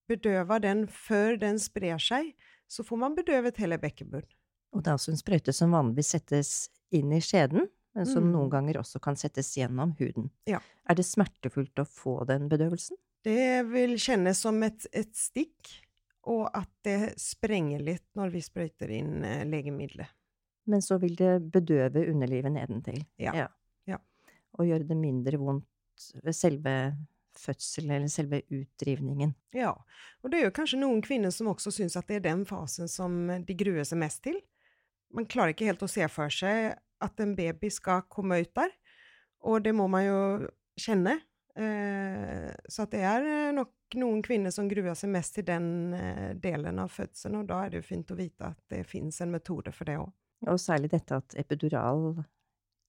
bedøver 0.09 0.63
den 0.63 0.87
før 0.87 1.37
den 1.41 1.59
sprer 1.61 2.01
seg, 2.01 2.33
så 2.71 2.85
får 2.87 3.01
man 3.03 3.17
bedøvet 3.19 3.59
hele 3.61 3.79
bekkenbunnen. 3.83 4.31
Og 4.73 4.81
det 4.81 4.89
er 4.89 4.97
altså 4.97 5.13
en 5.13 5.21
sprøyte 5.21 5.53
som 5.53 5.75
vanligvis 5.75 6.15
settes 6.15 6.53
inn 6.95 7.13
i 7.13 7.21
skjeden, 7.21 7.67
men 7.95 8.09
som 8.09 8.25
mm. 8.25 8.33
noen 8.33 8.51
ganger 8.53 8.81
også 8.81 9.01
kan 9.05 9.19
settes 9.21 9.51
gjennom 9.57 9.95
huden. 9.99 10.31
Ja. 10.49 10.63
Er 10.89 10.99
det 10.99 11.05
smertefullt 11.07 11.83
å 11.83 11.87
få 11.89 12.23
den 12.29 12.49
bedøvelsen? 12.53 12.99
Det 13.23 13.63
vil 13.71 13.95
kjennes 14.01 14.41
som 14.43 14.59
et, 14.67 14.87
et 14.97 15.13
stikk, 15.17 15.71
og 16.31 16.47
at 16.55 16.71
det 16.87 17.15
sprenger 17.21 17.83
litt 17.83 18.07
når 18.19 18.33
vi 18.35 18.43
sprøyter 18.43 18.91
inn 18.95 19.23
eh, 19.27 19.45
legemiddelet. 19.47 20.11
Men 20.71 20.83
så 20.83 20.99
vil 21.03 21.17
det 21.19 21.41
bedøve 21.53 22.05
underlivet 22.11 22.55
nedentil? 22.55 23.03
Ja. 23.21 23.35
ja. 23.35 23.49
ja. 23.91 23.99
Og 24.59 24.69
gjøre 24.69 24.87
det 24.87 24.99
mindre 24.99 25.41
vondt 25.43 26.13
ved 26.23 26.37
selve 26.37 26.77
fødsel 27.39 27.91
eller 27.91 28.11
selve 28.13 28.43
utdrivningen. 28.53 29.35
Ja, 29.57 29.73
og 30.23 30.33
det 30.33 30.41
er 30.41 30.49
jo 30.49 30.55
kanskje 30.55 30.81
noen 30.83 31.03
kvinner 31.05 31.33
som 31.35 31.51
også 31.53 31.73
syns 31.75 31.97
at 31.99 32.09
det 32.11 32.21
er 32.21 32.27
den 32.29 32.45
fasen 32.49 32.91
som 32.91 33.25
de 33.47 33.57
gruer 33.59 33.87
seg 33.89 34.01
mest 34.03 34.23
til. 34.27 34.39
Man 35.13 35.29
klarer 35.29 35.55
ikke 35.55 35.69
helt 35.69 35.85
å 35.85 35.91
se 35.91 36.07
for 36.13 36.33
seg 36.33 36.77
at 37.03 37.21
en 37.21 37.35
baby 37.39 37.69
skal 37.73 38.03
komme 38.09 38.41
ut 38.45 38.53
der, 38.57 38.71
og 39.49 39.63
det 39.65 39.75
må 39.75 39.89
man 39.91 40.05
jo 40.07 40.19
kjenne. 40.81 41.19
Eh, 41.59 42.51
så 42.71 42.87
det 42.91 43.03
er 43.05 43.53
nok 43.53 43.69
nok 43.93 43.99
noen 44.01 44.23
kvinner 44.25 44.49
som 44.55 44.71
gruer 44.71 44.95
seg 44.97 45.11
mest 45.13 45.35
til 45.37 45.45
den 45.45 45.67
eh, 45.93 46.31
delen 46.41 46.79
av 46.81 46.89
fødselen, 46.89 47.43
og 47.43 47.49
da 47.51 47.59
er 47.67 47.75
det 47.75 47.83
jo 47.83 47.89
fint 47.91 48.09
å 48.09 48.17
vite 48.17 48.47
at 48.49 48.57
det 48.73 48.87
fins 48.89 49.19
en 49.21 49.35
metode 49.35 49.69
for 49.77 49.85
det 49.85 49.99
òg. 50.01 50.09
Og 50.49 50.57
særlig 50.59 50.89
dette 50.95 51.19
at 51.21 51.35
epidural 51.37 52.23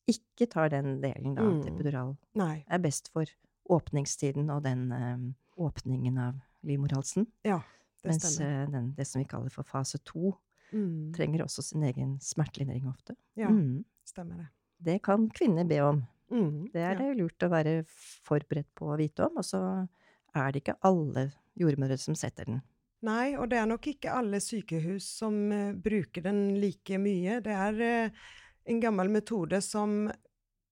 ikke 0.07 0.47
tar 0.53 0.71
den 0.71 1.01
delen, 1.03 1.35
da. 1.35 1.43
At 1.43 1.65
Mm. 1.67 1.73
epidural 1.75 2.13
Nei. 2.39 2.63
er 2.71 2.79
best 2.79 3.11
for 3.11 3.25
åpningstiden 3.69 4.47
og 4.49 4.63
den 4.63 4.85
eh, 4.95 5.17
åpningen 5.59 6.17
av 6.23 6.39
livmorhalsen. 6.63 7.27
Ja, 7.43 7.59
det 8.01 8.13
Mens 8.13 8.23
stemmer. 8.31 8.63
eh, 8.63 8.71
den, 8.71 8.93
det 8.95 9.05
som 9.07 9.19
vi 9.19 9.27
kaller 9.27 9.51
for 9.51 9.63
fase 9.67 9.99
to, 10.05 10.37
Mm. 10.73 11.13
trenger 11.13 11.45
også 11.45 11.63
sin 11.65 11.83
egen 11.85 12.17
smertelindring 12.21 12.87
ofte. 12.89 13.15
Ja, 13.37 13.49
Mm. 13.49 13.85
stemmer 14.05 14.37
det. 14.37 14.47
Det 14.83 15.01
kan 15.03 15.29
kvinner 15.29 15.63
be 15.69 15.79
om. 15.81 16.03
Mm. 16.31 16.71
Det 16.73 16.81
er 16.81 16.93
ja. 16.93 16.99
det 16.99 17.17
lurt 17.21 17.45
å 17.45 17.49
være 17.49 17.83
forberedt 18.25 18.73
på 18.75 18.89
å 18.89 18.97
vite 18.97 19.27
om, 19.27 19.37
og 19.37 19.45
så 19.45 19.87
er 20.33 20.51
det 20.51 20.63
ikke 20.63 20.79
alle 20.81 21.31
jordmødre 21.59 21.97
som 22.01 22.15
setter 22.15 22.49
den. 22.49 22.61
Nei, 23.03 23.35
og 23.37 23.49
det 23.51 23.59
er 23.59 23.67
nok 23.67 23.85
ikke 23.87 24.15
alle 24.15 24.39
sykehus 24.39 25.05
som 25.19 25.35
uh, 25.51 25.73
bruker 25.75 26.23
den 26.23 26.55
like 26.59 26.97
mye. 26.97 27.41
Det 27.43 27.51
er 27.51 27.81
uh, 28.07 28.23
en 28.65 28.79
gammel 28.79 29.11
metode 29.11 29.59
som 29.61 30.07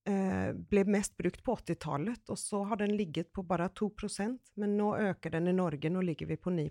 eh, 0.08 0.52
ble 0.54 0.84
mest 0.88 1.18
brukt 1.18 1.44
på 1.44 1.56
80-tallet, 1.60 2.24
og 2.32 2.40
så 2.40 2.64
har 2.70 2.80
den 2.82 2.96
ligget 2.98 3.32
på 3.34 3.44
bare 3.44 3.70
2% 3.78 4.54
men 4.62 4.78
nå 4.78 4.94
øker 4.98 5.36
den 5.36 5.52
i 5.52 5.56
Norge. 5.56 5.92
Nå 5.92 6.02
ligger 6.06 6.32
vi 6.32 6.38
på 6.38 6.54
9 6.56 6.70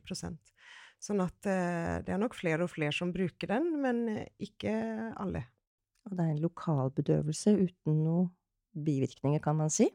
Sånn 1.01 1.23
at 1.25 1.49
eh, 1.49 2.01
det 2.05 2.13
er 2.13 2.21
nok 2.21 2.37
flere 2.37 2.67
og 2.67 2.73
flere 2.75 2.93
som 2.93 3.13
bruker 3.15 3.55
den, 3.55 3.71
men 3.81 4.03
eh, 4.13 4.29
ikke 4.45 4.75
alle. 5.21 5.47
Og 6.05 6.17
det 6.17 6.27
er 6.27 6.35
en 6.35 6.43
lokal 6.45 6.93
bedøvelse 6.97 7.55
uten 7.57 8.03
noen 8.05 8.29
bivirkninger, 8.77 9.41
kan 9.43 9.57
man 9.59 9.73
si. 9.73 9.89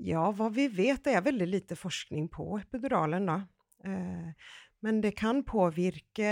Ja, 0.00 0.24
hva 0.34 0.48
vi 0.52 0.66
vet, 0.72 1.04
det 1.06 1.14
er 1.14 1.24
veldig 1.24 1.46
lite 1.46 1.78
forskning 1.78 2.26
på 2.32 2.48
epiduralen, 2.58 3.30
da. 3.30 3.38
Eh, 3.86 4.50
men 4.82 5.00
det 5.04 5.14
kan 5.20 5.44
påvirke 5.46 6.30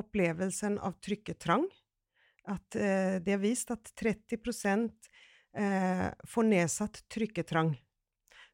opplevelsen 0.00 0.78
av 0.84 0.98
trykketrang. 1.02 1.64
At 2.50 2.74
det 2.74 3.30
er 3.30 3.40
vist 3.40 3.70
at 3.72 3.88
30 4.00 4.36
eh, 5.56 6.08
får 6.28 6.46
nedsatt 6.48 7.02
trykketrang. 7.12 7.72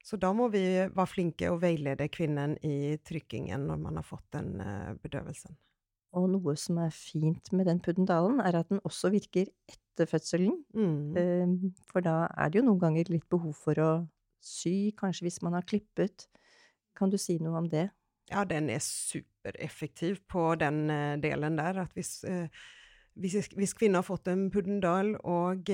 Så 0.07 0.19
da 0.23 0.31
må 0.37 0.47
vi 0.53 0.63
være 0.87 1.11
flinke 1.11 1.49
og 1.51 1.63
veilede 1.65 2.07
kvinnen 2.15 2.55
i 2.63 2.95
trykkingen 3.03 3.65
når 3.67 3.81
man 3.83 3.99
har 3.99 4.07
fått 4.07 4.29
den 4.37 4.61
eh, 4.63 4.93
bedøvelsen. 5.03 5.57
Og 6.17 6.29
noe 6.31 6.55
som 6.59 6.79
er 6.81 6.95
fint 6.95 7.51
med 7.53 7.67
den 7.69 7.81
puddendalen, 7.83 8.39
er 8.41 8.61
at 8.61 8.71
den 8.71 8.81
også 8.87 9.11
virker 9.13 9.51
etter 9.69 10.09
fødselen. 10.09 10.55
Mm. 10.77 11.17
Eh, 11.19 11.83
For 11.91 12.05
da 12.07 12.29
er 12.39 12.53
det 12.53 12.63
jo 12.63 12.69
noen 12.69 12.83
ganger 12.85 13.11
litt 13.11 13.27
behov 13.33 13.57
for 13.59 13.83
å 13.83 13.91
sy, 14.39 14.95
kanskje 14.97 15.27
hvis 15.27 15.43
man 15.43 15.59
har 15.59 15.67
klippet. 15.67 16.29
Kan 16.97 17.11
du 17.11 17.19
si 17.21 17.41
noe 17.43 17.59
om 17.59 17.69
det? 17.69 17.89
Ja, 18.31 18.47
den 18.47 18.71
er 18.71 18.83
supereffektiv 18.83 20.23
på 20.31 20.53
den 20.61 20.87
eh, 20.91 21.19
delen 21.23 21.59
der. 21.59 21.83
At 21.83 21.99
hvis, 21.99 22.21
eh, 22.25 22.47
hvis, 23.19 23.51
hvis 23.59 23.75
kvinner 23.75 24.05
har 24.05 24.09
fått 24.09 24.31
en 24.31 24.47
puddendal 24.55 25.17
og 25.27 25.67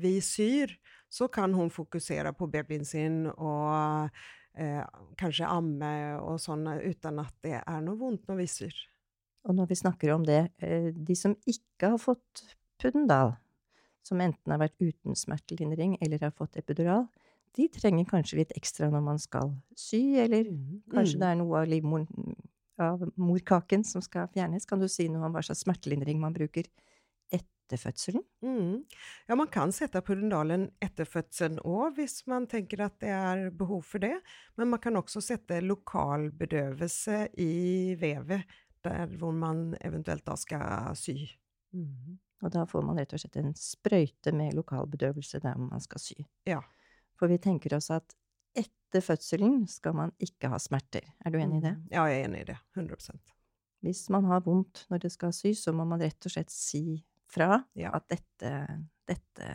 vi 0.00 0.16
syr, 0.24 0.72
så 1.14 1.28
kan 1.30 1.54
hun 1.54 1.70
fokusere 1.70 2.32
på 2.34 2.48
babyen 2.50 2.84
sin 2.86 3.22
og 3.30 4.10
eh, 4.58 4.82
kanskje 5.20 5.46
amme 5.46 5.92
og 6.18 6.40
sånn, 6.42 6.66
uten 6.82 7.20
at 7.22 7.36
det 7.46 7.60
er 7.60 7.84
noe 7.84 8.00
vondt 8.00 8.26
når 8.30 8.40
vi 8.42 8.48
syr. 8.50 8.80
Og 9.44 9.54
når 9.58 9.70
vi 9.70 9.78
snakker 9.78 10.14
om 10.14 10.24
det, 10.26 10.48
eh, 10.64 10.90
de 10.94 11.16
som 11.18 11.36
ikke 11.46 11.94
har 11.94 12.00
fått 12.02 12.46
puddendal, 12.82 13.36
som 14.04 14.20
enten 14.20 14.52
har 14.52 14.60
vært 14.60 14.80
uten 14.82 15.16
smertelindring 15.16 15.96
eller 16.04 16.26
har 16.26 16.34
fått 16.36 16.58
epidural, 16.60 17.06
de 17.54 17.68
trenger 17.70 18.08
kanskje 18.10 18.40
litt 18.40 18.56
ekstra 18.58 18.88
når 18.90 19.04
man 19.04 19.20
skal 19.22 19.52
sy, 19.78 20.16
eller 20.18 20.48
kanskje 20.90 21.20
det 21.20 21.28
er 21.28 21.38
noe 21.38 21.60
av 21.62 21.70
livmoren, 21.70 22.34
av 22.82 23.04
morkaken 23.14 23.84
som 23.86 24.02
skal 24.02 24.26
fjernes. 24.34 24.66
Kan 24.66 24.82
du 24.82 24.88
si 24.90 25.06
noe 25.06 25.28
om 25.28 25.36
hva 25.36 25.44
slags 25.46 25.62
smertelindring 25.62 26.18
man 26.18 26.34
bruker 26.34 26.66
etter 27.64 27.80
fødselen? 27.80 28.22
Mm. 28.44 28.84
Ja, 29.28 29.34
man 29.34 29.48
kan 29.48 29.72
sette 29.72 30.02
puddendalen 30.04 30.68
etter 30.84 31.08
fødselen 31.08 31.58
òg, 31.64 31.96
hvis 31.96 32.26
man 32.30 32.46
tenker 32.50 32.84
at 32.84 32.98
det 33.00 33.12
er 33.14 33.50
behov 33.50 33.82
for 33.88 34.04
det. 34.04 34.18
Men 34.56 34.68
man 34.68 34.80
kan 34.80 34.96
også 34.96 35.22
sette 35.24 35.60
lokal 35.64 36.30
bedøvelse 36.36 37.28
i 37.40 37.94
vevet, 38.00 38.44
der 38.84 39.06
hvor 39.16 39.32
man 39.32 39.72
eventuelt 39.80 40.26
da 40.26 40.36
skal 40.36 40.94
sy. 40.98 41.16
Mm. 41.72 42.18
Og 42.44 42.52
da 42.52 42.66
får 42.68 42.84
man 42.84 42.98
rett 43.00 43.14
og 43.16 43.22
slett 43.22 43.38
en 43.40 43.54
sprøyte 43.56 44.34
med 44.36 44.54
lokal 44.54 44.86
bedøvelse 44.90 45.40
der 45.40 45.56
man 45.56 45.80
skal 45.80 46.02
sy. 46.02 46.18
Ja. 46.48 46.60
For 47.16 47.30
vi 47.30 47.38
tenker 47.40 47.76
oss 47.78 47.88
at 47.94 48.12
etter 48.54 49.00
fødselen 49.02 49.64
skal 49.70 49.96
man 49.96 50.12
ikke 50.22 50.50
ha 50.52 50.58
smerter. 50.60 51.06
Er 51.24 51.32
du 51.32 51.40
enig 51.40 51.62
i 51.62 51.64
det? 51.64 51.72
Mm. 51.78 51.88
Ja, 51.94 52.04
jeg 52.10 52.20
er 52.20 52.28
enig 52.28 52.44
i 52.44 52.50
det. 52.52 52.58
100% 52.76 53.32
Hvis 53.84 54.04
man 54.12 54.28
har 54.28 54.44
vondt 54.44 54.84
når 54.90 55.06
det 55.06 55.12
skal 55.14 55.32
sys, 55.32 55.64
så 55.64 55.72
må 55.72 55.86
man 55.88 56.02
rett 56.04 56.28
og 56.28 56.36
slett 56.36 56.52
si 56.52 57.00
fra 57.30 57.64
Ja. 57.74 57.90
at 57.94 58.06
dette, 58.08 58.50
dette 59.08 59.48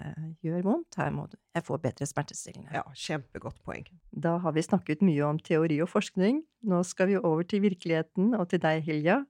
gjør 0.44 0.64
vondt, 0.64 0.96
her 0.98 1.12
må 1.12 1.28
du 1.30 1.38
Jeg 1.56 1.64
får 1.66 1.82
bedre 1.82 2.06
smertestillende. 2.06 2.72
Ja, 2.74 2.84
kjempegodt 2.94 3.62
poeng. 3.66 3.86
Da 4.14 4.38
har 4.38 4.52
vi 4.54 4.62
snakket 4.62 5.02
mye 5.02 5.22
om 5.28 5.40
teori 5.40 5.82
og 5.82 5.90
forskning. 5.90 6.44
Nå 6.64 6.84
skal 6.86 7.08
vi 7.08 7.18
over 7.18 7.44
til 7.44 7.62
virkeligheten 7.62 8.34
og 8.40 8.50
til 8.50 8.60
deg, 8.60 8.84
Hilja. 8.84 9.26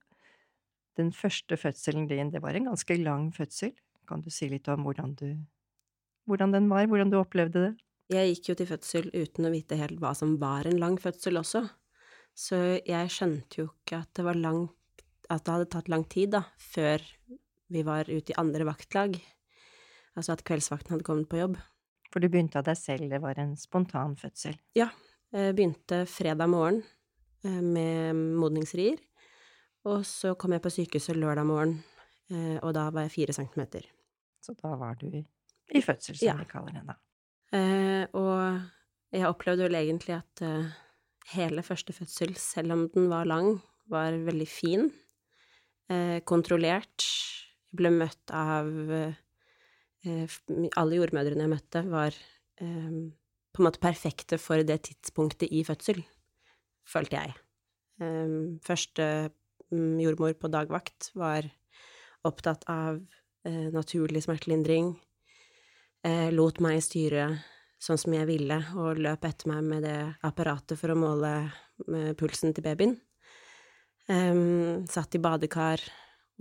Den 0.98 1.12
første 1.12 1.56
fødselen 1.58 2.08
din, 2.10 2.30
det 2.32 2.42
var 2.42 2.56
en 2.56 2.66
ganske 2.66 2.98
lang 3.02 3.32
fødsel. 3.34 3.72
Kan 4.08 4.22
du 4.22 4.30
si 4.30 4.50
litt 4.50 4.68
om 4.68 4.84
hvordan 4.84 5.16
du 5.16 5.38
Hvordan 6.28 6.52
den 6.54 6.70
var, 6.70 6.86
hvordan 6.86 7.10
du 7.10 7.18
opplevde 7.18 7.54
det? 7.64 7.78
Jeg 8.10 8.36
gikk 8.36 8.50
jo 8.50 8.56
til 8.56 8.68
fødsel 8.68 9.10
uten 9.14 9.46
å 9.46 9.52
vite 9.54 9.78
helt 9.80 10.00
hva 10.00 10.12
som 10.18 10.36
var 10.42 10.68
en 10.70 10.78
lang 10.78 10.98
fødsel 11.02 11.38
også, 11.38 11.64
så 12.38 12.80
jeg 12.86 13.10
skjønte 13.10 13.58
jo 13.64 13.66
ikke 13.72 14.00
at 14.04 14.14
det 14.14 14.26
var 14.26 14.36
lang 14.38 14.70
At 15.30 15.44
det 15.46 15.54
hadde 15.54 15.70
tatt 15.70 15.90
lang 15.90 16.04
tid, 16.10 16.32
da, 16.32 16.44
før 16.58 17.02
vi 17.70 17.84
var 17.86 18.10
ute 18.10 18.34
i 18.34 18.38
andre 18.42 18.66
vaktlag. 18.68 19.20
Altså 20.18 20.34
at 20.36 20.44
kveldsvakten 20.48 20.96
hadde 20.96 21.06
kommet 21.08 21.30
på 21.32 21.40
jobb. 21.40 21.58
For 22.10 22.20
du 22.24 22.28
begynte 22.30 22.58
av 22.60 22.66
deg 22.66 22.78
selv, 22.80 23.10
det 23.12 23.20
var 23.22 23.38
en 23.40 23.56
spontan 23.60 24.16
fødsel. 24.18 24.56
Ja. 24.78 24.90
Jeg 25.30 25.54
begynte 25.60 26.02
fredag 26.10 26.50
morgen 26.50 26.80
eh, 27.46 27.60
med 27.62 28.18
modningsrier, 28.42 28.98
og 29.86 30.02
så 30.10 30.32
kom 30.42 30.56
jeg 30.56 30.64
på 30.66 30.72
sykehuset 30.74 31.20
lørdag 31.22 31.46
morgen, 31.46 31.76
eh, 32.34 32.56
og 32.66 32.74
da 32.74 32.88
var 32.90 33.06
jeg 33.06 33.14
fire 33.14 33.36
centimeter. 33.38 33.86
Så 34.42 34.56
da 34.58 34.72
var 34.82 34.98
du 34.98 35.06
i, 35.14 35.82
fødsel, 35.86 36.18
som 36.18 36.26
Ja. 36.32 36.34
vi 36.40 36.48
kaller 36.50 36.74
det 36.80 36.82
da. 36.88 36.96
Eh, 37.54 38.08
og 38.18 38.66
jeg 39.14 39.30
opplevde 39.30 39.68
vel 39.70 39.78
egentlig 39.78 40.16
at 40.18 40.42
eh, 40.42 40.72
hele 41.36 41.62
første 41.62 41.94
fødsel, 41.94 42.34
selv 42.42 42.74
om 42.74 42.88
den 42.90 43.06
var 43.14 43.30
lang, 43.30 43.60
var 43.86 44.18
veldig 44.18 44.48
fin. 44.50 44.90
Eh, 45.94 46.20
kontrollert. 46.26 47.06
Jeg 47.70 47.82
ble 47.82 47.92
møtt 47.94 48.34
av 48.34 48.70
eh, 48.96 50.38
Alle 50.80 50.98
jordmødrene 50.98 51.46
jeg 51.46 51.52
møtte, 51.52 51.84
var 51.90 52.16
eh, 52.62 52.96
på 53.50 53.62
en 53.62 53.68
måte 53.68 53.84
perfekte 53.84 54.40
for 54.42 54.64
det 54.66 54.82
tidspunktet 54.88 55.54
i 55.54 55.62
fødsel, 55.68 56.02
følte 56.90 57.20
jeg. 57.20 57.36
Eh, 58.02 58.34
første 58.66 59.06
mm, 59.70 60.00
jordmor 60.02 60.34
på 60.40 60.52
dagvakt 60.52 61.12
var 61.20 61.50
opptatt 62.28 62.66
av 62.68 63.00
naturlig 63.50 64.20
smertelindring, 64.26 64.90
lot 66.36 66.58
meg 66.62 66.82
styre 66.84 67.30
sånn 67.80 67.98
som 67.98 68.14
jeg 68.14 68.28
ville, 68.28 68.58
og 68.76 69.00
løp 69.00 69.24
etter 69.26 69.48
meg 69.48 69.64
med 69.64 69.86
det 69.88 69.96
apparatet 70.28 70.76
for 70.78 70.92
å 70.92 70.98
måle 71.00 71.32
pulsen 72.20 72.52
til 72.54 72.66
babyen. 72.68 72.98
Um, 74.12 74.84
satt 74.92 75.16
i 75.16 75.22
badekar 75.24 75.82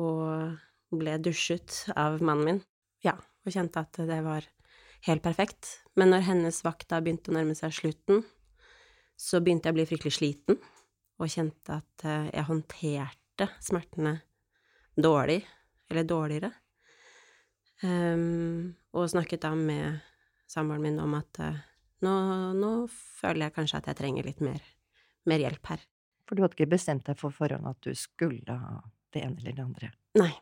og 0.02 0.58
ble 0.94 1.18
dusjet 1.22 1.84
av 1.96 2.22
mannen 2.24 2.46
min. 2.46 2.62
Ja, 3.04 3.14
og 3.44 3.54
kjente 3.54 3.82
at 3.84 4.00
det 4.08 4.20
var 4.24 4.46
helt 5.06 5.22
perfekt. 5.24 5.78
Men 5.98 6.12
når 6.14 6.26
hennes 6.28 6.62
vakt 6.66 6.88
da 6.90 7.00
begynte 7.02 7.32
å 7.32 7.36
nærme 7.36 7.56
seg 7.58 7.74
slutten, 7.76 8.24
så 9.18 9.42
begynte 9.42 9.68
jeg 9.68 9.74
å 9.74 9.78
bli 9.78 9.86
fryktelig 9.90 10.14
sliten, 10.14 10.58
og 11.18 11.32
kjente 11.32 11.80
at 11.80 12.06
eh, 12.06 12.28
jeg 12.30 12.46
håndterte 12.46 13.48
smertene 13.64 14.14
dårlig, 14.98 15.40
eller 15.90 16.06
dårligere. 16.06 16.52
Um, 17.82 18.74
og 18.94 19.10
snakket 19.10 19.44
da 19.44 19.52
med 19.54 20.00
samboeren 20.50 20.82
min 20.82 20.98
om 21.02 21.14
at 21.18 21.38
eh, 21.44 21.60
nå, 22.02 22.14
nå 22.58 22.72
føler 22.90 23.46
jeg 23.46 23.54
kanskje 23.54 23.78
at 23.78 23.90
jeg 23.90 24.00
trenger 24.00 24.26
litt 24.26 24.42
mer, 24.42 24.62
mer 25.30 25.44
hjelp 25.44 25.70
her. 25.70 25.84
For 26.26 26.36
du 26.36 26.44
hadde 26.44 26.58
ikke 26.58 26.74
bestemt 26.74 27.06
deg 27.06 27.18
for 27.18 27.34
forhånd 27.34 27.68
at 27.70 27.78
du 27.86 27.94
skulle 27.98 28.58
ha 28.58 28.80
det 29.14 29.22
ene 29.24 29.40
eller 29.40 29.56
det 29.56 29.64
andre. 29.64 29.92
Nei. 30.18 30.32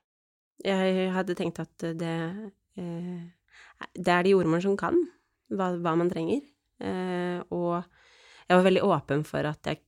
Jeg 0.65 1.11
hadde 1.13 1.37
tenkt 1.37 1.61
at 1.61 1.85
det 2.01 2.17
eh, 2.81 3.25
Det 3.93 4.13
er 4.13 4.25
det 4.25 4.33
jordmoren 4.33 4.65
som 4.65 4.77
kan, 4.81 4.97
hva, 5.53 5.75
hva 5.77 5.97
man 5.99 6.11
trenger. 6.13 6.41
Eh, 6.81 7.41
og 7.53 7.83
jeg 8.47 8.57
var 8.57 8.65
veldig 8.65 8.85
åpen 8.87 9.25
for 9.27 9.49
at 9.49 9.69
jeg 9.69 9.83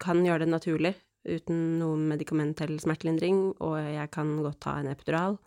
kan 0.00 0.22
gjøre 0.24 0.44
det 0.44 0.52
naturlig, 0.52 0.94
uten 1.24 1.78
noe 1.80 1.96
medikament 1.96 2.60
eller 2.60 2.82
smertelindring, 2.82 3.54
og 3.64 3.78
jeg 3.80 4.10
kan 4.12 4.34
godt 4.44 4.60
ta 4.66 4.78
en 4.80 4.90
epidural 4.92 5.38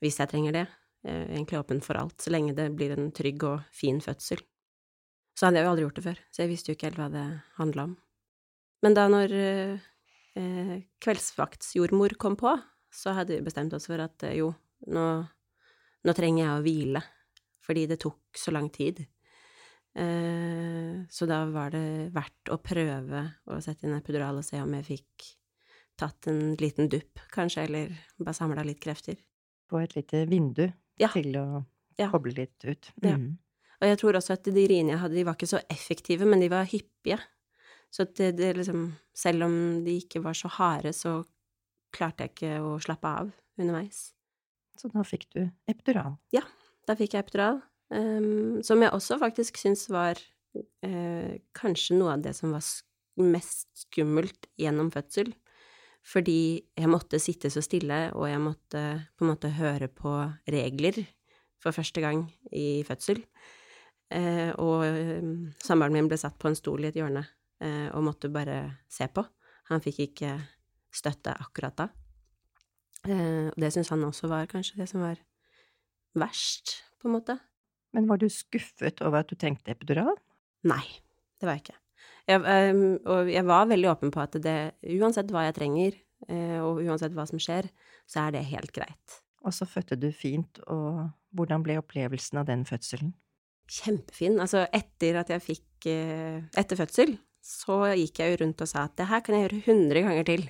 hvis 0.00 0.20
jeg 0.20 0.30
trenger 0.30 0.56
det. 0.56 0.66
Jeg 1.04 1.16
er 1.16 1.32
egentlig 1.34 1.58
åpen 1.60 1.80
for 1.84 1.96
alt, 1.96 2.16
så 2.20 2.32
lenge 2.32 2.54
det 2.56 2.70
blir 2.76 2.92
en 2.94 3.10
trygg 3.16 3.44
og 3.48 3.66
fin 3.74 4.00
fødsel. 4.04 4.40
Så 5.36 5.46
hadde 5.46 5.60
jeg 5.60 5.66
jo 5.66 5.72
aldri 5.72 5.84
gjort 5.86 5.98
det 5.98 6.04
før, 6.04 6.22
så 6.28 6.42
jeg 6.42 6.50
visste 6.50 6.70
jo 6.70 6.76
ikke 6.76 6.90
helt 6.90 7.00
hva 7.00 7.08
det 7.12 7.26
handla 7.56 7.86
om. 7.88 7.94
Men 8.84 8.96
da 8.96 9.06
når 9.12 9.34
eh, 9.36 10.74
kveldsvaktsjordmor 11.04 12.16
kom 12.20 12.36
på, 12.40 12.52
så 12.90 13.12
hadde 13.16 13.36
vi 13.38 13.44
bestemt 13.46 13.72
oss 13.76 13.86
for 13.86 14.00
at 14.02 14.22
eh, 14.28 14.36
jo, 14.40 14.50
nå, 14.90 15.06
nå 16.04 16.14
trenger 16.16 16.44
jeg 16.44 16.52
å 16.58 16.62
hvile, 16.64 17.02
fordi 17.66 17.86
det 17.90 18.00
tok 18.02 18.38
så 18.40 18.52
lang 18.54 18.70
tid. 18.74 19.04
Eh, 19.94 21.02
så 21.10 21.26
da 21.26 21.42
var 21.50 21.72
det 21.74 22.10
verdt 22.14 22.50
å 22.54 22.58
prøve 22.62 23.24
å 23.50 23.58
sette 23.62 23.86
inn 23.88 23.96
epidural 23.98 24.38
og 24.38 24.46
se 24.46 24.60
om 24.62 24.74
jeg 24.78 24.86
fikk 24.86 25.26
tatt 26.00 26.30
en 26.30 26.54
liten 26.60 26.88
dupp, 26.88 27.20
kanskje, 27.34 27.66
eller 27.66 27.90
bare 28.18 28.36
samla 28.36 28.62
litt 28.64 28.80
krefter. 28.82 29.18
På 29.68 29.80
et 29.82 29.94
lite 29.98 30.24
vindu 30.30 30.72
Ja. 30.98 31.08
til 31.08 31.34
å 31.36 31.66
Ja. 31.98 32.08
koble 32.10 32.32
litt 32.34 32.64
ut. 32.64 32.90
Ja. 33.02 33.16
Mm. 33.16 33.38
Og 33.82 33.88
jeg 33.88 33.98
tror 33.98 34.12
også 34.16 34.32
at 34.32 34.44
de 34.44 34.66
riene 34.68 34.90
jeg 34.92 34.98
hadde, 34.98 35.14
de 35.14 35.24
var 35.24 35.34
ikke 35.34 35.48
så 35.48 35.60
effektive, 35.68 36.24
men 36.26 36.40
de 36.40 36.48
var 36.48 36.64
hyppige. 36.64 37.18
Så 37.90 38.04
det, 38.14 38.36
det 38.36 38.56
liksom 38.56 38.92
Selv 39.12 39.42
om 39.44 39.84
de 39.84 39.98
ikke 40.00 40.22
var 40.22 40.32
så 40.32 40.48
harde, 40.48 40.92
så 40.94 41.26
klarte 41.94 42.26
jeg 42.26 42.34
ikke 42.34 42.54
å 42.64 42.76
slappe 42.82 43.10
av 43.22 43.32
underveis. 43.60 44.10
Så 44.78 44.88
da 44.92 45.04
fikk 45.04 45.28
du 45.34 45.42
epidural. 45.70 46.16
Ja, 46.34 46.46
Da 46.88 46.96
fikk 46.98 47.12
jeg 47.14 47.26
epidural, 47.26 47.60
Um, 47.90 48.60
som 48.62 48.78
jeg 48.84 48.92
også 48.94 49.16
faktisk 49.18 49.56
syns 49.58 49.88
var 49.90 50.14
uh, 50.86 51.30
kanskje 51.58 51.96
noe 51.98 52.12
av 52.14 52.20
det 52.22 52.36
som 52.38 52.52
var 52.54 52.62
mest 53.18 53.66
skummelt 53.82 54.46
gjennom 54.60 54.92
fødsel. 54.94 55.32
Fordi 56.06 56.62
jeg 56.78 56.90
måtte 56.90 57.20
sitte 57.20 57.50
så 57.52 57.60
stille, 57.64 58.08
og 58.14 58.28
jeg 58.30 58.40
måtte 58.40 58.82
på 59.18 59.26
en 59.26 59.32
måte 59.32 59.50
høre 59.58 59.90
på 59.92 60.12
regler 60.48 61.02
for 61.60 61.76
første 61.76 62.00
gang 62.00 62.22
i 62.56 62.80
fødsel. 62.88 63.20
Eh, 64.10 64.48
og 64.58 64.86
eh, 64.86 65.26
samboeren 65.62 65.94
min 65.94 66.08
ble 66.10 66.16
satt 66.18 66.38
på 66.40 66.48
en 66.48 66.56
stol 66.58 66.82
i 66.82 66.88
et 66.88 66.96
hjørne 66.98 67.20
eh, 67.62 67.86
og 67.92 68.06
måtte 68.08 68.32
bare 68.32 68.56
se 68.90 69.06
på. 69.12 69.22
Han 69.68 69.84
fikk 69.84 70.00
ikke 70.08 70.32
støtte 70.94 71.34
akkurat 71.38 71.76
da. 71.78 71.88
Eh, 73.08 73.48
og 73.50 73.60
det 73.60 73.72
syns 73.74 73.92
han 73.92 74.04
også 74.04 74.30
var 74.30 74.50
kanskje 74.50 74.80
det 74.82 74.88
som 74.90 75.04
var 75.04 75.20
verst, 76.18 76.80
på 77.00 77.08
en 77.08 77.16
måte. 77.16 77.38
Men 77.96 78.08
var 78.10 78.20
du 78.20 78.28
skuffet 78.30 79.00
over 79.02 79.22
at 79.22 79.30
du 79.30 79.38
trengte 79.38 79.72
epidural? 79.72 80.18
Nei, 80.68 80.84
det 81.40 81.48
var 81.48 81.56
jeg 81.56 81.64
ikke. 81.64 81.78
Jeg, 82.28 82.42
ehm, 82.46 82.84
og 83.08 83.30
jeg 83.30 83.46
var 83.48 83.70
veldig 83.70 83.90
åpen 83.90 84.12
på 84.14 84.22
at 84.22 84.36
det, 84.42 84.58
uansett 84.98 85.32
hva 85.32 85.46
jeg 85.48 85.56
trenger, 85.56 85.96
eh, 86.28 86.58
og 86.62 86.82
uansett 86.84 87.14
hva 87.16 87.26
som 87.26 87.40
skjer, 87.42 87.70
så 88.10 88.26
er 88.26 88.36
det 88.36 88.44
helt 88.52 88.72
greit. 88.76 89.16
Og 89.46 89.54
så 89.56 89.66
fødte 89.66 89.96
du 89.98 90.10
fint, 90.12 90.60
og 90.68 91.08
hvordan 91.34 91.64
ble 91.64 91.78
opplevelsen 91.80 92.42
av 92.42 92.46
den 92.50 92.66
fødselen? 92.68 93.14
Kjempefin. 93.70 94.38
Altså, 94.42 94.66
etter 94.74 95.20
at 95.22 95.30
jeg 95.30 95.42
fikk 95.44 95.88
eh, 95.88 96.42
Etter 96.58 96.78
fødsel, 96.78 97.14
så 97.40 97.82
gikk 97.96 98.20
jeg 98.20 98.34
jo 98.34 98.40
rundt 98.42 98.62
og 98.62 98.68
sa 98.68 98.84
at 98.88 98.96
det 98.98 99.08
her 99.08 99.22
kan 99.24 99.36
jeg 99.36 99.46
gjøre 99.46 99.60
100 99.64 100.06
ganger 100.06 100.26
til. 100.28 100.42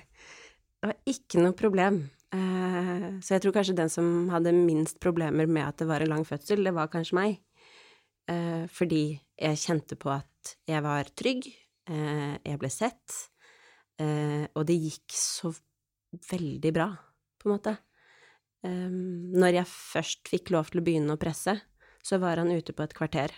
Det 0.81 0.89
var 0.89 0.97
ikke 1.05 1.41
noe 1.43 1.53
problem. 1.53 1.99
Eh, 2.33 3.03
så 3.21 3.35
jeg 3.35 3.43
tror 3.43 3.53
kanskje 3.53 3.77
den 3.77 3.91
som 3.91 4.29
hadde 4.33 4.53
minst 4.55 4.97
problemer 5.03 5.45
med 5.45 5.67
at 5.67 5.81
det 5.81 5.85
var 5.89 6.01
en 6.01 6.09
lang 6.15 6.23
fødsel, 6.25 6.63
det 6.65 6.73
var 6.73 6.89
kanskje 6.89 7.17
meg. 7.17 7.35
Eh, 8.31 8.63
fordi 8.71 9.03
jeg 9.37 9.59
kjente 9.61 9.97
på 9.99 10.09
at 10.09 10.55
jeg 10.65 10.81
var 10.81 11.11
trygg, 11.13 11.45
eh, 11.85 12.33
jeg 12.41 12.61
ble 12.61 12.71
sett, 12.73 13.27
og 14.01 14.63
det 14.65 14.79
gikk 14.81 15.13
så 15.13 15.51
veldig 16.31 16.71
bra, 16.73 16.87
på 17.37 17.45
en 17.45 17.51
måte. 17.53 17.75
Når 18.65 19.57
jeg 19.59 19.69
først 19.69 20.31
fikk 20.31 20.49
lov 20.55 20.71
til 20.71 20.81
å 20.81 20.85
begynne 20.87 21.13
å 21.13 21.21
presse, 21.21 21.53
så 22.01 22.17
var 22.17 22.41
han 22.41 22.49
ute 22.49 22.73
på 22.73 22.81
et 22.81 22.97
kvarter, 22.97 23.35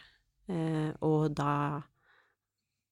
og 1.04 1.36
da 1.36 1.84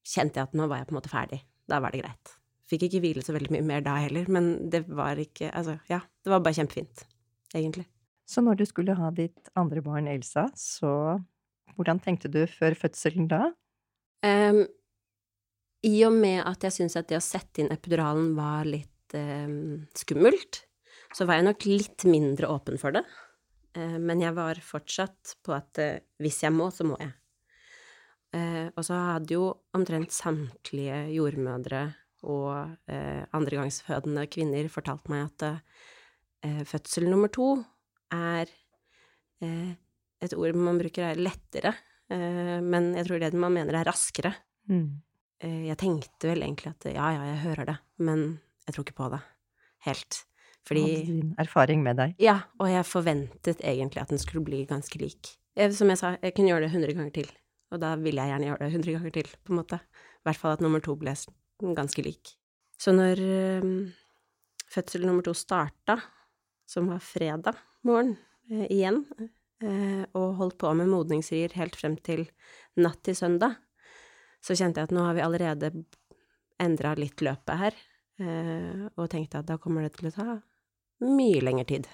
kjente 0.03 0.41
jeg 0.41 0.51
at 0.51 0.59
nå 0.59 0.67
var 0.67 0.83
jeg 0.83 0.91
på 0.91 0.97
en 0.97 0.99
måte 0.99 1.15
ferdig. 1.15 1.41
Da 1.63 1.79
var 1.79 1.95
det 1.95 2.03
greit. 2.03 2.40
Fikk 2.71 2.87
ikke 2.87 3.01
hvile 3.03 3.23
så 3.25 3.35
veldig 3.35 3.51
mye 3.51 3.67
mer 3.67 3.81
da 3.83 3.97
heller, 3.99 4.29
men 4.31 4.53
det 4.71 4.85
var 4.87 5.19
ikke 5.19 5.49
Altså, 5.51 5.75
ja, 5.91 5.99
det 6.23 6.31
var 6.31 6.43
bare 6.45 6.55
kjempefint, 6.55 7.03
egentlig. 7.51 7.83
Så 8.23 8.43
når 8.43 8.61
du 8.61 8.65
skulle 8.69 8.95
ha 8.95 9.09
ditt 9.11 9.51
andre 9.59 9.83
barn, 9.83 10.07
Elsa, 10.07 10.45
så 10.55 11.19
hvordan 11.75 11.99
tenkte 12.03 12.31
du 12.31 12.45
før 12.47 12.77
fødselen 12.79 13.27
da? 13.31 13.49
Um, 14.23 14.63
I 15.83 15.95
og 16.07 16.15
med 16.15 16.39
at 16.45 16.63
jeg 16.63 16.77
syntes 16.77 16.99
at 16.99 17.09
det 17.09 17.19
å 17.19 17.25
sette 17.25 17.63
inn 17.63 17.73
epiduralen 17.73 18.31
var 18.37 18.69
litt 18.69 19.15
um, 19.17 19.81
skummelt, 19.97 20.63
så 21.11 21.27
var 21.27 21.39
jeg 21.41 21.49
nok 21.49 21.67
litt 21.67 22.07
mindre 22.07 22.47
åpen 22.53 22.79
for 22.79 22.95
det. 22.95 23.03
Eh, 23.75 23.97
men 23.99 24.21
jeg 24.23 24.35
var 24.35 24.59
fortsatt 24.63 25.35
på 25.43 25.55
at 25.55 25.81
uh, 25.83 25.99
hvis 26.23 26.39
jeg 26.45 26.55
må, 26.55 26.69
så 26.71 26.87
må 26.87 26.95
jeg. 27.01 27.11
Uh, 28.31 28.71
og 28.77 28.85
så 28.87 28.95
hadde 28.95 29.35
jo 29.35 29.49
omtrent 29.75 30.13
samtlige 30.15 31.01
jordmødre 31.11 31.89
og 32.23 32.75
eh, 32.91 33.23
andregangsfødende 33.33 34.27
kvinner 34.29 34.67
fortalt 34.69 35.09
meg 35.09 35.25
at 35.29 35.45
eh, 36.45 36.61
fødsel 36.67 37.07
nummer 37.09 37.31
to 37.33 37.55
er 38.13 38.49
eh, 39.41 39.71
Et 40.21 40.33
ord 40.37 40.53
man 40.53 40.77
bruker 40.77 41.01
er 41.01 41.17
lettere, 41.17 41.71
eh, 42.13 42.59
men 42.61 42.91
jeg 42.93 43.07
tror 43.07 43.19
det 43.23 43.33
man 43.33 43.55
mener 43.55 43.73
er 43.79 43.87
raskere. 43.89 44.35
Eh, 45.41 45.63
jeg 45.65 45.77
tenkte 45.81 46.29
vel 46.29 46.43
egentlig 46.45 46.69
at 46.75 46.85
ja, 46.93 47.07
ja, 47.15 47.23
jeg 47.31 47.39
hører 47.47 47.65
det, 47.71 47.77
men 47.97 48.39
jeg 48.67 48.75
tror 48.75 48.85
ikke 48.85 48.99
på 48.99 49.07
det 49.15 49.21
helt. 49.87 50.19
Fordi 50.69 50.83
din 51.07 51.31
erfaring 51.41 51.81
med 51.81 51.97
deg? 51.97 52.13
Ja, 52.21 52.35
og 52.61 52.69
jeg 52.69 52.85
forventet 52.85 53.63
egentlig 53.65 54.03
at 54.03 54.13
den 54.13 54.21
skulle 54.21 54.45
bli 54.45 54.61
ganske 54.69 55.01
lik. 55.01 55.39
Jeg, 55.57 55.73
som 55.73 55.89
jeg 55.89 55.97
sa, 55.97 56.13
jeg 56.21 56.35
kunne 56.37 56.53
gjøre 56.53 56.67
det 56.67 56.71
100 56.75 56.93
ganger 56.99 57.15
til, 57.15 57.31
og 57.73 57.81
da 57.81 57.95
ville 57.97 58.21
jeg 58.21 58.35
gjerne 58.35 58.51
gjøre 58.51 58.61
det 58.61 58.69
100 58.75 58.97
ganger 58.99 59.15
til, 59.17 59.31
på 59.41 59.55
en 59.55 59.61
måte. 59.63 59.81
I 60.21 60.29
hvert 60.29 60.37
fall 60.37 60.53
at 60.53 60.61
nummer 60.61 60.83
to 60.85 60.93
ble 61.01 61.15
ganske 61.77 62.03
lik. 62.05 62.33
Så 62.81 62.93
når 62.95 63.19
eh, 63.21 63.67
fødsel 64.73 65.05
nummer 65.05 65.25
to 65.25 65.33
starta, 65.37 65.99
som 66.69 66.87
var 66.89 67.01
fredag 67.03 67.59
morgen 67.87 68.15
eh, 68.49 68.65
igjen, 68.71 69.03
eh, 69.61 70.03
og 70.17 70.35
holdt 70.39 70.57
på 70.61 70.71
med 70.77 70.89
modningsrier 70.91 71.53
helt 71.59 71.77
frem 71.77 71.97
til 72.01 72.25
natt 72.81 73.01
til 73.05 73.17
søndag, 73.17 73.57
så 74.41 74.55
kjente 74.57 74.81
jeg 74.81 74.89
at 74.89 74.95
nå 74.95 75.03
har 75.05 75.13
vi 75.17 75.21
allerede 75.25 75.71
endra 76.61 76.95
litt 76.97 77.21
løpet 77.21 77.57
her, 77.59 77.75
og 78.97 79.07
tenkte 79.09 79.39
at 79.39 79.47
da 79.49 79.55
kommer 79.61 79.81
det 79.85 79.95
til 79.95 80.09
å 80.09 80.11
ta 80.13 80.25
mye 81.05 81.39
lengre 81.41 81.65
tid. 81.69 81.87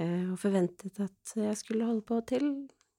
Og 0.00 0.34
forventet 0.40 0.96
at 1.00 1.32
jeg 1.36 1.56
skulle 1.56 1.86
holde 1.88 2.04
på 2.08 2.18
til 2.28 2.46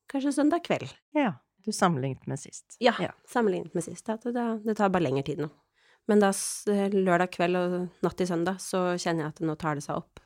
kanskje 0.09 0.33
søndag 0.37 0.63
kveld. 0.65 0.89
Ja. 1.17 1.35
Du 1.61 1.69
sammenlignet 1.73 2.25
med 2.29 2.41
sist. 2.41 2.77
Ja, 2.81 2.93
Ja. 3.01 3.11
sammenlignet 3.29 3.73
med 3.77 3.85
sist. 3.85 4.05
Det, 4.05 4.33
det 4.65 4.77
tar 4.77 4.89
bare 4.89 5.03
lengre 5.05 5.25
tid 5.25 5.41
nå. 5.43 5.49
Men 6.09 6.23
da 6.23 6.31
lørdag 6.91 7.31
kveld 7.35 7.59
og 7.59 7.75
natt 8.03 8.17
til 8.19 8.29
søndag, 8.29 8.61
så 8.63 8.95
kjenner 8.99 9.27
jeg 9.27 9.33
at 9.35 9.43
nå 9.45 9.55
tar 9.59 9.77
det 9.77 9.85
seg 9.85 10.01
opp. 10.01 10.21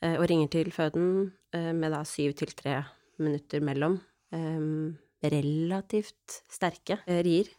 Eh, 0.00 0.16
og 0.16 0.26
ringer 0.30 0.50
til 0.52 0.70
føden 0.74 1.08
eh, 1.54 1.72
med 1.76 1.92
da 1.94 2.04
syv 2.08 2.36
til 2.38 2.54
tre 2.56 2.80
minutter 3.20 3.62
mellom. 3.64 3.98
Eh, 4.32 5.28
relativt 5.28 6.40
sterke 6.52 7.00
eh, 7.04 7.22
rier. 7.26 7.50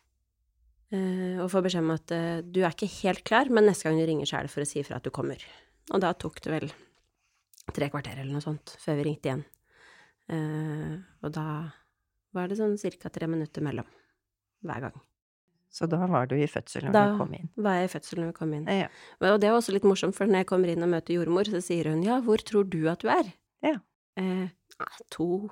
Eh, 0.90 1.38
og 1.44 1.52
får 1.54 1.68
beskjed 1.68 1.86
om 1.86 1.96
at 1.96 2.14
eh, 2.16 2.40
du 2.42 2.64
er 2.64 2.74
ikke 2.74 2.90
helt 3.04 3.26
klar, 3.28 3.52
men 3.54 3.68
neste 3.70 3.86
gang 3.86 4.00
du 4.00 4.08
ringer, 4.10 4.30
så 4.30 4.40
er 4.40 4.48
det 4.48 4.54
for 4.56 4.66
å 4.66 4.70
si 4.70 4.82
ifra 4.82 4.98
at 4.98 5.06
du 5.06 5.14
kommer. 5.14 5.44
Og 5.94 6.02
da 6.02 6.14
tok 6.18 6.42
det 6.46 6.54
vel 6.56 6.72
tre 7.70 7.90
kvarter 7.94 8.18
eller 8.18 8.34
noe 8.34 8.44
sånt 8.44 8.74
før 8.82 8.98
vi 8.98 9.06
ringte 9.10 9.30
igjen. 9.30 9.46
Eh, 10.34 10.96
og 11.26 11.36
da 11.36 11.46
var 12.38 12.50
det 12.50 12.60
sånn 12.60 12.78
cirka 12.82 13.12
tre 13.14 13.30
minutter 13.30 13.66
mellom 13.66 13.88
hver 14.66 14.88
gang. 14.88 14.98
Så 15.70 15.86
da 15.90 16.00
var 16.10 16.26
du 16.30 16.34
i 16.36 16.48
fødsel 16.50 16.88
når 16.88 16.96
Da 16.96 17.04
du 17.12 17.20
kom 17.20 17.34
inn. 17.38 17.50
Da 17.56 17.64
var 17.68 17.78
jeg 17.78 17.90
i 17.90 17.92
fødsel 17.94 18.22
når 18.22 18.32
vi 18.32 18.38
kom 18.40 18.54
inn. 18.58 18.66
Ja. 18.74 18.88
Og 19.22 19.38
det 19.42 19.52
var 19.52 19.60
også 19.60 19.76
litt 19.76 19.86
morsomt, 19.86 20.18
for 20.18 20.30
når 20.30 20.44
jeg 20.44 20.50
kommer 20.50 20.72
inn 20.72 20.86
og 20.86 20.90
møter 20.90 21.14
jordmor, 21.14 21.50
så 21.50 21.62
sier 21.62 21.92
hun 21.92 22.02
ja, 22.06 22.18
hvor 22.26 22.42
tror 22.42 22.66
du 22.66 22.82
at 22.90 23.04
du 23.06 23.12
er? 23.14 23.30
Ja. 23.66 23.76
Eh, 24.18 24.50
to, 25.14 25.48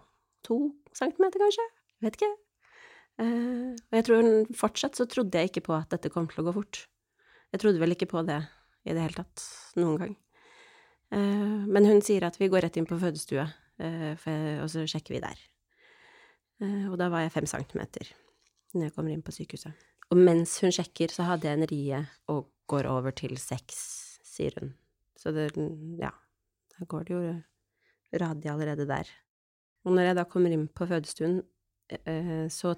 to 0.48 0.60
centimeter, 0.98 1.42
kanskje? 1.44 1.68
Vet 2.06 2.18
ikke. 2.18 2.32
Eh, 3.22 3.74
og 3.78 3.98
jeg 4.00 4.08
tror 4.10 4.30
fortsatt 4.58 4.98
så 4.98 5.06
trodde 5.10 5.38
jeg 5.38 5.52
ikke 5.52 5.68
på 5.70 5.76
at 5.78 5.94
dette 5.94 6.12
kom 6.14 6.30
til 6.32 6.42
å 6.42 6.48
gå 6.50 6.56
fort. 6.58 6.86
Jeg 7.54 7.62
trodde 7.64 7.82
vel 7.82 7.94
ikke 7.94 8.10
på 8.10 8.26
det 8.28 8.42
i 8.88 8.96
det 8.96 9.04
hele 9.04 9.22
tatt, 9.22 9.44
noen 9.78 10.02
gang. 10.02 10.16
Eh, 11.14 11.60
men 11.70 11.88
hun 11.88 12.02
sier 12.06 12.26
at 12.28 12.40
vi 12.42 12.50
går 12.52 12.66
rett 12.66 12.80
inn 12.80 12.90
på 12.90 12.98
fødestue, 13.00 13.46
eh, 13.80 14.28
og 14.64 14.70
så 14.74 14.88
sjekker 14.90 15.16
vi 15.16 15.24
der. 15.24 15.46
Eh, 16.64 16.88
og 16.90 16.98
da 17.00 17.12
var 17.14 17.24
jeg 17.26 17.36
fem 17.36 17.48
centimeter 17.50 18.10
når 18.74 18.90
jeg 18.90 18.96
kommer 18.96 19.14
inn 19.14 19.24
på 19.26 19.34
sykehuset. 19.36 19.86
Og 20.12 20.20
mens 20.20 20.56
hun 20.64 20.74
sjekker, 20.74 21.12
så 21.12 21.28
hadde 21.28 21.50
jeg 21.50 21.60
en 21.60 21.70
rie 21.70 22.02
og 22.32 22.48
går 22.72 22.88
over 22.90 23.16
til 23.16 23.36
seks, 23.42 23.78
sier 24.24 24.56
hun. 24.60 24.74
Så 25.18 25.34
det, 25.36 25.50
ja, 26.00 26.14
da 26.76 26.88
går 26.88 27.08
det 27.08 27.16
jo 27.16 27.22
radig 28.22 28.52
allerede 28.52 28.88
der. 28.88 29.10
Og 29.88 29.96
når 29.96 30.10
jeg 30.10 30.18
da 30.20 30.28
kommer 30.28 30.54
inn 30.54 30.68
på 30.68 30.88
fødestuen, 30.88 31.42
eh, 31.92 32.48
så 32.52 32.76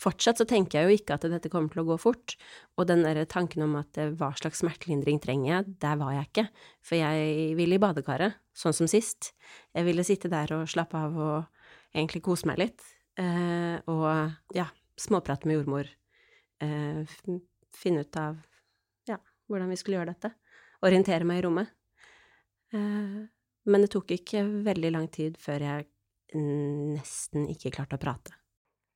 fortsatt 0.00 0.40
så 0.40 0.46
tenker 0.48 0.78
jeg 0.78 0.86
jo 0.86 0.98
ikke 0.98 1.16
at 1.16 1.26
dette 1.30 1.50
kommer 1.52 1.72
til 1.72 1.82
å 1.82 1.88
gå 1.90 1.98
fort. 2.00 2.36
Og 2.78 2.88
den 2.90 3.04
derre 3.06 3.26
tanken 3.30 3.66
om 3.66 3.76
at 3.80 3.98
eh, 4.00 4.14
hva 4.14 4.32
slags 4.38 4.62
smertelindring 4.62 5.20
trenger 5.22 5.50
jeg, 5.52 5.76
der 5.82 6.00
var 6.00 6.14
jeg 6.16 6.30
ikke. 6.30 6.46
For 6.86 6.98
jeg 7.00 7.54
ville 7.58 7.78
i 7.78 7.82
badekaret, 7.82 8.38
sånn 8.56 8.76
som 8.76 8.90
sist. 8.90 9.32
Jeg 9.76 9.86
ville 9.88 10.06
sitte 10.06 10.32
der 10.32 10.54
og 10.56 10.70
slappe 10.70 10.98
av 10.98 11.18
og 11.18 11.94
egentlig 11.94 12.24
kose 12.26 12.48
meg 12.50 12.62
litt. 12.62 12.88
Eh, 13.20 13.76
og 13.90 14.56
ja, 14.56 14.70
småprate 15.00 15.48
med 15.48 15.60
jordmor. 15.60 15.90
Eh, 16.62 17.16
finne 17.76 18.06
ut 18.06 18.16
av 18.20 18.38
hvordan 19.46 19.70
vi 19.70 19.78
skulle 19.80 20.00
gjøre 20.00 20.12
dette. 20.14 20.32
Orientere 20.86 21.26
meg 21.26 21.40
i 21.40 21.44
rommet. 21.46 21.72
Eh, 22.74 23.20
men 23.66 23.84
det 23.84 23.90
tok 23.94 24.12
ikke 24.16 24.42
veldig 24.66 24.92
lang 24.94 25.08
tid 25.12 25.38
før 25.40 25.64
jeg 25.66 25.86
nesten 26.36 27.46
ikke 27.52 27.72
klarte 27.78 27.98
å 27.98 28.02
prate. 28.02 28.34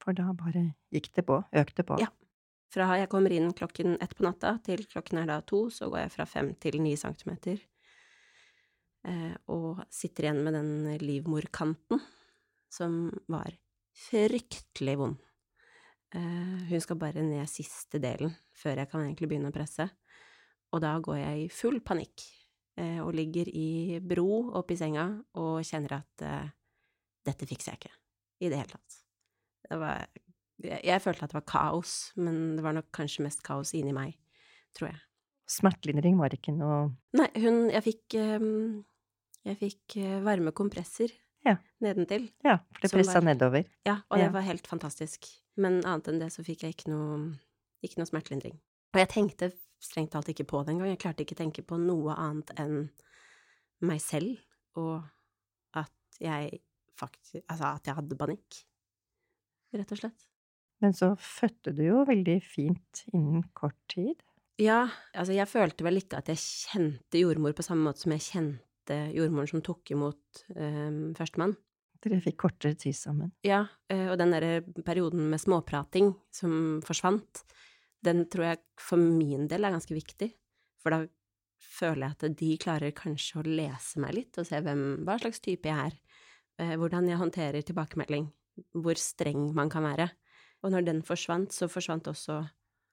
For 0.00 0.16
da 0.16 0.32
bare 0.36 0.72
gikk 0.92 1.10
det 1.16 1.24
på, 1.28 1.38
økte 1.62 1.86
på? 1.86 2.00
Ja. 2.02 2.10
Fra 2.70 2.86
jeg 3.00 3.10
kommer 3.10 3.32
inn 3.34 3.50
klokken 3.56 3.96
ett 4.02 4.12
på 4.14 4.22
natta 4.22 4.54
til 4.62 4.84
klokken 4.86 5.18
er 5.22 5.26
da 5.26 5.40
to, 5.42 5.64
så 5.74 5.88
går 5.90 6.04
jeg 6.04 6.12
fra 6.14 6.26
fem 6.30 6.52
til 6.62 6.78
ni 6.82 6.94
centimeter. 6.98 7.58
Eh, 9.06 9.34
og 9.50 9.80
sitter 9.90 10.28
igjen 10.28 10.42
med 10.44 10.54
den 10.54 10.70
livmorkanten 11.02 12.02
som 12.70 13.08
var 13.32 13.56
fryktelig 14.06 14.96
vond. 15.00 15.18
Eh, 16.14 16.62
hun 16.70 16.80
skal 16.82 16.98
bare 16.98 17.22
ned 17.22 17.46
siste 17.50 18.00
delen 18.02 18.32
før 18.56 18.80
jeg 18.82 18.90
kan 18.90 19.04
egentlig 19.04 19.28
begynne 19.30 19.52
å 19.52 19.54
presse. 19.54 19.86
Og 20.74 20.82
da 20.82 20.96
går 21.02 21.20
jeg 21.20 21.44
i 21.44 21.50
full 21.54 21.78
panikk 21.86 22.24
eh, 22.80 22.98
og 23.02 23.12
ligger 23.14 23.50
i 23.50 24.00
bro 24.02 24.50
oppi 24.58 24.78
senga 24.78 25.06
og 25.38 25.60
kjenner 25.66 26.00
at 26.00 26.24
eh, 26.26 26.50
dette 27.26 27.46
fikser 27.46 27.74
jeg 27.74 27.82
ikke 27.82 27.94
i 28.40 28.50
det 28.50 28.58
hele 28.58 28.74
tatt. 28.74 28.98
Det 29.70 29.78
var 29.78 30.02
jeg, 30.60 31.00
følte 31.00 31.24
at 31.24 31.32
det 31.32 31.38
var 31.38 31.46
kaos, 31.48 31.94
men 32.20 32.56
det 32.58 32.64
var 32.64 32.74
nok 32.76 32.90
kanskje 32.92 33.24
mest 33.24 33.40
kaos 33.46 33.70
inni 33.78 33.94
meg, 33.96 34.18
tror 34.76 34.90
jeg. 34.90 35.00
Smertelindring 35.50 36.18
var 36.20 36.34
ikke 36.34 36.52
noe 36.54 36.92
Nei, 37.18 37.26
hun 37.42 37.72
Jeg 37.72 37.82
fikk 37.82 38.14
Jeg 38.14 39.56
fikk 39.58 39.96
varme 40.22 40.52
kompresser 40.54 41.10
ja. 41.46 41.56
nedentil. 41.82 42.28
Ja, 42.44 42.58
for 42.76 42.84
det 42.84 42.92
pressa 42.92 43.22
nedover. 43.24 43.64
Ja, 43.88 44.00
og 44.10 44.18
det 44.20 44.28
Ja. 44.28 44.32
var 44.36 44.44
helt 44.46 44.66
fantastisk. 44.68 45.26
Men 45.60 45.80
annet 45.84 46.08
enn 46.10 46.20
det 46.22 46.30
så 46.34 46.44
fikk 46.46 46.64
jeg 46.64 46.76
ikke 46.76 46.92
noe, 46.92 47.18
ikke 47.84 48.00
noe 48.00 48.08
smertelindring. 48.08 48.56
Og 48.94 49.02
jeg 49.02 49.12
tenkte 49.12 49.50
strengt 49.80 50.12
talt 50.14 50.30
ikke 50.32 50.48
på 50.48 50.62
det 50.64 50.74
engang. 50.74 50.92
Jeg 50.92 51.02
klarte 51.02 51.24
ikke 51.24 51.36
å 51.36 51.42
tenke 51.42 51.64
på 51.66 51.78
noe 51.80 52.16
annet 52.18 52.52
enn 52.60 52.88
meg 53.86 54.00
selv, 54.04 54.40
og 54.78 55.00
at 55.76 56.20
jeg 56.20 56.60
faktisk 57.00 57.40
Altså 57.48 57.70
at 57.70 57.86
jeg 57.88 57.96
hadde 57.96 58.16
panikk, 58.20 58.56
rett 59.72 59.92
og 59.94 60.00
slett. 60.02 60.26
Men 60.84 60.92
så 60.96 61.14
fødte 61.16 61.72
du 61.76 61.84
jo 61.86 62.02
veldig 62.08 62.34
fint 62.44 63.04
innen 63.12 63.46
kort 63.56 63.78
tid. 63.88 64.20
Ja, 64.60 64.82
altså 65.16 65.32
jeg 65.32 65.48
følte 65.48 65.86
vel 65.86 66.00
ikke 66.00 66.20
at 66.20 66.28
jeg 66.28 66.40
kjente 66.42 67.20
jordmor 67.22 67.54
på 67.56 67.64
samme 67.64 67.86
måte 67.86 68.04
som 68.04 68.12
jeg 68.12 68.26
kjente 68.26 68.98
jordmoren 69.16 69.48
som 69.48 69.64
tok 69.64 69.92
imot 69.94 70.42
um, 70.52 71.14
førstemann. 71.16 71.54
Dere 72.00 72.20
fikk 72.24 72.38
kortere 72.46 72.76
tid 72.80 72.96
sammen. 72.96 73.32
Ja, 73.44 73.66
eh, 73.92 74.06
og 74.08 74.16
den 74.20 74.32
derre 74.32 74.60
perioden 74.86 75.26
med 75.32 75.42
småprating 75.42 76.14
som 76.32 76.80
forsvant, 76.86 77.42
den 78.00 78.24
tror 78.32 78.46
jeg 78.46 78.62
for 78.80 79.00
min 79.00 79.48
del 79.50 79.66
er 79.66 79.74
ganske 79.74 79.92
viktig, 79.92 80.30
for 80.80 80.96
da 80.96 81.02
føler 81.60 82.06
jeg 82.06 82.16
at 82.16 82.38
de 82.40 82.50
klarer 82.60 82.96
kanskje 82.96 83.42
å 83.42 83.44
lese 83.44 84.00
meg 84.00 84.16
litt 84.16 84.40
og 84.40 84.48
se 84.48 84.62
hvem, 84.64 85.02
hva 85.04 85.18
slags 85.20 85.42
type 85.44 85.68
jeg 85.68 85.90
er, 85.90 85.98
eh, 86.62 86.76
hvordan 86.80 87.10
jeg 87.10 87.20
håndterer 87.20 87.66
tilbakemelding, 87.68 88.30
hvor 88.80 89.00
streng 89.00 89.50
man 89.56 89.72
kan 89.72 89.84
være. 89.84 90.08
Og 90.64 90.72
når 90.72 90.88
den 90.88 91.02
forsvant, 91.04 91.52
så 91.52 91.68
forsvant 91.72 92.08
også 92.08 92.42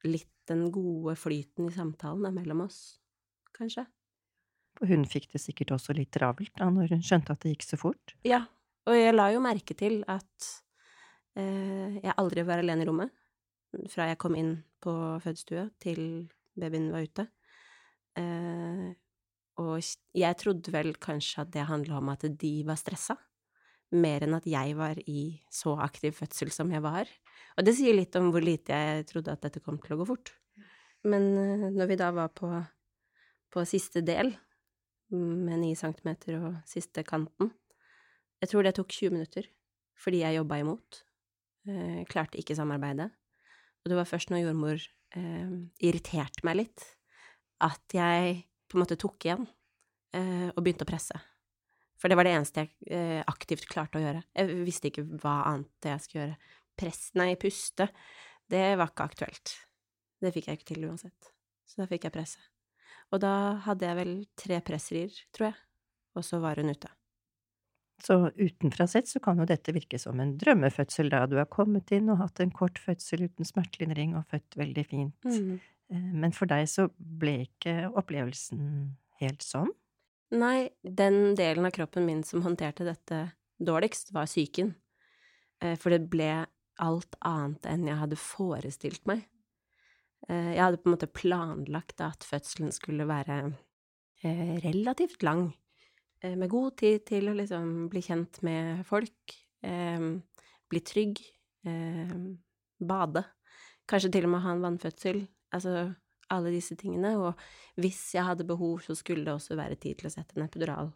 litt 0.08 0.32
den 0.48 0.68
gode 0.72 1.16
flyten 1.20 1.68
i 1.68 1.76
samtalen 1.76 2.36
mellom 2.36 2.66
oss, 2.68 3.00
kanskje. 3.56 3.88
Og 4.82 4.92
hun 4.92 5.08
fikk 5.10 5.32
det 5.34 5.42
sikkert 5.42 5.74
også 5.80 5.96
litt 5.98 6.12
travelt 6.14 6.54
da 6.60 6.68
når 6.70 6.94
hun 6.94 7.02
skjønte 7.04 7.34
at 7.34 7.42
det 7.44 7.56
gikk 7.56 7.66
så 7.66 7.80
fort. 7.82 8.14
Ja, 8.28 8.44
og 8.88 8.96
jeg 8.96 9.16
la 9.16 9.30
jo 9.34 9.44
merke 9.44 9.76
til 9.78 10.00
at 10.08 10.50
eh, 11.38 12.00
jeg 12.00 12.16
aldri 12.18 12.46
var 12.48 12.64
alene 12.64 12.86
i 12.86 12.90
rommet 12.90 13.14
fra 13.92 14.08
jeg 14.10 14.20
kom 14.22 14.38
inn 14.40 14.54
på 14.84 14.94
fødestua 15.24 15.68
til 15.84 16.02
babyen 16.58 16.90
var 16.94 17.06
ute. 17.06 17.28
Eh, 18.18 18.88
og 19.62 19.82
jeg 20.18 20.38
trodde 20.40 20.74
vel 20.74 20.94
kanskje 21.02 21.44
at 21.44 21.52
det 21.54 21.68
handla 21.70 22.00
om 22.00 22.12
at 22.14 22.26
de 22.40 22.54
var 22.66 22.80
stressa, 22.80 23.18
mer 23.98 24.26
enn 24.26 24.36
at 24.38 24.48
jeg 24.50 24.76
var 24.78 25.00
i 25.08 25.30
så 25.54 25.78
aktiv 25.84 26.16
fødsel 26.18 26.52
som 26.54 26.72
jeg 26.74 26.84
var. 26.86 27.10
Og 27.58 27.66
det 27.66 27.76
sier 27.78 27.96
litt 27.98 28.16
om 28.20 28.32
hvor 28.34 28.44
lite 28.44 28.76
jeg 28.76 29.08
trodde 29.10 29.34
at 29.34 29.46
dette 29.46 29.64
kom 29.64 29.80
til 29.82 29.96
å 29.96 30.02
gå 30.02 30.10
fort. 30.14 30.34
Men 31.08 31.30
eh, 31.38 31.70
når 31.74 31.94
vi 31.94 32.00
da 32.00 32.12
var 32.16 32.34
på, 32.36 32.52
på 33.54 33.66
siste 33.70 34.04
del, 34.06 34.34
med 35.08 35.62
ni 35.62 35.72
centimeter 35.80 36.36
og 36.42 36.56
siste 36.68 37.00
kanten, 37.08 37.54
jeg 38.42 38.52
tror 38.52 38.66
det 38.66 38.76
tok 38.78 38.92
20 38.94 39.16
minutter, 39.16 39.48
fordi 39.98 40.22
jeg 40.24 40.38
jobba 40.38 40.60
imot. 40.62 41.02
Eh, 41.68 42.04
klarte 42.10 42.40
ikke 42.40 42.58
samarbeidet. 42.58 43.10
Og 43.84 43.92
det 43.92 43.98
var 43.98 44.10
først 44.10 44.32
når 44.32 44.46
jordmor 44.46 44.84
eh, 45.18 45.56
irriterte 45.84 46.46
meg 46.48 46.62
litt, 46.62 46.86
at 47.64 47.96
jeg 47.96 48.44
på 48.68 48.78
en 48.78 48.84
måte 48.84 49.00
tok 49.00 49.26
igjen 49.26 49.48
eh, 50.16 50.50
og 50.52 50.62
begynte 50.62 50.86
å 50.86 50.90
presse. 50.90 51.18
For 51.98 52.12
det 52.12 52.18
var 52.20 52.28
det 52.28 52.36
eneste 52.38 52.66
jeg 52.66 52.94
eh, 52.94 53.22
aktivt 53.26 53.66
klarte 53.72 53.98
å 53.98 54.04
gjøre. 54.04 54.22
Jeg 54.38 54.60
visste 54.68 54.92
ikke 54.92 55.08
hva 55.24 55.40
annet 55.50 55.90
jeg 55.90 56.04
skulle 56.04 56.26
gjøre. 56.26 56.52
Press, 56.78 57.02
nei, 57.18 57.32
puste, 57.42 57.88
det 58.52 58.68
var 58.78 58.92
ikke 58.92 59.08
aktuelt. 59.10 59.56
Det 60.22 60.34
fikk 60.36 60.52
jeg 60.52 60.60
ikke 60.60 60.70
til 60.74 60.86
uansett. 60.90 61.32
Så 61.68 61.82
da 61.82 61.90
fikk 61.90 62.06
jeg 62.06 62.14
presse. 62.14 62.44
Og 63.16 63.22
da 63.24 63.34
hadde 63.66 63.88
jeg 63.88 63.98
vel 63.98 64.14
tre 64.38 64.60
presserier, 64.66 65.18
tror 65.34 65.50
jeg, 65.50 65.60
og 66.18 66.26
så 66.28 66.42
var 66.44 66.60
hun 66.62 66.74
ute. 66.74 66.92
Så 68.04 68.30
utenfra 68.38 68.86
sett 68.88 69.08
så 69.10 69.20
kan 69.24 69.40
jo 69.42 69.46
dette 69.50 69.74
virke 69.74 69.98
som 70.00 70.20
en 70.22 70.36
drømmefødsel 70.38 71.10
da 71.10 71.24
du 71.26 71.36
har 71.40 71.48
kommet 71.50 71.90
inn 71.96 72.12
og 72.14 72.20
hatt 72.22 72.40
en 72.44 72.52
kort 72.54 72.78
fødsel 72.78 73.24
uten 73.26 73.48
smertelindring 73.48 74.14
og 74.20 74.28
født 74.30 74.58
veldig 74.60 74.84
fint. 74.86 75.26
Mm. 75.26 75.56
Eh, 75.90 76.12
Men 76.14 76.32
for 76.36 76.46
deg 76.46 76.68
så 76.70 76.90
ble 76.98 77.40
ikke 77.48 77.90
opplevelsen 77.98 78.94
helt 79.22 79.42
sånn? 79.42 79.72
Nei, 80.32 80.70
den 80.84 81.34
delen 81.40 81.66
av 81.66 81.72
kroppen 81.74 82.06
min 82.06 82.22
som 82.28 82.44
håndterte 82.44 82.86
dette 82.86 83.32
dårligst, 83.64 84.12
var 84.14 84.28
psyken. 84.30 84.76
Eh, 85.62 85.76
For 85.76 85.90
det 85.90 86.10
ble 86.12 86.46
alt 86.78 87.16
annet 87.26 87.66
enn 87.66 87.88
jeg 87.88 87.98
hadde 87.98 88.16
forestilt 88.22 89.08
meg. 89.10 89.24
Eh, 90.30 90.54
Jeg 90.54 90.62
hadde 90.62 90.78
på 90.78 90.92
en 90.92 90.98
måte 90.98 91.10
planlagt 91.10 92.02
at 92.02 92.22
fødselen 92.24 92.72
skulle 92.72 93.08
være 93.10 93.54
relativt 94.24 95.24
lang, 95.24 95.54
med 96.24 96.50
god 96.50 96.78
tid 96.80 97.06
til 97.06 97.30
å 97.30 97.36
liksom 97.38 97.88
bli 97.92 98.02
kjent 98.02 98.42
med 98.46 98.86
folk, 98.88 99.36
eh, 99.64 100.08
bli 100.70 100.82
trygg, 100.82 101.22
eh, 101.66 102.16
bade, 102.80 103.24
kanskje 103.88 104.12
til 104.12 104.26
og 104.26 104.34
med 104.34 104.42
ha 104.42 104.52
en 104.52 104.64
vannfødsel, 104.66 105.28
altså 105.54 105.96
alle 106.30 106.52
disse 106.52 106.76
tingene, 106.76 107.16
og 107.18 107.38
hvis 107.80 108.14
jeg 108.16 108.26
hadde 108.28 108.48
behov, 108.48 108.82
så 108.84 108.96
skulle 108.96 109.24
det 109.26 109.34
også 109.34 109.56
være 109.56 109.80
tid 109.80 110.00
til 110.00 110.10
å 110.10 110.14
sette 110.14 110.36
en 110.36 110.48
epidural 110.48 110.92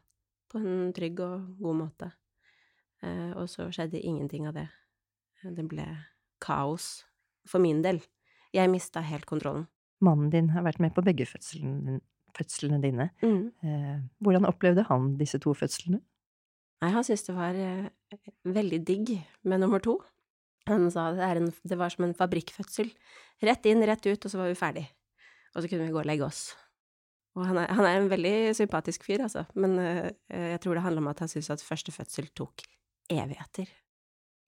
på 0.52 0.60
en 0.60 0.92
trygg 0.96 1.22
og 1.24 1.46
god 1.62 1.78
måte. 1.86 2.12
Eh, 3.02 3.32
og 3.40 3.48
så 3.50 3.70
skjedde 3.72 4.02
ingenting 4.02 4.48
av 4.50 4.58
det. 4.58 4.68
Det 5.42 5.66
ble 5.66 5.86
kaos 6.44 7.06
for 7.48 7.64
min 7.64 7.82
del. 7.82 8.02
Jeg 8.54 8.70
mista 8.70 9.02
helt 9.02 9.26
kontrollen. 9.30 9.68
Mannen 10.02 10.32
din 10.34 10.50
har 10.52 10.66
vært 10.66 10.82
med 10.82 10.94
på 10.96 11.04
begge 11.06 11.28
fødslene, 11.30 12.02
fødslene 12.38 12.82
dine. 12.84 13.10
Mm. 13.24 13.52
Eh, 13.63 13.98
Hvordan 14.24 14.48
opplevde 14.50 14.86
han 14.89 15.15
disse 15.20 15.39
to 15.41 15.54
fødslene? 15.58 16.02
Nei, 16.82 16.89
han 16.96 17.06
syntes 17.06 17.28
det 17.28 17.36
var 17.38 17.58
eh, 17.58 17.89
veldig 18.48 18.82
digg 18.88 19.13
med 19.46 19.62
nummer 19.62 19.84
to. 19.84 20.00
Han 20.70 20.89
sa 20.94 21.10
det, 21.17 21.28
en, 21.41 21.52
det 21.67 21.78
var 21.78 21.94
som 21.94 22.06
en 22.08 22.17
fabrikkfødsel. 22.17 22.89
Rett 23.46 23.70
inn, 23.70 23.84
rett 23.86 24.06
ut, 24.06 24.26
og 24.26 24.34
så 24.34 24.41
var 24.41 24.50
vi 24.52 24.58
ferdig. 24.58 24.88
Og 25.56 25.62
så 25.62 25.70
kunne 25.70 25.88
vi 25.88 25.94
gå 25.94 26.02
og 26.02 26.10
legge 26.10 26.26
oss. 26.26 26.52
Og 27.38 27.46
han 27.48 27.62
er, 27.62 27.70
han 27.72 27.88
er 27.88 28.00
en 28.00 28.10
veldig 28.12 28.34
sympatisk 28.58 29.06
fyr, 29.08 29.24
altså, 29.24 29.46
men 29.56 29.78
eh, 29.80 30.10
jeg 30.28 30.60
tror 30.63 30.76
det 30.76 30.84
handler 30.84 31.06
om 31.06 31.12
at 31.13 31.22
han 31.24 31.32
syntes 31.32 31.54
at 31.54 31.63
første 31.63 31.94
fødsel 31.96 32.28
tok 32.36 32.65
evigheter. 33.12 33.70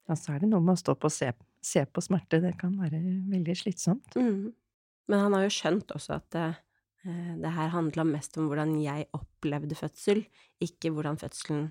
Ja, 0.09 0.17
så 0.19 0.33
er 0.33 0.43
det 0.43 0.49
noe 0.51 0.63
med 0.63 0.75
å 0.75 0.81
stå 0.81 0.97
på 0.99 1.07
og 1.07 1.15
se, 1.15 1.29
se 1.63 1.85
på 1.87 2.03
smerte. 2.03 2.41
Det 2.43 2.57
kan 2.59 2.73
være 2.81 2.99
veldig 3.31 3.55
slitsomt. 3.55 4.17
Mm. 4.19 4.51
Men 5.07 5.25
han 5.25 5.35
har 5.37 5.45
jo 5.45 5.53
skjønt 5.53 5.93
også 5.95 6.17
at 6.17 6.37
det, 7.03 7.45
eh, 7.45 7.55
her 7.57 7.71
handla 7.73 8.05
mest 8.07 8.37
om 8.39 8.47
hvordan 8.47 8.77
jeg 8.81 9.09
opplevde 9.15 9.75
fødsel, 9.75 10.23
ikke 10.63 10.93
hvordan 10.95 11.19
fødselen 11.19 11.65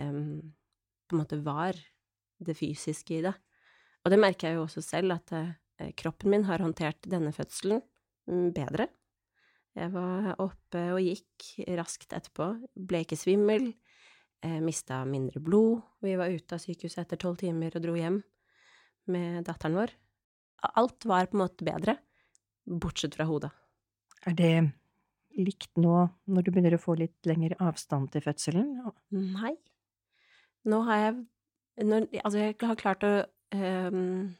um, 0.00 0.54
på 1.06 1.14
en 1.14 1.22
måte 1.22 1.38
var, 1.44 1.78
det 2.40 2.56
fysiske 2.58 3.18
i 3.18 3.22
det. 3.26 3.34
Og 4.04 4.10
det 4.10 4.18
merker 4.18 4.48
jeg 4.48 4.58
jo 4.58 4.64
også 4.64 4.82
selv, 4.82 5.14
at 5.14 5.34
uh, 5.36 5.92
kroppen 5.96 6.32
min 6.34 6.48
har 6.48 6.62
håndtert 6.64 7.06
denne 7.06 7.32
fødselen 7.36 7.82
mm, 8.26 8.50
bedre. 8.56 8.88
Jeg 9.78 9.92
var 9.94 10.34
oppe 10.42 10.82
og 10.96 11.04
gikk 11.04 11.68
raskt 11.78 12.10
etterpå, 12.16 12.50
ble 12.74 13.04
ikke 13.04 13.20
svimmel, 13.20 13.70
uh, 14.46 14.58
mista 14.64 15.04
mindre 15.06 15.42
blod, 15.44 15.78
vi 16.02 16.16
var 16.18 16.32
ute 16.32 16.58
av 16.58 16.64
sykehuset 16.64 17.04
etter 17.04 17.22
tolv 17.22 17.38
timer 17.38 17.76
og 17.76 17.86
dro 17.86 17.94
hjem 17.94 18.18
med 19.10 19.46
datteren 19.46 19.78
vår. 19.78 19.94
Alt 20.74 21.06
var 21.08 21.30
på 21.30 21.38
en 21.38 21.46
måte 21.46 21.64
bedre, 21.64 22.00
bortsett 22.66 23.14
fra 23.16 23.30
hodet. 23.30 23.54
Er 24.28 24.36
det 24.36 24.54
likt 25.38 25.76
nå 25.80 25.96
når 26.28 26.44
du 26.44 26.50
begynner 26.50 26.76
å 26.76 26.82
få 26.82 26.96
litt 26.98 27.28
lengre 27.28 27.56
avstand 27.62 28.10
til 28.12 28.24
fødselen? 28.24 28.72
Nei. 29.14 29.54
Nå 30.68 30.82
har 30.88 31.04
jeg 31.04 31.20
når, 31.86 32.08
Altså, 32.20 32.40
jeg 32.42 32.56
har 32.60 32.76
klart 32.76 33.04
å 33.06 33.12
ehm, 33.56 34.34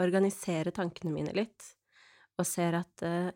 organisere 0.00 0.72
tankene 0.72 1.12
mine 1.12 1.34
litt, 1.36 1.64
og 2.40 2.46
ser 2.48 2.78
at 2.78 3.04
eh, 3.04 3.34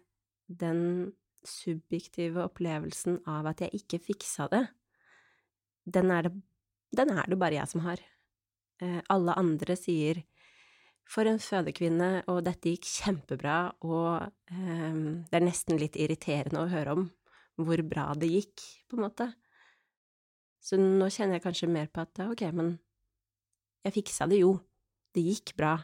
den 0.48 1.10
subjektive 1.46 2.44
opplevelsen 2.46 3.20
av 3.28 3.50
at 3.50 3.60
jeg 3.64 3.82
ikke 3.82 4.00
fiksa 4.10 4.48
det, 4.52 4.62
den 5.84 6.12
er 6.14 6.28
det, 6.28 6.32
den 6.96 7.12
er 7.16 7.28
det 7.28 7.38
bare 7.40 7.58
jeg 7.58 7.72
som 7.72 7.84
har. 7.84 8.00
Eh, 8.80 9.00
alle 9.12 9.36
andre 9.40 9.76
sier 9.76 10.22
for 11.08 11.26
en 11.26 11.40
fødekvinne, 11.42 12.10
og 12.30 12.44
dette 12.46 12.72
gikk 12.72 12.86
kjempebra, 12.86 13.56
og 13.86 14.28
eh, 14.52 15.00
det 15.30 15.38
er 15.38 15.46
nesten 15.46 15.80
litt 15.80 15.98
irriterende 15.98 16.64
å 16.64 16.70
høre 16.70 16.96
om 16.98 17.08
hvor 17.60 17.82
bra 17.84 18.10
det 18.16 18.30
gikk, 18.30 18.62
på 18.88 18.96
en 18.96 19.04
måte. 19.04 19.26
Så 20.60 20.78
nå 20.80 21.08
kjenner 21.12 21.38
jeg 21.38 21.44
kanskje 21.44 21.70
mer 21.72 21.90
på 21.92 22.04
at 22.04 22.22
ok, 22.24 22.44
men 22.56 22.74
jeg 23.84 23.96
fiksa 23.96 24.28
det 24.30 24.42
jo, 24.42 24.54
det 25.16 25.24
gikk 25.24 25.54
bra, 25.58 25.74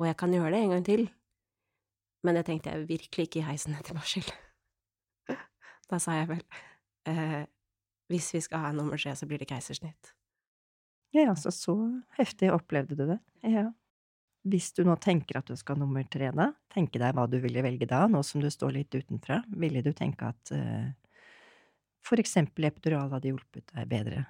og 0.00 0.08
jeg 0.08 0.18
kan 0.20 0.34
gjøre 0.34 0.54
det 0.54 0.60
en 0.64 0.74
gang 0.74 0.86
til. 0.86 1.06
Men 2.24 2.36
det 2.36 2.46
tenkte 2.48 2.72
jeg 2.72 2.88
virkelig 2.88 3.28
ikke 3.28 3.40
i 3.42 3.48
heisen 3.48 3.76
etter 3.78 3.96
barsel. 3.96 4.26
Da 5.90 5.98
sa 5.98 6.14
jeg 6.14 6.28
vel 6.30 6.42
eh, 7.10 7.40
hvis 8.10 8.28
vi 8.34 8.40
skal 8.44 8.64
ha 8.64 8.70
en 8.70 8.76
nummer 8.78 8.98
tre, 8.98 9.14
så 9.18 9.26
blir 9.26 9.40
det 9.42 9.48
keisersnitt. 9.50 10.12
Ja, 11.14 11.28
altså 11.32 11.50
så 11.54 11.74
heftig 12.18 12.52
opplevde 12.54 12.94
du 12.98 13.04
det. 13.08 13.18
Ja. 13.42 13.70
Hvis 14.48 14.70
du 14.72 14.86
nå 14.88 14.94
tenker 14.96 15.40
at 15.40 15.50
du 15.50 15.56
skal 15.58 15.76
nummer 15.76 16.04
tre, 16.08 16.30
da, 16.32 16.48
tenke 16.72 17.00
deg 17.00 17.12
hva 17.16 17.26
du 17.28 17.36
ville 17.42 17.64
velge 17.64 17.88
da, 17.88 18.06
nå 18.08 18.22
som 18.24 18.40
du 18.40 18.48
står 18.48 18.72
litt 18.78 18.94
utenfra, 18.96 19.42
ville 19.60 19.82
du 19.84 19.90
tenke 19.96 20.30
at 20.30 20.52
uh, 20.56 20.88
for 22.04 22.20
eksempel 22.22 22.70
epidural 22.70 23.12
hadde 23.12 23.34
hjulpet 23.34 23.68
deg 23.74 23.90
bedre? 23.90 24.22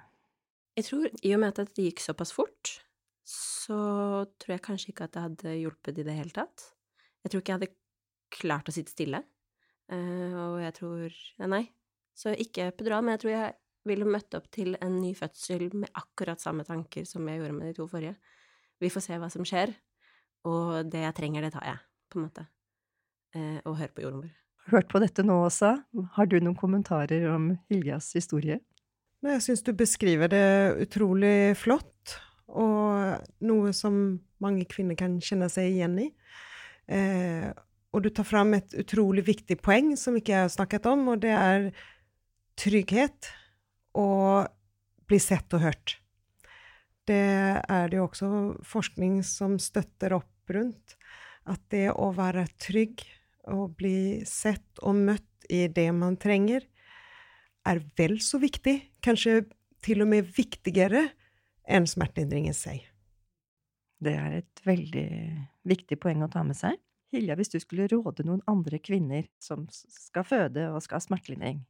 Jeg 0.75 0.87
tror, 0.89 1.07
i 1.23 1.31
og 1.35 1.39
med 1.43 1.53
at 1.53 1.75
det 1.77 1.85
gikk 1.87 2.03
såpass 2.03 2.33
fort, 2.35 2.73
så 3.27 3.79
tror 4.41 4.57
jeg 4.57 4.65
kanskje 4.65 4.91
ikke 4.91 5.07
at 5.07 5.15
det 5.15 5.23
hadde 5.27 5.53
hjulpet 5.61 6.01
i 6.01 6.05
det 6.07 6.15
hele 6.17 6.35
tatt. 6.35 6.65
Jeg 7.23 7.31
tror 7.31 7.43
ikke 7.43 7.53
jeg 7.53 7.59
hadde 7.61 7.75
klart 8.35 8.71
å 8.71 8.75
sitte 8.75 8.91
stille, 8.91 9.21
uh, 9.95 10.35
og 10.47 10.57
jeg 10.65 10.75
tror 10.81 11.21
Nei. 11.47 11.65
Så 12.11 12.33
ikke 12.35 12.67
epidural, 12.67 13.05
men 13.05 13.15
jeg 13.15 13.21
tror 13.23 13.31
jeg 13.31 13.53
ville 13.87 14.09
møtt 14.09 14.35
opp 14.37 14.49
til 14.53 14.75
en 14.83 14.97
ny 14.99 15.13
fødsel 15.17 15.69
med 15.71 15.89
akkurat 15.97 16.41
samme 16.43 16.65
tanker 16.67 17.07
som 17.07 17.25
jeg 17.31 17.39
gjorde 17.39 17.55
med 17.55 17.71
de 17.71 17.77
to 17.79 17.87
forrige. 17.89 18.17
Vi 18.81 18.91
får 18.91 19.05
se 19.05 19.17
hva 19.21 19.29
som 19.31 19.47
skjer, 19.47 19.71
og 20.47 20.91
det 20.91 21.03
jeg 21.05 21.17
trenger, 21.17 21.45
det 21.45 21.53
tar 21.55 21.67
jeg, 21.67 21.81
på 22.11 22.19
en 22.19 22.27
måte. 22.27 22.45
Eh, 23.35 23.59
og 23.65 23.77
hører 23.79 23.93
på 23.95 24.05
jordmor. 24.05 24.31
Hørt 24.71 24.91
på 24.91 25.01
dette 25.01 25.23
nå 25.25 25.37
også. 25.47 25.71
Har 26.15 26.29
du 26.29 26.37
noen 26.39 26.57
kommentarer 26.57 27.25
om 27.31 27.51
Hiljas 27.71 28.11
historie? 28.17 28.59
Nei, 29.21 29.35
jeg 29.37 29.45
syns 29.45 29.65
du 29.65 29.71
beskriver 29.77 30.31
det 30.31 30.45
utrolig 30.81 31.53
flott, 31.59 32.17
og 32.51 33.21
noe 33.45 33.73
som 33.75 33.97
mange 34.41 34.65
kvinner 34.69 34.97
kan 34.99 35.19
kjenne 35.23 35.49
seg 35.51 35.75
igjen 35.75 35.99
i. 36.01 36.07
Eh, 36.91 37.49
og 37.91 38.05
du 38.05 38.09
tar 38.13 38.27
fram 38.27 38.55
et 38.55 38.73
utrolig 38.79 39.23
viktig 39.27 39.59
poeng 39.61 39.93
som 39.99 40.15
ikke 40.17 40.33
jeg 40.33 40.47
har 40.47 40.53
snakket 40.53 40.87
om, 40.89 41.05
og 41.13 41.21
det 41.23 41.33
er 41.35 41.69
trygghet 42.59 43.31
og 43.99 44.49
bli 45.09 45.19
sett 45.21 45.53
og 45.57 45.65
hørt. 45.65 46.00
Det 47.11 47.17
er 47.67 47.89
det 47.91 47.97
jo 47.99 48.05
også 48.07 48.27
forskning 48.67 49.19
som 49.27 49.57
støtter 49.59 50.15
opp 50.15 50.53
rundt. 50.55 50.95
At 51.49 51.61
det 51.73 51.89
å 51.91 52.11
være 52.15 52.45
trygg 52.61 53.01
og 53.51 53.73
bli 53.79 54.21
sett 54.29 54.79
og 54.85 54.95
møtt 55.09 55.49
i 55.51 55.65
det 55.67 55.89
man 55.97 56.15
trenger, 56.21 56.63
er 57.67 57.81
vel 57.97 58.19
så 58.23 58.39
viktig, 58.41 58.77
kanskje 59.03 59.41
til 59.83 60.05
og 60.05 60.11
med 60.13 60.29
viktigere 60.37 61.09
enn 61.65 61.89
smertelindring 61.89 62.47
i 62.49 62.55
seg. 62.55 62.85
Det 64.01 64.13
er 64.17 64.39
et 64.39 64.63
veldig 64.65 65.09
viktig 65.67 65.97
poeng 66.01 66.23
å 66.25 66.31
ta 66.31 66.45
med 66.45 66.57
seg. 66.57 66.79
Hilja, 67.11 67.35
hvis 67.37 67.51
du 67.51 67.59
skulle 67.59 67.89
råde 67.91 68.23
noen 68.25 68.41
andre 68.49 68.79
kvinner 68.81 69.27
som 69.41 69.67
skal 69.73 70.25
føde 70.25 70.69
og 70.71 70.81
skal 70.85 71.01
ha 71.01 71.05
smertelindring, 71.05 71.61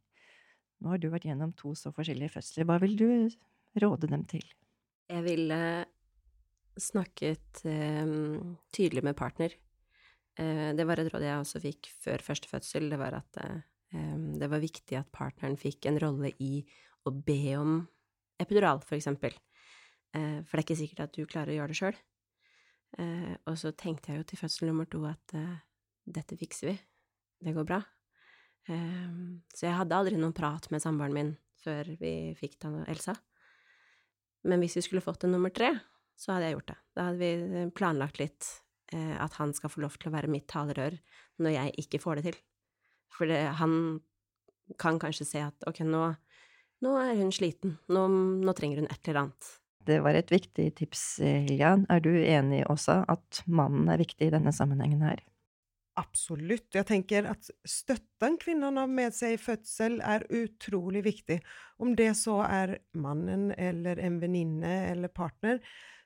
nå 0.82 0.94
har 0.94 1.02
du 1.02 1.10
vært 1.12 1.26
gjennom 1.28 1.52
to 1.58 1.74
så 1.78 1.92
forskjellige 1.94 2.36
fødsler. 2.36 2.68
Hva 2.68 2.78
vil 2.82 2.96
du 3.00 3.08
råde 3.82 4.10
dem 4.12 4.24
til? 4.30 4.44
Jeg 5.12 5.24
ville 5.26 5.58
snakket 6.80 7.60
um, 7.68 8.56
tydelig 8.72 9.04
med 9.04 9.16
partner. 9.18 9.52
Uh, 10.38 10.72
det 10.76 10.86
var 10.88 11.02
et 11.02 11.10
råd 11.12 11.24
jeg 11.26 11.40
også 11.40 11.60
fikk 11.60 11.90
før 12.00 12.24
første 12.24 12.48
fødsel. 12.48 12.88
Det 12.92 12.98
var 13.00 13.18
at 13.18 13.40
um, 13.92 14.30
det 14.40 14.48
var 14.48 14.62
viktig 14.62 14.96
at 14.96 15.10
partneren 15.12 15.58
fikk 15.60 15.88
en 15.90 16.00
rolle 16.00 16.32
i 16.40 16.62
å 17.04 17.12
be 17.12 17.42
om 17.58 17.82
epidural, 18.40 18.80
for 18.86 18.96
eksempel. 18.96 19.36
Uh, 20.16 20.40
for 20.46 20.56
det 20.56 20.62
er 20.62 20.66
ikke 20.66 20.80
sikkert 20.80 21.04
at 21.04 21.18
du 21.18 21.26
klarer 21.26 21.52
å 21.52 21.58
gjøre 21.58 21.74
det 21.74 21.80
sjøl. 21.82 22.00
Uh, 22.96 23.34
og 23.50 23.58
så 23.60 23.74
tenkte 23.76 24.12
jeg 24.12 24.22
jo 24.22 24.28
til 24.30 24.40
fødsel 24.40 24.70
nummer 24.70 24.88
to 24.88 25.02
at 25.08 25.36
dette 26.02 26.38
fikser 26.40 26.72
vi. 26.72 26.78
Det 27.42 27.52
går 27.56 27.66
bra. 27.66 27.78
Så 28.62 29.64
jeg 29.66 29.74
hadde 29.74 29.96
aldri 29.96 30.18
noen 30.18 30.34
prat 30.36 30.68
med 30.70 30.82
samboeren 30.82 31.14
min 31.16 31.30
før 31.64 31.88
vi 31.98 32.12
fikk 32.38 32.60
Elsa. 32.86 33.16
Men 34.48 34.62
hvis 34.62 34.76
vi 34.78 34.84
skulle 34.84 35.04
fått 35.04 35.24
en 35.24 35.34
nummer 35.36 35.52
tre, 35.54 35.70
så 36.18 36.34
hadde 36.34 36.48
jeg 36.48 36.56
gjort 36.56 36.72
det. 36.72 36.78
Da 36.96 37.08
hadde 37.08 37.20
vi 37.22 37.64
planlagt 37.76 38.20
litt 38.20 38.48
eh, 38.94 39.14
at 39.22 39.38
han 39.40 39.54
skal 39.56 39.72
få 39.72 39.82
lov 39.84 39.96
til 39.98 40.10
å 40.10 40.16
være 40.16 40.30
mitt 40.30 40.48
talerør 40.50 40.98
når 41.42 41.56
jeg 41.56 41.74
ikke 41.84 42.02
får 42.02 42.20
det 42.20 42.26
til. 42.30 42.38
For 43.12 43.30
det, 43.30 43.40
han 43.58 43.74
kan 44.80 45.00
kanskje 45.02 45.28
se 45.28 45.42
at 45.44 45.66
ok, 45.68 45.82
nå, 45.88 46.04
nå 46.84 46.94
er 47.02 47.18
hun 47.18 47.32
sliten, 47.34 47.76
nå, 47.92 48.06
nå, 48.42 48.54
trenger 48.56 48.82
hun 48.82 48.90
et 48.90 49.10
eller 49.10 49.26
annet. 49.26 49.50
Det 49.82 49.98
var 50.04 50.14
et 50.14 50.30
viktig 50.30 50.68
tips, 50.78 51.02
Hilja. 51.22 51.74
Er 51.90 52.02
du 52.04 52.12
enig 52.14 52.62
også 52.70 53.00
at 53.10 53.42
mannen 53.50 53.90
er 53.90 53.98
viktig 53.98 54.28
i 54.28 54.34
denne 54.34 54.54
sammenhengen 54.54 55.02
her? 55.02 55.24
Absolutt. 56.00 56.70
Jeg 56.72 56.86
tenker 56.88 57.26
at 57.28 57.50
støtten 57.68 58.38
kvinnen 58.40 58.78
har 58.80 58.88
med 58.88 59.12
seg 59.12 59.34
i 59.34 59.40
fødsel, 59.40 59.98
er 60.00 60.24
utrolig 60.32 61.02
viktig. 61.04 61.36
Om 61.84 61.92
det 61.98 62.14
så 62.16 62.38
er 62.46 62.78
mannen 62.96 63.50
eller 63.60 64.00
en 64.00 64.16
venninne 64.22 64.72
eller 64.88 65.12
partner, 65.12 65.60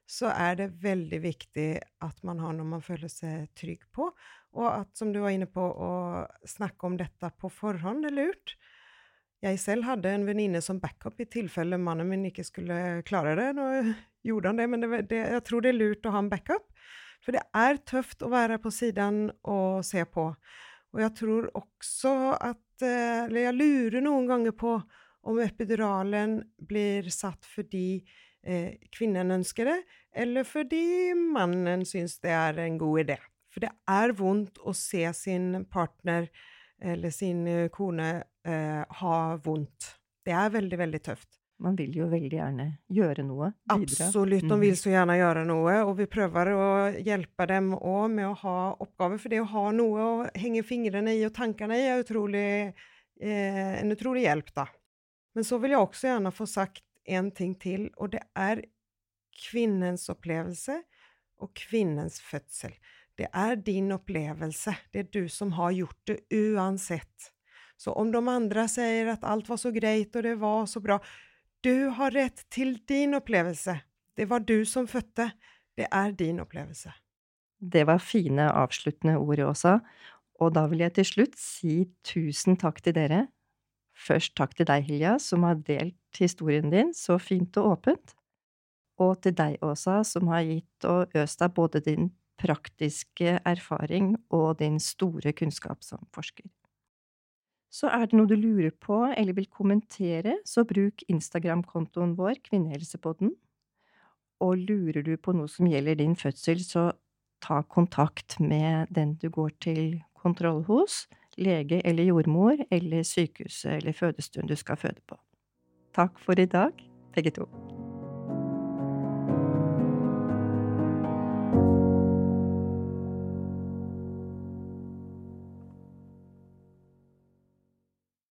så 0.07 0.31
er 0.31 0.59
det 0.59 0.69
veldig 0.83 1.21
viktig 1.23 1.69
at 2.03 2.19
man 2.27 2.43
har 2.43 2.55
noe 2.55 2.67
man 2.77 2.83
føler 2.83 3.11
seg 3.11 3.47
trygg 3.59 3.87
på, 3.95 4.09
og 4.57 4.67
at, 4.71 4.91
som 4.99 5.13
du 5.15 5.21
var 5.23 5.35
inne 5.35 5.49
på, 5.51 5.63
å 5.63 6.27
snakke 6.47 6.87
om 6.89 6.99
dette 6.99 7.31
på 7.39 7.51
forhånd 7.53 8.07
er 8.09 8.15
lurt. 8.15 8.57
Jeg 9.45 9.61
selv 9.61 9.87
hadde 9.87 10.11
en 10.11 10.27
venninne 10.27 10.63
som 10.65 10.81
backup 10.83 11.21
i 11.23 11.29
tilfelle 11.31 11.79
mannen 11.79 12.09
min 12.11 12.29
ikke 12.31 12.47
skulle 12.47 13.03
klare 13.07 13.35
det. 13.39 13.51
Nå 13.59 13.67
gjorde 14.27 14.51
han 14.51 14.63
det, 14.63 14.71
men 14.73 14.83
det, 14.83 15.03
det, 15.13 15.21
jeg 15.37 15.45
tror 15.47 15.63
det 15.63 15.75
er 15.75 15.79
lurt 15.79 16.09
å 16.09 16.15
ha 16.15 16.23
en 16.25 16.31
backup. 16.33 16.71
For 17.27 17.35
det 17.35 17.43
er 17.59 17.81
tøft 17.83 18.23
å 18.23 18.31
være 18.31 18.61
på 18.63 18.71
siden 18.71 19.25
og 19.51 19.83
se 19.87 20.05
på. 20.07 20.29
Og 20.95 21.03
jeg 21.03 21.13
tror 21.19 21.49
også 21.59 22.15
at 22.39 22.85
eh, 22.87 23.25
Eller 23.27 23.49
jeg 23.49 23.57
lurer 23.57 24.05
noen 24.05 24.29
ganger 24.31 24.55
på 24.55 24.77
om 25.27 25.41
epiduralen 25.43 26.39
blir 26.71 27.09
satt 27.11 27.49
fordi 27.51 27.99
eh, 28.47 28.77
kvinnen 28.95 29.35
ønsker 29.35 29.67
det, 29.67 29.81
eller 30.15 30.47
fordi 30.47 31.17
mannen 31.19 31.83
syns 31.89 32.21
det 32.23 32.31
er 32.31 32.61
en 32.63 32.77
god 32.79 33.01
idé. 33.03 33.17
For 33.51 33.65
det 33.65 33.73
er 33.91 34.15
vondt 34.15 34.61
å 34.63 34.71
se 34.77 35.03
sin 35.19 35.65
partner 35.67 36.29
eller 36.79 37.11
sin 37.11 37.43
kone 37.75 38.11
eh, 38.47 38.85
ha 39.01 39.17
vondt. 39.43 39.97
Det 40.23 40.37
er 40.37 40.55
veldig, 40.55 40.79
veldig 40.85 41.03
tøft. 41.09 41.41
Man 41.63 41.77
vil 41.79 41.95
jo 41.97 42.07
veldig 42.11 42.37
gjerne 42.37 42.67
gjøre 42.93 43.25
noe. 43.25 43.49
Bidra. 43.65 44.09
Absolutt, 44.09 44.45
de 44.45 44.59
vil 44.61 44.75
mm. 44.75 44.81
så 44.81 44.91
gjerne 44.93 45.17
gjøre 45.17 45.45
noe. 45.49 45.77
Og 45.89 45.95
vi 46.03 46.07
prøver 46.11 46.51
å 46.53 46.67
hjelpe 47.01 47.47
dem 47.49 47.71
òg 47.77 48.11
med 48.13 48.29
å 48.29 48.35
ha 48.43 48.57
oppgaver. 48.85 49.21
For 49.23 49.33
det 49.33 49.41
å 49.41 49.49
ha 49.55 49.65
noe 49.73 50.05
å 50.05 50.19
henge 50.37 50.65
fingrene 50.67 51.17
i 51.17 51.25
og 51.25 51.33
tankene 51.37 51.79
i 51.81 51.87
er 51.89 52.03
utrolig, 52.05 52.49
eh, 53.21 53.73
en 53.81 53.95
utrolig 53.95 54.27
hjelp, 54.27 54.53
da. 54.57 54.67
Men 55.37 55.49
så 55.49 55.61
vil 55.63 55.73
jeg 55.73 55.85
også 55.85 56.11
gjerne 56.11 56.33
få 56.33 56.49
sagt 56.49 56.85
en 57.07 57.31
ting 57.33 57.55
til, 57.61 57.89
og 57.97 58.13
det 58.17 58.23
er 58.37 58.63
kvinnens 59.37 60.09
opplevelse 60.13 60.79
og 61.45 61.53
kvinnens 61.57 62.19
fødsel. 62.25 62.77
Det 63.17 63.29
er 63.33 63.57
din 63.65 63.93
opplevelse. 63.97 64.75
Det 64.93 65.07
er 65.07 65.09
du 65.13 65.29
som 65.33 65.55
har 65.57 65.73
gjort 65.77 66.09
det 66.09 66.19
uansett. 66.33 67.31
Så 67.77 67.93
om 67.93 68.11
de 68.13 68.21
andre 68.29 68.65
sier 68.73 69.13
at 69.13 69.25
alt 69.29 69.49
var 69.49 69.61
så 69.61 69.73
greit 69.73 70.17
og 70.17 70.25
det 70.25 70.37
var 70.41 70.65
så 70.69 70.81
bra, 70.85 70.97
du 71.67 71.89
har 71.99 72.15
rett 72.15 72.45
til 72.53 72.77
din 72.87 73.17
opplevelse. 73.19 73.81
Det 74.17 74.29
var 74.31 74.45
du 74.47 74.65
som 74.65 74.87
fødte. 74.87 75.33
Det 75.77 75.89
er 75.91 76.13
din 76.15 76.39
opplevelse. 76.41 76.93
Det 77.59 77.87
var 77.87 77.99
fine 77.99 78.51
avsluttende 78.53 79.17
ord 79.19 79.41
også, 79.41 79.79
og 80.41 80.55
da 80.55 80.67
vil 80.71 80.85
jeg 80.85 80.95
til 80.95 81.09
slutt 81.09 81.39
si 81.41 81.87
tusen 82.05 82.59
takk 82.61 82.83
til 82.85 82.95
dere. 82.95 83.27
Først 83.97 84.35
takk 84.37 84.55
til 84.57 84.69
deg, 84.69 84.85
Hilja, 84.85 85.17
som 85.19 85.47
har 85.49 85.57
delt 85.67 86.21
historien 86.21 86.71
din 86.71 86.93
så 86.95 87.17
fint 87.19 87.57
og 87.57 87.73
åpent, 87.73 88.15
og 89.01 89.17
til 89.25 89.35
deg, 89.37 89.57
Åsa, 89.65 90.03
som 90.05 90.29
har 90.33 90.45
gitt 90.47 90.87
og 90.89 91.17
øst 91.17 91.41
deg 91.41 91.57
både 91.57 91.81
din 91.85 92.11
praktiske 92.41 93.39
erfaring 93.49 94.15
og 94.31 94.59
din 94.61 94.79
store 94.81 95.33
kunnskap 95.33 95.83
som 95.85 96.05
forsker. 96.15 96.45
Så 97.73 97.91
er 97.93 98.07
det 98.07 98.17
noe 98.17 98.31
du 98.31 98.37
lurer 98.39 98.71
på 98.71 99.03
eller 99.11 99.37
vil 99.37 99.49
kommentere, 99.51 100.39
så 100.47 100.65
bruk 100.65 101.03
Instagram-kontoen 101.11 102.15
vår, 102.19 102.41
Kvinnehelsepodden. 102.47 103.35
Og 104.41 104.63
lurer 104.69 105.03
du 105.03 105.17
på 105.17 105.35
noe 105.37 105.49
som 105.51 105.69
gjelder 105.69 105.99
din 106.01 106.17
fødsel, 106.17 106.63
så 106.65 106.91
ta 107.45 107.63
kontakt 107.63 108.39
med 108.41 108.93
den 108.95 109.17
du 109.21 109.29
går 109.31 109.53
til 109.61 110.03
kontroll 110.15 110.65
hos. 110.65 111.07
lege 111.37 111.83
eller 111.85 112.05
jordmor 112.05 112.57
eller 112.71 113.03
sykehuset 113.03 113.77
eller 113.77 113.93
fødestuen 113.93 114.49
du 114.49 114.57
skal 114.57 114.77
føde 114.77 115.05
på. 115.09 115.19
Takk 115.95 116.19
for 116.19 116.41
i 116.41 116.47
dag, 116.47 116.73
begge 117.15 117.31
to. 117.31 117.86